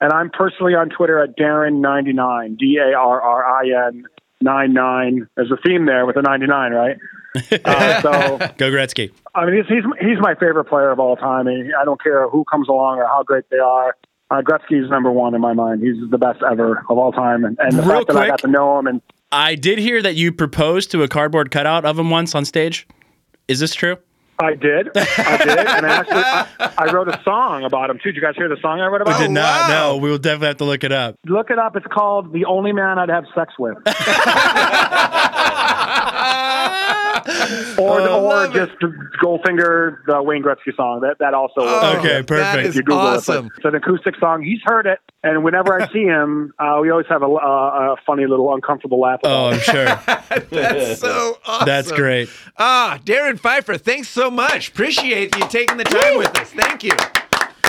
And 0.00 0.12
I'm 0.12 0.30
personally 0.30 0.74
on 0.74 0.90
Twitter 0.90 1.22
at 1.22 1.36
Darrin 1.36 1.80
ninety 1.80 2.12
nine. 2.12 2.56
D 2.56 2.78
A 2.78 2.96
R 2.96 3.20
R 3.20 3.44
I 3.44 3.88
N 3.88 4.04
nine 4.40 4.72
nine. 4.72 5.28
There's 5.36 5.50
a 5.50 5.56
theme 5.66 5.86
there 5.86 6.06
with 6.06 6.16
the 6.16 6.22
ninety 6.22 6.46
nine, 6.46 6.72
right? 6.72 6.96
Uh, 7.66 8.00
so 8.00 8.38
Go 8.56 8.70
Gretzky. 8.70 9.10
I 9.34 9.44
mean, 9.44 9.56
he's, 9.56 9.66
he's 9.66 9.84
he's 10.00 10.18
my 10.20 10.34
favorite 10.36 10.64
player 10.64 10.90
of 10.90 10.98
all 10.98 11.16
time. 11.16 11.46
And 11.46 11.70
I 11.78 11.84
don't 11.84 12.02
care 12.02 12.26
who 12.30 12.44
comes 12.44 12.66
along 12.66 12.96
or 12.96 13.04
how 13.04 13.24
great 13.24 13.44
they 13.50 13.58
are. 13.58 13.94
Uh, 14.30 14.40
Gretzky's 14.40 14.88
number 14.90 15.10
one 15.10 15.34
in 15.34 15.42
my 15.42 15.52
mind. 15.52 15.82
He's 15.82 16.10
the 16.10 16.16
best 16.16 16.42
ever 16.50 16.82
of 16.88 16.96
all 16.96 17.12
time, 17.12 17.44
and, 17.44 17.58
and 17.60 17.72
the 17.72 17.82
Real 17.82 17.98
fact 17.98 18.06
that 18.08 18.16
I 18.16 18.26
got 18.28 18.38
to 18.40 18.48
know 18.48 18.78
him 18.78 18.86
and 18.86 19.02
I 19.32 19.54
did 19.56 19.78
hear 19.78 20.02
that 20.02 20.14
you 20.14 20.32
proposed 20.32 20.90
to 20.92 21.02
a 21.02 21.08
cardboard 21.08 21.50
cutout 21.50 21.84
of 21.84 21.98
him 21.98 22.10
once 22.10 22.34
on 22.34 22.44
stage. 22.44 22.86
Is 23.48 23.60
this 23.60 23.74
true? 23.74 23.98
I 24.38 24.54
did, 24.54 24.88
I 24.94 25.36
did, 25.38 25.58
and 25.58 25.86
I 25.86 25.88
actually 25.88 26.22
I, 26.22 26.72
I 26.78 26.92
wrote 26.92 27.08
a 27.08 27.18
song 27.24 27.64
about 27.64 27.88
him 27.88 27.96
too. 28.02 28.10
Did 28.12 28.16
you 28.16 28.22
guys 28.22 28.34
hear 28.36 28.48
the 28.48 28.58
song 28.60 28.80
I 28.80 28.86
wrote 28.86 29.00
about? 29.00 29.18
We 29.18 29.24
about? 29.24 29.28
did 29.28 29.30
not. 29.30 29.70
No, 29.70 29.96
we 29.96 30.10
will 30.10 30.18
definitely 30.18 30.48
have 30.48 30.56
to 30.58 30.64
look 30.64 30.84
it 30.84 30.92
up. 30.92 31.16
Look 31.24 31.50
it 31.50 31.58
up. 31.58 31.74
It's 31.74 31.86
called 31.86 32.32
"The 32.34 32.44
Only 32.44 32.72
Man 32.72 32.98
I'd 32.98 33.08
Have 33.08 33.24
Sex 33.34 33.54
With," 33.58 33.76
or 37.78 38.00
I 38.00 38.06
or 38.08 38.20
love 38.22 38.52
just 38.54 38.72
Goldfinger, 39.22 39.98
the 40.06 40.22
Wayne 40.22 40.42
Gretzky 40.42 40.74
song. 40.76 41.00
That 41.00 41.16
that 41.20 41.34
also. 41.34 41.54
Oh, 41.60 41.96
Okay, 41.98 42.22
perfect. 42.22 42.68
is 42.68 42.76
you 42.76 42.82
Google 42.82 42.98
awesome. 43.00 43.46
it. 43.46 43.52
But 43.54 43.56
It's 43.56 43.64
an 43.66 43.74
acoustic 43.76 44.16
song. 44.18 44.42
He's 44.42 44.60
heard 44.64 44.86
it, 44.86 44.98
and 45.22 45.44
whenever 45.44 45.80
I 45.80 45.90
see 45.92 46.04
him, 46.04 46.52
uh, 46.58 46.78
we 46.80 46.90
always 46.90 47.06
have 47.08 47.22
a, 47.22 47.26
a, 47.26 47.92
a 47.92 47.96
funny 48.06 48.26
little 48.26 48.54
uncomfortable 48.54 49.00
laugh. 49.00 49.20
Oh, 49.24 49.48
I'm 49.50 49.60
sure. 49.60 49.84
That's 50.50 51.00
so 51.00 51.38
awesome. 51.46 51.66
That's 51.66 51.92
great. 51.92 52.28
Ah, 52.58 52.98
Darrin 53.04 53.36
Pfeiffer, 53.38 53.76
thanks 53.78 54.08
so 54.08 54.30
much. 54.30 54.68
Appreciate 54.70 55.34
you 55.36 55.48
taking 55.48 55.76
the 55.76 55.84
time 55.84 56.18
with 56.18 56.36
us. 56.38 56.50
Thank 56.50 56.84
you. 56.84 56.92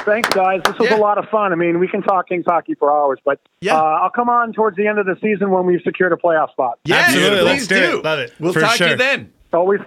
Thanks, 0.05 0.29
guys. 0.29 0.61
This 0.63 0.77
was 0.79 0.89
Yeah. 0.89 0.95
a 0.95 1.01
lot 1.01 1.17
of 1.17 1.27
fun. 1.27 1.51
I 1.51 1.55
mean, 1.55 1.79
we 1.79 1.87
can 1.89 2.01
talk 2.01 2.29
Kings 2.29 2.45
hockey 2.47 2.75
for 2.75 2.89
hours, 2.89 3.19
but 3.25 3.41
Yeah. 3.59 3.75
uh, 3.75 3.81
I'll 4.03 4.09
come 4.09 4.29
on 4.29 4.53
towards 4.53 4.77
the 4.77 4.87
end 4.87 4.99
of 4.99 5.05
the 5.05 5.17
season 5.21 5.51
when 5.51 5.65
we've 5.65 5.81
secured 5.83 6.13
a 6.13 6.15
playoff 6.15 6.49
spot. 6.51 6.79
Yes, 6.85 7.09
Absolutely. 7.09 7.39
please 7.39 7.45
Let's 7.45 7.67
do 7.67 7.75
do. 7.91 7.97
it. 7.99 8.03
Love 8.05 8.19
it. 8.19 8.33
We'll 8.39 8.53
For 8.53 8.61
talk 8.61 8.77
to 8.77 8.89
you 8.91 8.95
then. 8.95 9.33
Always 9.53 9.81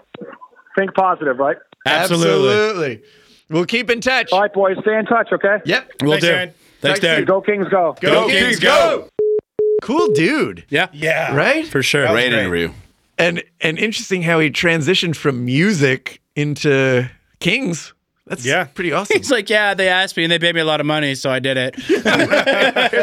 think 0.76 0.94
positive, 0.94 1.38
right? 1.38 1.56
Absolutely. 1.86 2.48
Absolutely. 2.50 3.02
We'll 3.48 3.66
keep 3.66 3.90
in 3.90 4.00
touch. 4.00 4.32
All 4.32 4.40
right, 4.40 4.52
boys. 4.52 4.76
Stay 4.82 4.96
in 4.98 5.06
touch, 5.06 5.28
okay? 5.32 5.58
Yep. 5.64 5.92
We'll 6.02 6.12
Thanks, 6.12 6.24
do. 6.24 6.30
Darrin. 6.30 6.48
Thanks, 6.48 6.60
Thanks, 6.80 7.00
Darrin. 7.00 7.24
Go 7.24 7.40
Kings, 7.40 7.68
go. 7.68 7.96
Go, 8.00 8.10
Go 8.10 8.28
Kings, 8.28 8.58
Kings, 8.58 8.60
go. 8.60 9.08
Cool 9.82 10.12
dude. 10.12 10.64
Yeah. 10.68 10.88
Yeah. 10.92 11.34
Right? 11.34 11.66
For 11.66 11.82
sure. 11.82 12.02
That 12.02 12.12
was 12.12 12.20
Great 12.22 12.30
great. 12.30 12.40
interview. 12.40 12.72
And 13.18 13.42
and 13.60 13.78
interesting 13.78 14.22
how 14.22 14.38
he 14.40 14.50
transitioned 14.50 15.16
from 15.16 15.44
music 15.44 16.20
into 16.36 17.08
Kings. 17.40 17.92
That's 18.30 18.46
Yeah. 18.46 18.64
pretty 18.64 18.92
awesome. 18.94 19.18
He's 19.18 19.30
like, 19.30 19.50
yeah, 19.50 19.74
they 19.74 19.88
asked 19.88 20.16
me 20.16 20.22
and 20.24 20.32
they 20.32 20.38
paid 20.38 20.54
me 20.54 20.62
a 20.62 20.64
lot 20.64 20.80
of 20.80 20.86
money, 20.86 21.14
so 21.14 21.30
I 21.30 21.38
did 21.40 21.56
it. 21.58 21.74
Here's 21.80 22.02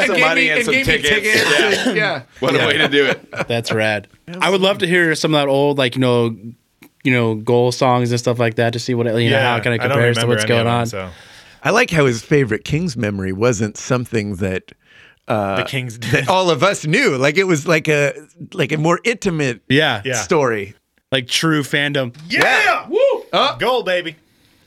some 0.08 0.16
gave 0.16 0.20
money 0.26 0.42
me- 0.46 0.50
and 0.50 0.66
some 0.66 0.74
gave 0.74 0.88
me 0.88 0.94
tickets. 0.94 1.10
tickets. 1.10 1.86
Yeah. 1.88 1.94
yeah. 1.94 2.22
What 2.40 2.56
a 2.56 2.66
way 2.66 2.78
to 2.78 2.88
do 2.88 3.06
it. 3.06 3.30
That's 3.48 3.72
rad. 3.72 4.08
I 4.42 4.50
would 4.50 4.62
love 4.62 4.80
to 4.80 4.88
hear 4.88 5.14
some 5.16 5.34
of 5.36 5.40
that 5.42 5.48
old, 5.48 5.78
like 5.78 5.96
you 5.96 6.02
know, 6.02 6.36
you 7.04 7.12
know, 7.14 7.36
goal 7.36 7.72
songs 7.72 8.10
and 8.12 8.20
stuff 8.20 8.40
like 8.40 8.56
that 8.56 8.74
to 8.74 8.80
see 8.80 8.94
what 8.96 9.06
it- 9.08 9.22
you 9.22 9.30
know 9.30 9.40
how 9.40 9.58
it 9.58 9.64
kind 9.64 9.76
of 9.76 9.82
compares 9.82 10.18
to 10.18 10.26
what's 10.26 10.46
going 10.46 10.62
of 10.62 10.66
them, 10.66 10.74
on. 10.74 10.86
so. 10.88 11.10
I 11.64 11.72
like 11.72 11.90
how 11.92 12.06
his 12.06 12.24
favorite 12.24 12.64
Kings 12.64 12.96
memory 12.96 13.34
wasn't 13.34 13.78
something 13.78 14.38
that 14.38 14.72
uh, 15.28 15.58
The 15.58 15.64
Kings 15.64 15.98
did. 15.98 16.12
that 16.12 16.30
all 16.30 16.50
of 16.50 16.64
us 16.64 16.86
knew. 16.86 17.18
Like 17.18 17.36
it 17.38 17.44
was 17.46 17.68
like 17.68 17.90
a 17.90 18.14
like 18.54 18.72
a 18.72 18.78
more 18.78 19.00
intimate 19.04 19.62
Yeah. 19.68 20.02
Yeah. 20.06 20.14
story. 20.22 20.76
Like 21.12 21.28
true 21.28 21.64
fandom. 21.64 22.16
Yeah! 22.30 22.88
Woo! 22.88 22.98
Oh. 23.34 23.58
Goal, 23.60 23.84
baby. 23.84 24.16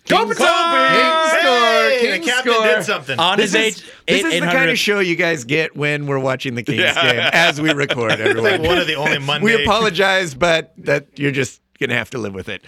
Go 0.08 0.26
for 0.26 0.34
King 0.34 0.46
score! 0.46 1.90
King 2.00 2.20
the 2.20 2.26
captain 2.26 2.52
score. 2.52 2.64
did 2.64 2.84
something. 2.84 3.18
On 3.18 3.36
This 3.36 3.52
his 3.52 3.76
is, 3.76 3.82
eight, 4.08 4.22
this 4.24 4.32
is 4.34 4.40
the 4.40 4.46
kind 4.46 4.70
of 4.70 4.78
show 4.78 4.98
you 5.00 5.14
guys 5.16 5.44
get 5.44 5.76
when 5.76 6.06
we're 6.06 6.18
watching 6.18 6.54
the 6.54 6.62
Kings 6.62 6.80
game 6.94 7.20
as 7.32 7.60
we 7.60 7.72
record. 7.72 8.12
Everyone, 8.12 8.42
like 8.52 8.62
one 8.62 8.78
of 8.78 8.86
the 8.86 8.94
only 8.96 9.18
Monday. 9.18 9.44
we 9.44 9.62
apologize, 9.64 10.34
but 10.34 10.72
that 10.78 11.06
you're 11.18 11.30
just 11.32 11.60
gonna 11.78 11.94
have 11.94 12.10
to 12.10 12.18
live 12.18 12.34
with 12.34 12.48
it. 12.48 12.62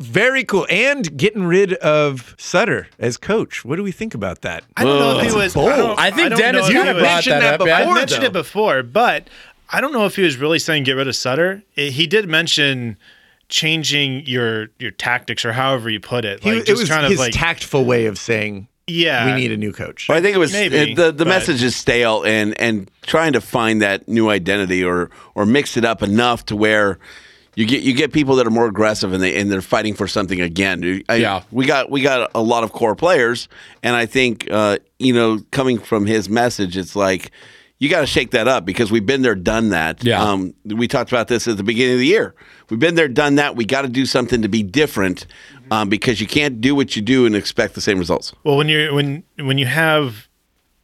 Very 0.00 0.42
cool, 0.42 0.66
and 0.70 1.16
getting 1.16 1.44
rid 1.44 1.74
of 1.74 2.34
Sutter 2.36 2.88
as 2.98 3.16
coach. 3.16 3.64
What 3.64 3.76
do 3.76 3.84
we 3.84 3.92
think 3.92 4.12
about 4.14 4.40
that? 4.42 4.64
I 4.76 4.82
don't 4.84 4.98
know 4.98 5.18
if 5.20 5.30
he 5.30 5.36
was. 5.36 5.54
bold. 5.54 5.70
I, 5.70 5.76
don't, 5.76 5.98
I 6.00 6.10
think 6.10 6.30
don't 6.30 6.38
Dennis 6.40 6.62
know 6.62 6.66
if 6.66 6.72
kinda 6.72 6.84
he 6.88 6.94
was- 6.94 7.02
brought 7.02 7.14
mentioned 7.14 7.34
that 7.34 7.40
that 7.40 7.54
up. 7.54 7.58
Before. 7.60 7.72
I 7.74 7.94
mentioned 7.94 8.22
though. 8.22 8.26
it 8.26 8.32
before, 8.32 8.82
but 8.82 9.28
I 9.70 9.80
don't 9.80 9.92
know 9.92 10.04
if 10.06 10.16
he 10.16 10.22
was 10.22 10.36
really 10.36 10.58
saying 10.58 10.82
get 10.82 10.94
rid 10.94 11.06
of 11.06 11.14
Sutter. 11.14 11.62
I- 11.76 11.82
He 11.82 12.08
did 12.08 12.28
mention 12.28 12.96
changing 13.48 14.26
your 14.26 14.68
your 14.78 14.90
tactics 14.90 15.44
or 15.44 15.52
however 15.52 15.90
you 15.90 16.00
put 16.00 16.24
it. 16.24 16.42
He- 16.42 16.52
Like 16.52 16.60
it 16.62 16.66
just 16.66 16.80
was 16.82 16.88
kind 16.88 17.04
his 17.04 17.12
of 17.14 17.18
like 17.18 17.32
tactful 17.32 17.84
way 17.84 18.06
of 18.06 18.18
saying 18.18 18.68
yeah, 18.86 19.24
we 19.26 19.40
need 19.40 19.50
a 19.50 19.56
new 19.56 19.72
coach. 19.72 20.08
Well, 20.10 20.18
I 20.18 20.20
think 20.20 20.34
it 20.36 20.38
was 20.38 20.52
Maybe, 20.52 20.92
uh, 20.92 20.94
the 20.94 21.04
the 21.12 21.24
but- 21.24 21.28
message 21.28 21.62
is 21.62 21.74
stale 21.74 22.22
and 22.24 22.58
and 22.60 22.90
trying 23.02 23.32
to 23.32 23.40
find 23.40 23.80
that 23.82 24.06
new 24.08 24.28
identity 24.28 24.84
or 24.84 25.10
or 25.34 25.46
mix 25.46 25.76
it 25.76 25.84
up 25.86 26.02
enough 26.02 26.44
to 26.46 26.56
where 26.56 26.98
you 27.56 27.64
get 27.66 27.82
you 27.82 27.94
get 27.94 28.12
people 28.12 28.36
that 28.36 28.46
are 28.46 28.50
more 28.50 28.66
aggressive 28.66 29.12
and 29.14 29.22
they 29.22 29.36
and 29.40 29.50
they're 29.50 29.62
fighting 29.62 29.94
for 29.94 30.06
something 30.06 30.40
again. 30.40 31.02
I, 31.08 31.14
Yeah. 31.16 31.42
we 31.50 31.64
got 31.66 31.90
we 31.90 32.02
got 32.02 32.30
a 32.34 32.42
lot 32.42 32.62
of 32.64 32.72
core 32.72 32.94
players, 32.94 33.48
and 33.82 33.96
I 33.96 34.04
think 34.06 34.48
uh, 34.50 34.78
you 34.98 35.14
know 35.14 35.38
coming 35.50 35.78
from 35.78 36.04
his 36.06 36.28
message, 36.28 36.76
it's 36.76 36.94
like. 36.96 37.30
You 37.84 37.90
got 37.90 38.00
to 38.00 38.06
shake 38.06 38.30
that 38.30 38.48
up 38.48 38.64
because 38.64 38.90
we've 38.90 39.04
been 39.04 39.20
there, 39.20 39.34
done 39.34 39.68
that. 39.68 40.02
Yeah. 40.02 40.22
Um, 40.22 40.54
we 40.64 40.88
talked 40.88 41.12
about 41.12 41.28
this 41.28 41.46
at 41.46 41.58
the 41.58 41.62
beginning 41.62 41.92
of 41.92 41.98
the 41.98 42.06
year. 42.06 42.34
We've 42.70 42.80
been 42.80 42.94
there, 42.94 43.08
done 43.08 43.34
that. 43.34 43.56
We 43.56 43.66
got 43.66 43.82
to 43.82 43.88
do 43.88 44.06
something 44.06 44.40
to 44.40 44.48
be 44.48 44.62
different 44.62 45.26
um, 45.70 45.90
because 45.90 46.18
you 46.18 46.26
can't 46.26 46.62
do 46.62 46.74
what 46.74 46.96
you 46.96 47.02
do 47.02 47.26
and 47.26 47.36
expect 47.36 47.74
the 47.74 47.82
same 47.82 47.98
results. 47.98 48.32
Well, 48.42 48.56
when 48.56 48.70
you're 48.70 48.94
when 48.94 49.22
when 49.38 49.58
you 49.58 49.66
have 49.66 50.28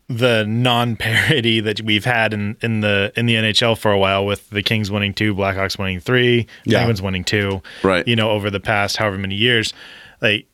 the 0.09 0.45
non-parity 0.47 1.61
that 1.61 1.81
we've 1.81 2.05
had 2.05 2.35
in, 2.35 2.57
in 2.61 2.81
the 2.81 3.13
in 3.17 3.25
the 3.25 3.35
NHL 3.37 3.79
for 3.79 3.93
a 3.93 3.99
while, 3.99 4.27
with 4.27 4.51
the 4.51 4.63
Kings 4.63 4.91
winning 4.91 5.15
two, 5.15 5.35
Blackhawks 5.35 5.79
winning 5.79 6.01
three, 6.01 6.47
Yeah. 6.67 6.81
Penguins 6.81 7.01
winning 7.01 7.25
two, 7.25 7.63
Right. 7.83 8.07
You 8.07 8.17
know, 8.17 8.31
over 8.31 8.51
the 8.51 8.61
past 8.61 8.99
however 8.99 9.17
many 9.17 9.37
years, 9.37 9.73
like 10.21 10.47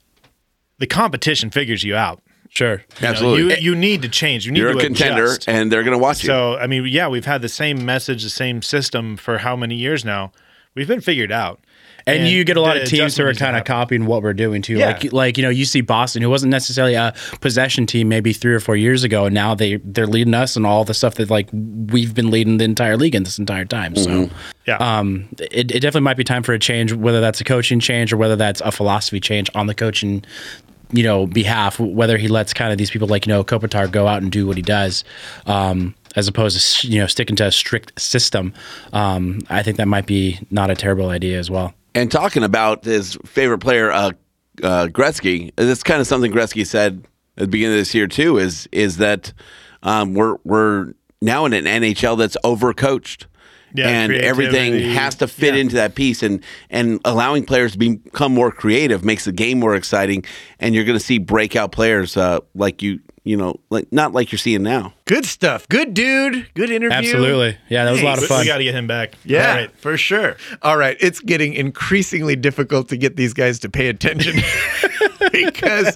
the 0.79 0.87
competition 0.87 1.51
figures 1.51 1.83
you 1.83 1.97
out. 1.97 2.23
Sure. 2.51 2.73
You 2.97 3.03
know, 3.03 3.09
Absolutely. 3.09 3.55
you, 3.61 3.73
you 3.73 3.75
need 3.77 4.03
to 4.03 4.09
change. 4.09 4.47
You 4.47 4.53
need 4.53 4.61
You're 4.61 4.73
to 4.73 4.79
a 4.79 4.83
contender, 4.83 5.25
adjust. 5.25 5.49
and 5.49 5.71
they're 5.71 5.83
going 5.83 5.97
to 5.97 6.03
watch 6.03 6.23
you. 6.23 6.29
So, 6.29 6.57
I 6.57 6.67
mean, 6.67 6.87
yeah, 6.87 7.09
we've 7.09 7.27
had 7.27 7.43
the 7.43 7.49
same 7.49 7.85
message, 7.85 8.23
the 8.23 8.31
same 8.31 8.63
system 8.63 9.17
for 9.17 9.39
how 9.39 9.57
many 9.57 9.75
years 9.75 10.05
now? 10.05 10.33
We've 10.75 10.89
been 10.89 11.01
figured 11.01 11.33
out. 11.33 11.61
And, 12.09 12.29
you 12.29 12.45
get 12.45 12.57
a 12.57 12.61
lot 12.61 12.77
of 12.77 12.87
teams 12.87 13.17
who 13.17 13.25
are 13.27 13.35
kind 13.35 13.57
of 13.57 13.65
copying 13.65 14.07
what 14.07 14.23
we're 14.23 14.33
doing 14.33 14.63
too. 14.63 14.75
Yeah. 14.77 14.91
Like 14.91 15.13
like 15.13 15.37
you 15.37 15.43
know, 15.43 15.49
you 15.49 15.65
see 15.65 15.81
Boston, 15.81 16.23
who 16.23 16.31
wasn't 16.31 16.53
necessarily 16.53 16.95
a 16.95 17.13
possession 17.41 17.85
team 17.85 18.09
maybe 18.09 18.33
three 18.33 18.55
or 18.55 18.61
four 18.61 18.77
years 18.77 19.03
ago, 19.03 19.25
and 19.27 19.35
now 19.35 19.57
they 19.57 19.77
they're 19.83 20.07
leading 20.07 20.33
us 20.33 20.55
and 20.55 20.65
all 20.65 20.85
the 20.85 20.95
stuff 20.95 21.17
that 21.17 21.31
like 21.31 21.49
we've 21.53 22.15
been 22.15 22.31
leading 22.31 22.59
the 22.59 22.65
entire 22.65 22.97
league 22.97 23.17
in 23.17 23.25
this 23.25 23.41
entire 23.41 23.65
time. 23.65 23.97
So 23.97 24.31
Yeah. 24.69 24.77
um, 24.77 25.29
it, 25.41 25.73
it 25.73 25.81
definitely 25.81 26.03
might 26.03 26.17
be 26.17 26.23
time 26.23 26.45
for 26.45 26.53
a 26.53 26.61
change, 26.61 26.93
whether 26.93 27.21
that's 27.21 27.41
a 27.41 27.45
coaching 27.45 27.81
change 27.81 28.13
or 28.13 28.19
whether 28.19 28.37
that's 28.37 28.61
a 28.61 28.71
philosophy 28.71 29.19
change 29.19 29.51
on 29.57 29.67
the 29.67 29.75
coaching, 29.75 30.25
you 30.93 31.03
know, 31.03 31.27
behalf. 31.27 31.79
Whether 31.79 32.17
he 32.17 32.29
lets 32.29 32.53
kind 32.53 32.73
of 32.73 32.79
these 32.79 32.91
people 32.91 33.09
like 33.09 33.27
you 33.27 33.33
know 33.33 33.45
Kopitar 33.45 33.91
go 33.91 34.07
out 34.07 34.23
and 34.23 34.31
do 34.31 34.47
what 34.47 34.57
he 34.57 34.63
does, 34.63 35.05
um, 35.47 35.95
as 36.15 36.29
opposed 36.29 36.81
to 36.81 36.89
you 36.89 37.01
know 37.01 37.07
sticking 37.07 37.37
to 37.37 37.47
a 37.47 37.53
strict 37.53 38.01
system. 38.01 38.55
Um, 38.93 39.41
I 39.49 39.63
think 39.63 39.77
that 39.77 39.89
might 39.89 40.07
be 40.07 40.39
not 40.51 40.71
a 40.71 40.75
terrible 40.75 41.09
idea 41.09 41.39
as 41.39 41.51
well. 41.51 41.75
And 41.95 42.11
talking 42.11 42.45
about 42.45 42.85
his 42.85 43.17
favorite 43.25 43.61
player, 43.61 43.91
uh, 43.91 44.13
uh, 44.63 44.87
Gretzky, 44.89 45.53
that's 45.57 45.83
kind 45.83 46.01
of 46.01 46.07
something 46.07 46.33
Gretzky 46.33 46.67
said 46.67 47.05
at 47.37 47.43
the 47.43 47.49
beginning 47.49 47.75
of 47.75 47.81
this 47.81 47.95
year 47.95 48.07
too. 48.07 48.39
Is 48.39 48.69
is 48.73 48.99
that 48.99 49.33
um, 49.83 50.15
we're 50.15 50.37
we're 50.45 50.93
now 51.23 51.45
in 51.47 51.53
an 51.53 51.65
NHL 51.65 52.19
that's 52.19 52.37
overcoached. 52.45 53.27
Yeah, 53.77 53.89
and 53.89 54.13
everything 54.13 54.79
has 54.93 55.15
to 55.17 55.29
fit 55.29 55.55
Yeah. 55.55 55.61
into 55.61 55.75
that 55.77 55.95
piece, 55.95 56.23
and 56.23 56.43
and 56.71 57.01
allowing 57.05 57.45
players 57.45 57.73
to 57.73 57.79
become 57.79 58.33
more 58.33 58.51
creative 58.51 59.05
makes 59.05 59.25
the 59.25 59.33
game 59.33 59.59
more 59.61 59.75
exciting. 59.75 60.25
And 60.59 60.75
you're 60.75 60.85
going 60.85 60.99
to 60.99 61.05
see 61.05 61.19
breakout 61.19 61.73
players 61.73 62.17
uh, 62.17 62.41
like 62.55 62.81
you, 62.83 63.01
you 63.25 63.37
know, 63.37 63.61
like 63.71 63.93
not 63.93 64.13
like 64.13 64.33
you're 64.33 64.39
seeing 64.39 64.63
now. 64.63 64.95
Good 65.05 65.25
stuff. 65.27 65.69
Good 65.69 65.93
dude. 65.95 66.47
Good 66.55 66.71
interview. 66.71 66.97
Absolutely. 66.97 67.57
Yeah, 67.69 67.85
that 67.85 67.91
was 67.91 68.01
a 68.01 68.05
lot 68.05 68.19
of 68.19 68.25
fun. 68.25 68.41
We 68.41 68.47
got 68.47 68.59
to 68.59 68.65
get 68.65 68.75
him 68.75 68.87
back. 68.87 69.15
Yeah, 69.25 69.51
All 69.51 69.57
right. 69.57 69.71
for 69.79 69.97
sure. 69.97 70.37
All 70.63 70.77
right, 70.79 70.97
it's 71.01 71.21
getting 71.21 71.53
increasingly 71.55 72.37
difficult 72.37 72.89
to 72.89 72.97
get 72.97 73.17
these 73.17 73.35
guys 73.35 73.59
to 73.61 73.69
pay 73.69 73.89
attention 73.89 74.37
because 75.33 75.95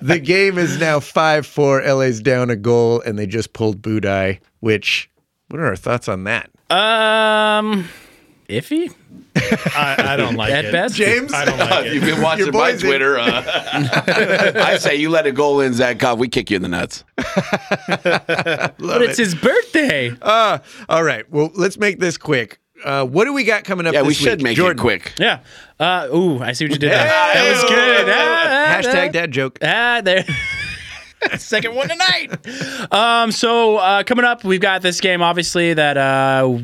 the 0.00 0.20
game 0.22 0.58
is 0.58 0.78
now 0.78 0.98
5-4. 0.98 1.86
LA's 1.86 2.20
down 2.20 2.50
a 2.50 2.56
goal 2.56 3.00
and 3.02 3.18
they 3.18 3.26
just 3.26 3.52
pulled 3.52 3.80
Budaj, 3.82 4.40
which 4.60 5.10
what 5.48 5.60
are 5.60 5.66
our 5.66 5.76
thoughts 5.76 6.08
on 6.08 6.24
that? 6.24 6.50
Um, 6.70 7.88
iffy 8.48 8.92
I, 9.36 9.96
I 9.98 10.16
don't 10.16 10.36
like 10.36 10.52
at 10.52 10.66
it. 10.66 10.72
best. 10.72 10.94
James? 10.94 11.32
I 11.32 11.44
don't 11.44 11.58
like 11.58 11.86
You've 11.92 12.04
been 12.04 12.22
watching 12.22 12.46
Your 12.46 12.52
my 12.52 12.72
boys 12.72 12.82
in- 12.82 12.88
Twitter. 12.88 13.18
Uh, 13.18 13.42
I 14.56 14.78
say 14.78 14.96
you 14.96 15.10
let 15.10 15.26
a 15.26 15.32
goal 15.32 15.60
in, 15.60 15.72
Zatkoff. 15.72 16.18
We 16.18 16.28
kick 16.28 16.50
you 16.50 16.56
in 16.56 16.62
the 16.62 16.68
nuts. 16.68 17.04
but 17.16 19.02
it's 19.02 19.18
his 19.18 19.34
birthday. 19.34 20.12
Uh, 20.22 20.58
all 20.88 21.02
right. 21.04 21.28
Well, 21.30 21.50
let's 21.54 21.78
make 21.78 21.98
this 21.98 22.16
quick. 22.16 22.58
Uh, 22.84 23.04
what 23.06 23.24
do 23.24 23.32
we 23.32 23.44
got 23.44 23.64
coming 23.64 23.86
up 23.86 23.94
Yeah, 23.94 24.00
this 24.02 24.08
we 24.08 24.14
should 24.14 24.38
week? 24.38 24.44
make 24.44 24.56
Jordan. 24.56 24.78
it 24.78 24.80
quick. 24.80 25.14
Yeah. 25.18 25.40
Uh, 25.80 26.08
ooh, 26.14 26.38
I 26.40 26.52
see 26.52 26.64
what 26.66 26.72
you 26.72 26.78
did 26.78 26.90
there. 26.90 27.04
That 27.04 27.50
was 27.52 27.62
good. 27.70 28.08
Ah, 28.08 28.44
ah, 28.46 28.76
Hashtag 28.82 29.08
ah. 29.08 29.12
dad 29.12 29.30
joke. 29.32 29.58
Ah, 29.62 30.00
there. 30.02 30.24
Second 31.38 31.74
one 31.74 31.88
tonight. 31.88 32.92
Um, 32.92 33.32
so 33.32 33.76
uh, 33.76 34.02
coming 34.02 34.24
up, 34.24 34.44
we've 34.44 34.60
got 34.60 34.82
this 34.82 35.00
game. 35.00 35.22
Obviously, 35.22 35.74
that 35.74 35.96
uh, 35.96 36.58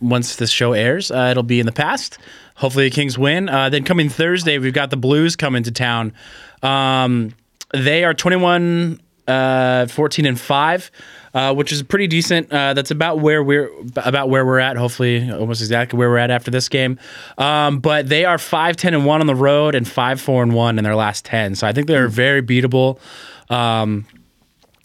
once 0.00 0.36
this 0.36 0.50
show 0.50 0.72
airs, 0.72 1.10
uh, 1.10 1.28
it'll 1.30 1.42
be 1.42 1.60
in 1.60 1.66
the 1.66 1.72
past. 1.72 2.18
Hopefully, 2.56 2.88
the 2.88 2.94
Kings 2.94 3.18
win. 3.18 3.48
Uh, 3.48 3.68
then 3.68 3.84
coming 3.84 4.08
Thursday, 4.08 4.58
we've 4.58 4.72
got 4.72 4.90
the 4.90 4.96
Blues 4.96 5.36
coming 5.36 5.62
to 5.64 5.70
town. 5.70 6.12
Um, 6.62 7.34
they 7.72 8.04
are 8.04 8.14
21, 8.14 9.00
uh, 9.28 9.86
14, 9.86 10.26
and 10.26 10.40
five. 10.40 10.90
Uh, 11.34 11.52
which 11.52 11.70
is 11.70 11.82
pretty 11.82 12.06
decent. 12.06 12.50
Uh, 12.50 12.72
that's 12.72 12.90
about 12.90 13.18
where 13.18 13.44
we're 13.44 13.70
about 13.96 14.30
where 14.30 14.46
we're 14.46 14.58
at. 14.58 14.78
Hopefully, 14.78 15.30
almost 15.30 15.60
exactly 15.60 15.98
where 15.98 16.08
we're 16.08 16.16
at 16.16 16.30
after 16.30 16.50
this 16.50 16.70
game. 16.70 16.98
Um, 17.36 17.80
but 17.80 18.08
they 18.08 18.24
are 18.24 18.38
five, 18.38 18.76
10, 18.76 18.94
and 18.94 19.04
one 19.04 19.20
on 19.20 19.26
the 19.26 19.34
road, 19.34 19.74
and 19.74 19.86
five, 19.86 20.18
four, 20.18 20.42
and 20.42 20.54
one 20.54 20.78
in 20.78 20.84
their 20.84 20.96
last 20.96 21.26
ten. 21.26 21.54
So 21.54 21.66
I 21.66 21.74
think 21.74 21.88
they're 21.88 22.08
very 22.08 22.40
beatable. 22.40 22.98
Um, 23.50 24.06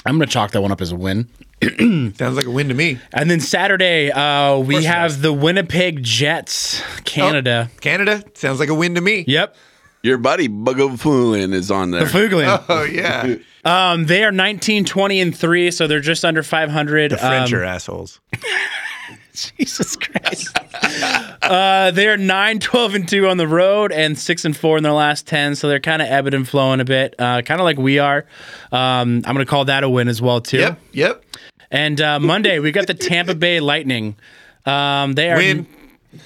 I'm 0.05 0.17
going 0.17 0.27
to 0.27 0.31
chalk 0.33 0.51
that 0.51 0.61
one 0.61 0.71
up 0.71 0.81
as 0.81 0.91
a 0.91 0.95
win. 0.95 1.27
Sounds 1.61 2.35
like 2.35 2.45
a 2.47 2.51
win 2.51 2.69
to 2.69 2.73
me. 2.73 2.97
And 3.13 3.29
then 3.29 3.39
Saturday, 3.39 4.11
uh, 4.11 4.57
we 4.57 4.83
have 4.85 5.21
the 5.21 5.31
Winnipeg 5.31 6.01
Jets, 6.03 6.81
Canada. 7.05 7.69
Canada 7.81 8.23
sounds 8.33 8.59
like 8.59 8.69
a 8.69 8.73
win 8.73 8.95
to 8.95 9.01
me. 9.01 9.25
Yep. 9.27 9.55
Your 10.01 10.17
buddy 10.17 10.49
Bugafulin 10.49 11.53
is 11.53 11.69
on 11.69 11.91
there. 11.91 12.05
Fuglin. 12.07 12.63
Oh 12.69 12.83
yeah, 12.83 13.35
Um, 13.63 14.07
they 14.07 14.23
are 14.23 14.31
19, 14.31 14.85
20, 14.85 15.21
and 15.21 15.37
3, 15.37 15.69
so 15.69 15.85
they're 15.85 15.99
just 15.99 16.25
under 16.25 16.41
500. 16.41 17.11
the 17.11 17.17
French 17.17 17.53
Um, 17.53 17.59
are 17.59 17.63
assholes. 17.63 18.19
Jesus 19.57 19.95
Christ. 19.95 20.57
uh, 21.43 21.91
they're 21.91 22.17
9, 22.17 22.59
12, 22.59 22.95
and 22.95 23.07
2 23.07 23.27
on 23.27 23.37
the 23.37 23.47
road 23.47 23.91
and 23.91 24.17
6 24.17 24.45
and 24.45 24.55
4 24.55 24.77
in 24.77 24.83
their 24.83 24.91
last 24.91 25.27
10. 25.27 25.55
So 25.55 25.67
they're 25.67 25.79
kind 25.79 26.01
of 26.01 26.07
ebbing 26.07 26.33
and 26.33 26.47
flowing 26.47 26.79
a 26.79 26.85
bit, 26.85 27.15
uh, 27.19 27.41
kind 27.41 27.61
of 27.61 27.65
like 27.65 27.77
we 27.77 27.99
are. 27.99 28.25
Um, 28.71 29.21
I'm 29.25 29.33
going 29.33 29.37
to 29.37 29.45
call 29.45 29.65
that 29.65 29.83
a 29.83 29.89
win 29.89 30.07
as 30.07 30.21
well, 30.21 30.41
too. 30.41 30.57
Yep, 30.59 30.79
yep. 30.93 31.25
And 31.69 32.01
uh, 32.01 32.19
Monday, 32.19 32.59
we 32.59 32.71
got 32.71 32.87
the 32.87 32.93
Tampa 32.93 33.35
Bay 33.35 33.59
Lightning. 33.59 34.15
Um, 34.65 35.13
they 35.13 35.31
are. 35.31 35.37
Win. 35.37 35.65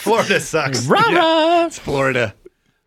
Florida 0.00 0.40
sucks. 0.40 0.86
Rah-rah! 0.86 1.66
It's 1.66 1.78
Florida. 1.78 2.34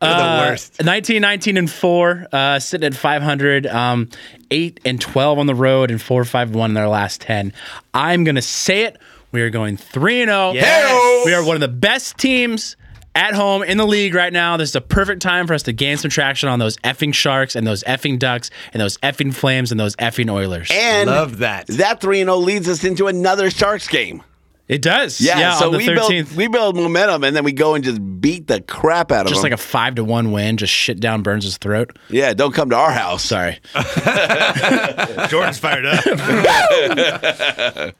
They're 0.03 0.53
Uh, 0.79 0.83
19, 0.83 1.21
19, 1.21 1.57
and 1.57 1.69
4, 1.71 2.27
uh, 2.31 2.59
sitting 2.59 2.85
at 2.85 2.95
500, 2.95 3.67
um, 3.67 4.09
8 4.51 4.79
and 4.85 4.99
12 4.99 5.39
on 5.39 5.45
the 5.47 5.55
road, 5.55 5.91
and 5.91 6.01
4, 6.01 6.25
5, 6.25 6.51
1 6.55 6.71
in 6.71 6.73
their 6.75 6.87
last 6.87 7.21
10. 7.21 7.53
I'm 7.93 8.23
going 8.23 8.35
to 8.35 8.41
say 8.41 8.83
it. 8.83 8.97
We 9.31 9.41
are 9.41 9.49
going 9.49 9.77
3 9.77 10.21
and 10.21 10.29
0. 10.29 10.51
Yes! 10.53 11.25
We 11.25 11.33
are 11.33 11.43
one 11.43 11.55
of 11.55 11.61
the 11.61 11.67
best 11.67 12.17
teams 12.17 12.75
at 13.15 13.33
home 13.33 13.63
in 13.63 13.77
the 13.77 13.85
league 13.85 14.13
right 14.15 14.33
now. 14.33 14.57
This 14.57 14.69
is 14.69 14.75
a 14.75 14.81
perfect 14.81 15.21
time 15.21 15.47
for 15.47 15.53
us 15.53 15.63
to 15.63 15.73
gain 15.73 15.97
some 15.97 16.09
traction 16.09 16.49
on 16.49 16.59
those 16.59 16.77
effing 16.77 17.13
Sharks 17.13 17.55
and 17.55 17.65
those 17.65 17.83
effing 17.83 18.17
Ducks 18.19 18.49
and 18.73 18.81
those 18.81 18.97
effing 18.99 19.33
Flames 19.33 19.71
and 19.71 19.79
those 19.79 19.95
effing 19.97 20.31
Oilers. 20.31 20.69
And 20.71 21.09
Love 21.09 21.39
that. 21.39 21.67
that 21.67 22.01
3 22.01 22.19
0 22.19 22.35
leads 22.37 22.67
us 22.67 22.83
into 22.83 23.07
another 23.07 23.49
Sharks 23.51 23.87
game. 23.87 24.23
It 24.69 24.81
does. 24.81 25.19
Yeah, 25.19 25.37
Yeah, 25.39 25.53
so 25.55 25.65
on 25.67 25.71
the 25.73 25.77
we 25.79 25.85
build 25.93 26.31
we 26.37 26.47
build 26.47 26.75
momentum 26.77 27.23
and 27.25 27.35
then 27.35 27.43
we 27.43 27.51
go 27.51 27.75
and 27.75 27.83
just 27.83 27.99
beat 28.21 28.47
the 28.47 28.61
crap 28.61 29.11
out 29.11 29.25
of 29.25 29.27
Just 29.27 29.41
them. 29.41 29.51
Just 29.51 29.59
like 29.61 29.67
a 29.67 29.71
five 29.71 29.95
to 29.95 30.03
one 30.05 30.31
win, 30.31 30.55
just 30.55 30.71
shit 30.73 31.01
down 31.01 31.21
Burns' 31.21 31.57
throat. 31.57 31.97
yeah, 32.09 32.33
don't 32.33 32.53
come 32.53 32.69
to 32.69 32.75
our 32.77 32.91
house. 32.91 33.23
Sorry. 33.25 33.59
Jordan's 35.29 35.57
fired 35.59 35.85
up. 35.85 35.99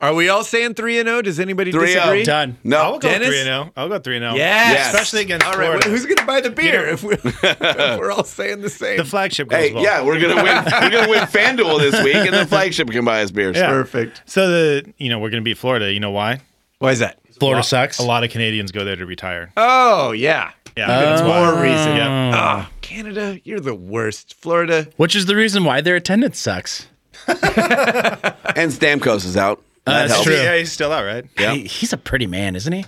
Are 0.02 0.14
we 0.14 0.30
all 0.30 0.44
saying 0.44 0.76
3 0.76 1.00
and 1.00 1.08
0? 1.08 1.22
Does 1.24 1.40
anybody 1.40 1.72
3-0. 1.72 1.86
disagree? 1.86 2.24
Done. 2.24 2.58
No, 2.64 2.78
I'll 2.78 3.00
go 3.00 3.10
Dennis? 3.10 3.28
three 3.28 3.40
and 3.40 3.46
zero. 3.48 3.72
I'll 3.76 3.90
go 3.90 4.00
three 4.00 4.18
and 4.18 4.24
zero. 4.24 4.36
Yes. 4.36 4.88
especially 4.94 5.22
against 5.22 5.46
All 5.46 5.54
right, 5.58 5.66
Florida. 5.66 5.90
who's 5.90 6.06
going 6.06 6.18
to 6.18 6.26
buy 6.26 6.42
the 6.42 6.50
beer 6.50 6.88
if, 6.88 7.04
we're, 7.04 7.14
if 7.24 8.00
we're 8.00 8.12
all 8.12 8.24
saying 8.24 8.62
the 8.62 8.70
same? 8.70 8.98
the 8.98 9.06
flagship 9.06 9.50
goes 9.50 9.60
Hey, 9.60 9.74
well. 9.74 9.84
yeah, 9.84 10.04
we're 10.04 10.20
gonna 10.20 10.36
win. 10.42 10.64
we're 10.66 10.90
gonna 10.92 11.10
win 11.10 11.20
FanDuel 11.24 11.80
this 11.80 12.02
week, 12.04 12.16
and 12.16 12.34
the 12.34 12.46
flagship 12.46 12.90
can 12.90 13.04
buy 13.06 13.22
us 13.22 13.32
beers. 13.32 13.58
Yeah. 13.58 13.68
Perfect. 13.68 14.22
So 14.26 14.50
the 14.50 14.94
you 14.98 15.10
know 15.10 15.20
we're 15.20 15.30
gonna 15.30 15.42
beat 15.42 15.58
Florida. 15.58 15.92
You 15.92 16.00
know 16.00 16.12
why? 16.12 16.40
Why 16.84 16.92
is 16.92 17.00
that? 17.00 17.20
Florida 17.40 17.60
A 17.60 17.62
lot- 17.62 17.66
sucks. 17.66 18.00
A 18.00 18.04
lot 18.04 18.24
of 18.26 18.30
Canadians 18.30 18.72
go 18.74 18.84
there 18.84 18.98
to 18.98 19.06
retire. 19.06 19.52
Oh, 19.56 20.12
yeah. 20.12 20.52
Yeah, 20.76 20.88
That's 20.88 21.22
that's 21.22 21.24
more 21.24 21.62
reason. 21.64 21.96
Yeah. 21.96 22.32
Ah, 22.36 22.70
Canada, 22.82 23.40
you're 23.46 23.60
the 23.62 23.74
worst. 23.76 24.34
Florida, 24.36 24.88
Which 24.98 25.16
is 25.16 25.28
the 25.28 25.36
reason 25.36 25.64
why 25.64 25.82
their 25.82 25.96
attendance 25.96 26.40
sucks. 26.40 26.88
And 27.28 28.72
Stamkos 28.72 29.26
is 29.26 29.38
out. 29.38 29.64
That 29.86 29.94
that's 30.08 30.14
helps. 30.14 30.26
true. 30.28 30.36
Yeah, 30.36 30.58
he's 30.58 30.72
still 30.72 30.92
out, 30.92 31.06
right? 31.06 31.26
Yeah. 31.40 31.54
He- 31.54 31.66
he's 31.68 31.94
a 31.94 31.98
pretty 31.98 32.28
man, 32.28 32.56
isn't 32.56 32.74
he? 32.74 32.86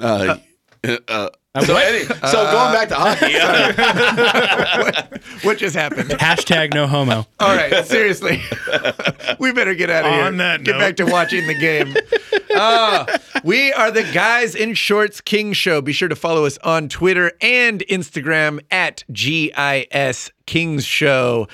Uh, 0.00 0.36
uh, 1.08 1.28
so, 1.64 1.76
any, 1.76 2.04
so 2.04 2.16
going 2.32 2.72
back 2.72 2.88
to 2.88 2.94
hockey, 2.94 3.36
uh, 3.40 5.18
what 5.42 5.58
just 5.58 5.74
happened? 5.74 6.10
Hashtag 6.10 6.74
no 6.74 6.86
homo. 6.86 7.26
All 7.40 7.54
right, 7.56 7.84
seriously, 7.86 8.42
we 9.38 9.52
better 9.52 9.74
get 9.74 9.90
out 9.90 10.04
of 10.04 10.12
here. 10.12 10.22
On 10.24 10.36
that 10.38 10.64
get 10.64 10.72
note. 10.72 10.78
back 10.78 10.96
to 10.96 11.04
watching 11.06 11.46
the 11.46 11.54
game. 11.54 11.94
Uh, 12.54 13.18
we 13.44 13.72
are 13.72 13.90
the 13.90 14.02
Guys 14.12 14.54
in 14.54 14.74
Shorts 14.74 15.20
King 15.20 15.52
Show. 15.52 15.80
Be 15.80 15.92
sure 15.92 16.08
to 16.08 16.16
follow 16.16 16.44
us 16.44 16.58
on 16.58 16.88
Twitter 16.88 17.32
and 17.40 17.80
Instagram 17.88 18.60
at 18.70 19.04
GIS 19.12 20.30
Kings 20.46 20.84
Show. 20.84 21.48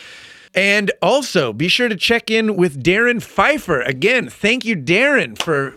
And 0.54 0.92
also 1.02 1.52
be 1.52 1.66
sure 1.66 1.88
to 1.88 1.96
check 1.96 2.30
in 2.30 2.56
with 2.56 2.80
Darrin 2.82 3.18
Pfeiffer. 3.20 3.82
Again, 3.82 4.28
thank 4.28 4.64
you, 4.64 4.76
Darrin, 4.76 5.34
for 5.34 5.76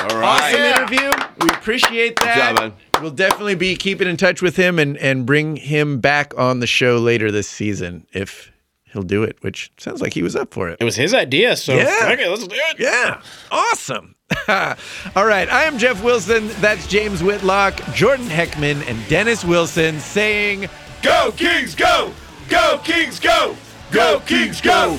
all 0.00 0.20
right. 0.20 0.54
awesome 0.54 0.60
oh, 0.60 0.66
interview. 0.68 1.26
We 1.40 1.48
appreciate 1.50 2.16
that. 2.20 2.54
job, 2.56 2.60
man. 2.60 3.02
We'll 3.02 3.10
definitely 3.12 3.54
be 3.54 3.76
keeping 3.76 4.08
in 4.08 4.16
touch 4.16 4.42
with 4.42 4.56
him 4.56 4.78
and, 4.78 4.96
and 4.98 5.24
bring 5.24 5.56
him 5.56 6.00
back 6.00 6.36
on 6.36 6.60
the 6.60 6.66
show 6.66 6.98
later 6.98 7.30
this 7.30 7.48
season 7.48 8.06
if 8.12 8.50
he'll 8.92 9.02
do 9.02 9.22
it, 9.22 9.36
which 9.42 9.70
sounds 9.78 10.00
like 10.00 10.14
he 10.14 10.22
was 10.22 10.34
up 10.34 10.52
for 10.52 10.68
it. 10.68 10.78
It 10.80 10.84
was 10.84 10.96
his 10.96 11.14
idea, 11.14 11.56
so 11.56 11.74
Yeah. 11.74 12.10
it, 12.10 12.28
let's 12.28 12.46
do 12.46 12.54
it. 12.54 12.76
Yeah, 12.78 13.20
awesome. 13.50 14.14
All 14.48 15.24
right, 15.26 15.48
I 15.50 15.64
am 15.64 15.78
Jeff 15.78 16.02
Wilson. 16.02 16.48
That's 16.60 16.86
James 16.86 17.22
Whitlock, 17.22 17.76
Jordan 17.94 18.26
Heckman, 18.26 18.86
and 18.88 19.08
Dennis 19.08 19.44
Wilson 19.44 20.00
saying, 20.00 20.68
Go 21.02 21.32
Kings, 21.36 21.74
go! 21.74 22.12
Go 22.48 22.80
Kings, 22.84 23.20
go! 23.20 23.56
Go 23.90 24.20
Kings, 24.26 24.60
go! 24.60 24.98